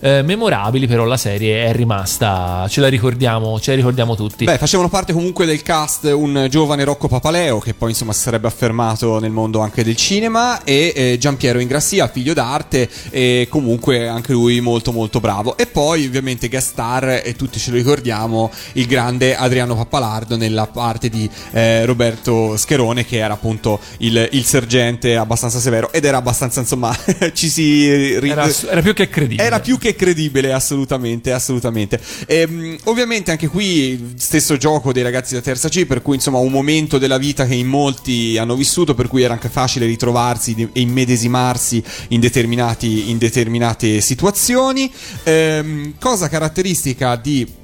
[0.00, 4.58] eh, memorabili però la serie è rimasta ce la ricordiamo ce la ricordiamo tutti Beh,
[4.58, 9.18] facevano parte comunque del cast un giovane Rocco Papaleo che poi insomma si sarebbe affermato
[9.18, 14.60] nel mondo anche del cinema e eh, Giampiero Ingrassia, figlio d'arte e comunque anche lui
[14.60, 15.56] molto molto bravo.
[15.56, 20.66] E poi ovviamente guest star e tutti ce lo ricordiamo il grande Adriano Pappalardo nella
[20.66, 26.18] parte di eh, Roberto Scherone che era appunto il, il sergente abbastanza severo ed era
[26.18, 26.96] abbastanza insomma
[27.32, 32.00] ci si ri- era, era più che credibile era più che credibile, assolutamente, assolutamente.
[32.26, 36.50] Ehm, ovviamente anche qui stesso gioco dei ragazzi da terza C, per cui insomma un
[36.50, 40.80] momento della vita che in molti hanno vissuto, per cui era anche facile ritrovarsi e
[40.80, 44.92] immedesimarsi in, in determinate situazioni.
[45.24, 47.60] Ehm, cosa caratteristica di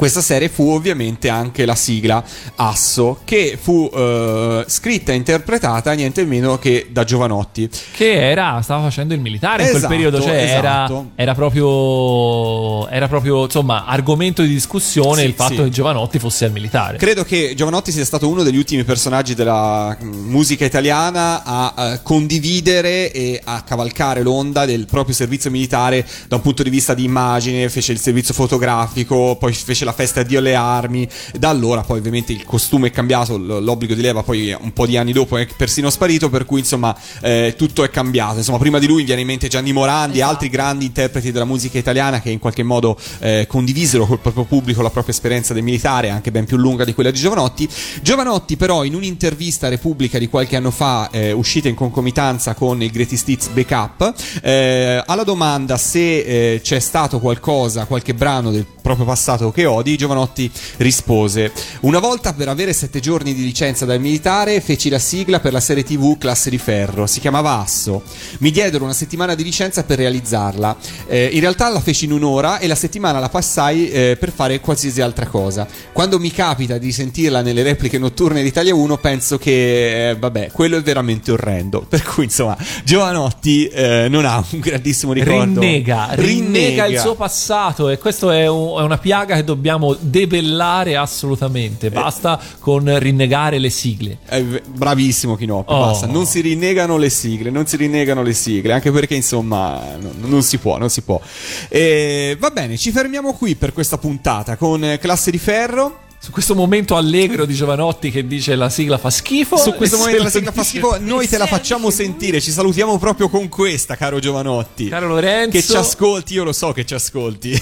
[0.00, 2.24] questa serie fu ovviamente anche la sigla
[2.54, 7.68] Asso, che fu eh, scritta e interpretata niente meno che da Giovanotti.
[7.92, 11.10] Che era, stava facendo il militare in Esatto, quel periodo, cioè era, esatto.
[11.16, 15.62] era proprio, era proprio insomma argomento di discussione Sì, il fatto sì.
[15.64, 16.96] che Giovanotti fosse al militare.
[16.96, 22.00] Credo che Giovanotti sia stato uno degli ultimi personaggi della mm, musica italiana a eh,
[22.02, 27.04] condividere e a cavalcare l'onda del proprio servizio militare da un punto di vista di
[27.04, 31.08] immagine, fece il servizio fotografico, poi fece la festa Dio alle armi,
[31.38, 34.96] da allora poi ovviamente il costume è cambiato, l'obbligo di leva poi un po' di
[34.96, 38.86] anni dopo è persino sparito, per cui insomma eh, tutto è cambiato, insomma prima di
[38.86, 42.38] lui viene in mente Gianni Morandi e altri grandi interpreti della musica italiana che in
[42.38, 46.56] qualche modo eh, condivisero col proprio pubblico la propria esperienza del militare, anche ben più
[46.56, 47.68] lunga di quella di Giovanotti.
[48.02, 52.82] Giovanotti però in un'intervista a Repubblica di qualche anno fa, eh, uscita in concomitanza con
[52.82, 56.18] il Greatest Hits Backup, eh, alla domanda se
[56.54, 62.32] eh, c'è stato qualcosa, qualche brano del proprio passato che odi, Giovanotti rispose: Una volta
[62.32, 66.18] per avere sette giorni di licenza dal militare feci la sigla per la serie TV
[66.18, 68.02] Classe di Ferro, si chiamava Asso.
[68.38, 70.76] Mi diedero una settimana di licenza per realizzarla.
[71.06, 74.60] Eh, in realtà la feci in un'ora e la settimana la passai eh, per fare
[74.60, 75.66] qualsiasi altra cosa.
[75.92, 80.50] Quando mi capita di sentirla nelle repliche notturne di Italia 1, penso che, eh, vabbè,
[80.52, 81.84] quello è veramente orrendo.
[81.88, 85.60] Per cui, insomma, Giovanotti eh, non ha un grandissimo ricordo.
[85.60, 89.59] Rinnega, rinnega il suo passato e questo è, un- è una piaga che dobbiamo
[90.00, 91.90] debellare assolutamente.
[91.90, 94.18] Basta con rinnegare le sigle.
[94.28, 95.80] Eh, v- bravissimo Kinoppi, Oh.
[95.86, 96.06] basta.
[96.06, 100.42] Non si rinnegano le sigle, non si rinnegano le sigle, anche perché insomma no- non
[100.42, 101.20] si può, non si può.
[101.68, 106.08] E, va bene, ci fermiamo qui per questa puntata con eh, Classe di Ferro.
[106.22, 109.56] Su questo momento allegro di Giovanotti che dice la sigla fa schifo.
[109.56, 112.98] Su questo momento la sigla fa dice- schifo, noi te la facciamo sentire, ci salutiamo
[112.98, 114.88] proprio con questa, caro Giovanotti.
[114.90, 115.56] Caro Lorenzo.
[115.56, 117.58] Che ci ascolti, io lo so che ci ascolti.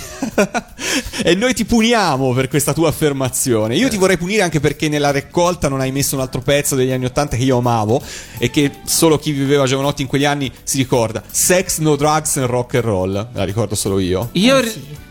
[1.22, 3.76] e noi ti puniamo per questa tua affermazione.
[3.76, 6.90] Io ti vorrei punire anche perché nella raccolta non hai messo un altro pezzo degli
[6.90, 8.02] anni Ottanta che io amavo
[8.39, 11.22] e che solo chi viveva Giovanotti in quegli anni si ricorda.
[11.30, 13.28] Sex, no drugs and rock and roll.
[13.32, 14.30] La ricordo solo io.
[14.32, 14.60] Io,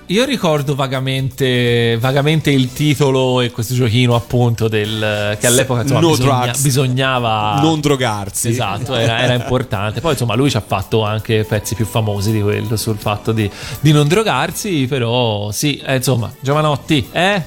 [0.07, 6.09] io ricordo vagamente, vagamente il titolo e questo giochino appunto del, che all'epoca insomma, No
[6.11, 8.49] bisogna- bisognava Non drogarsi.
[8.49, 9.99] Esatto, era, era importante.
[9.99, 13.49] Poi insomma lui ci ha fatto anche pezzi più famosi di quello sul fatto di,
[13.79, 17.43] di non drogarsi, però sì, eh, insomma, Giovanotti, eh?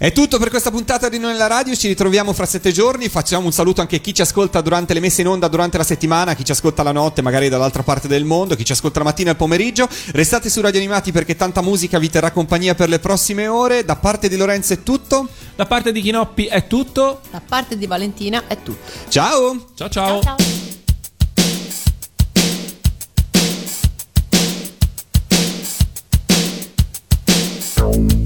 [0.00, 3.46] È tutto per questa puntata di Noi nella Radio, ci ritroviamo fra sette giorni, facciamo
[3.46, 6.34] un saluto anche a chi ci ascolta durante le messe in onda durante la settimana,
[6.34, 9.30] chi ci ascolta la notte magari dall'altra parte del mondo, chi ci ascolta la mattina
[9.30, 9.88] e il pomeriggio.
[10.12, 13.84] Restate su Radio Animati perché tanta musica vi terrà compagnia per le prossime ore.
[13.84, 15.26] Da parte di Lorenzo è tutto.
[15.56, 17.18] Da parte di Chinoppi è tutto.
[17.32, 18.78] Da parte di Valentina è tutto.
[19.08, 19.66] Ciao!
[19.74, 20.20] Ciao ciao!
[27.74, 28.17] È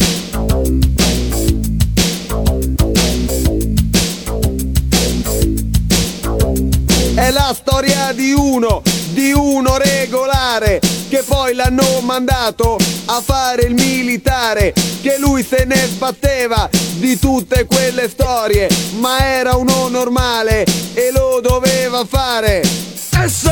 [7.33, 14.73] la storia di uno, di uno regolare, che poi l'hanno mandato a fare il militare,
[15.01, 18.69] che lui se ne sbatteva di tutte quelle storie,
[18.99, 20.65] ma era uno normale
[20.95, 22.63] e lo doveva fare.
[22.65, 23.47] S,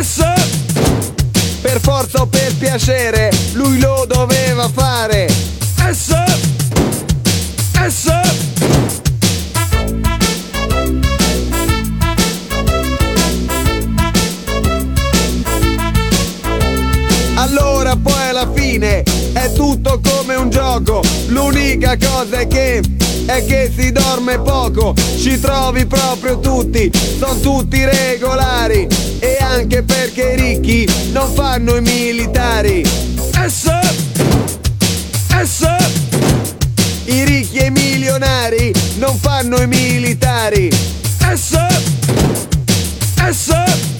[0.00, 0.22] S,
[1.60, 5.28] per forza o per piacere, lui lo doveva fare.
[5.92, 6.12] S,
[7.88, 8.29] S.
[19.70, 21.00] tutto come un gioco.
[21.28, 22.82] L'unica cosa è che
[23.26, 24.94] è che si dorme poco.
[25.16, 28.88] Ci trovi proprio tutti, sono tutti regolari.
[29.20, 32.84] E anche perché i ricchi non fanno i militari.
[32.84, 33.68] S
[35.44, 35.66] S.
[37.04, 40.68] I ricchi e i milionari non fanno i militari.
[41.32, 41.54] S
[43.30, 43.99] S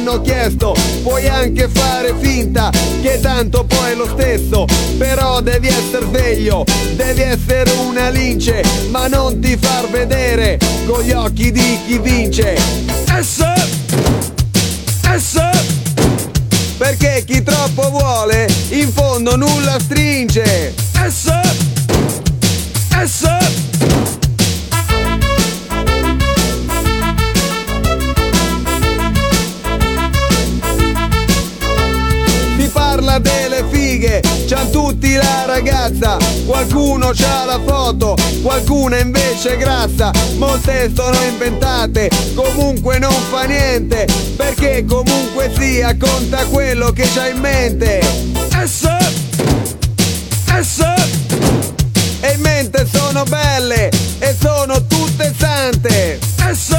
[0.00, 2.70] l'hanno chiesto Puoi anche fare finta
[3.02, 4.66] che tanto poi è lo stesso
[4.98, 6.64] Però devi essere sveglio,
[6.94, 12.56] devi essere una lince Ma non ti far vedere con gli occhi di chi vince.
[13.20, 13.42] S
[15.16, 15.38] S.
[16.76, 20.74] Perché chi troppo vuole in fondo nulla stringe.
[20.92, 21.30] S
[23.04, 23.39] S
[34.50, 42.10] c'han tutti la ragazza, qualcuno c'ha la foto, qualcuna invece è grassa, molte sono inventate,
[42.34, 48.00] comunque non fa niente, perché comunque sia conta quello che c'hai in mente.
[48.64, 48.88] S,
[50.60, 50.78] S,
[52.18, 56.18] e in mente sono belle e sono tutte sante.
[56.52, 56.74] S,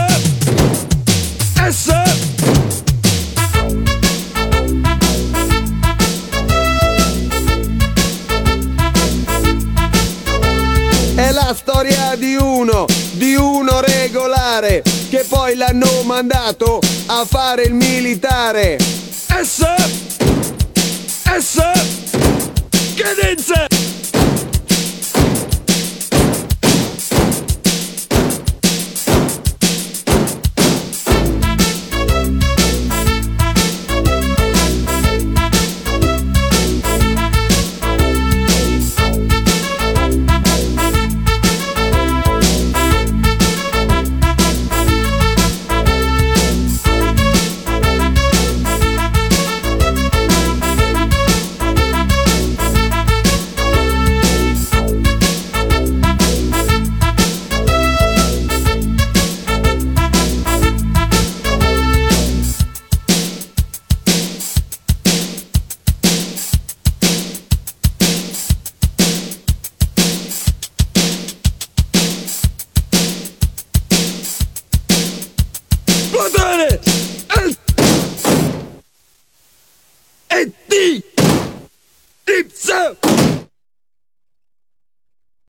[1.69, 2.40] S.
[11.22, 14.81] È la storia di uno, di uno regolare,
[15.11, 18.80] che poi l'hanno mandato a fare il militare.
[18.80, 19.64] S,
[21.39, 21.61] S,
[22.95, 24.01] cadenza!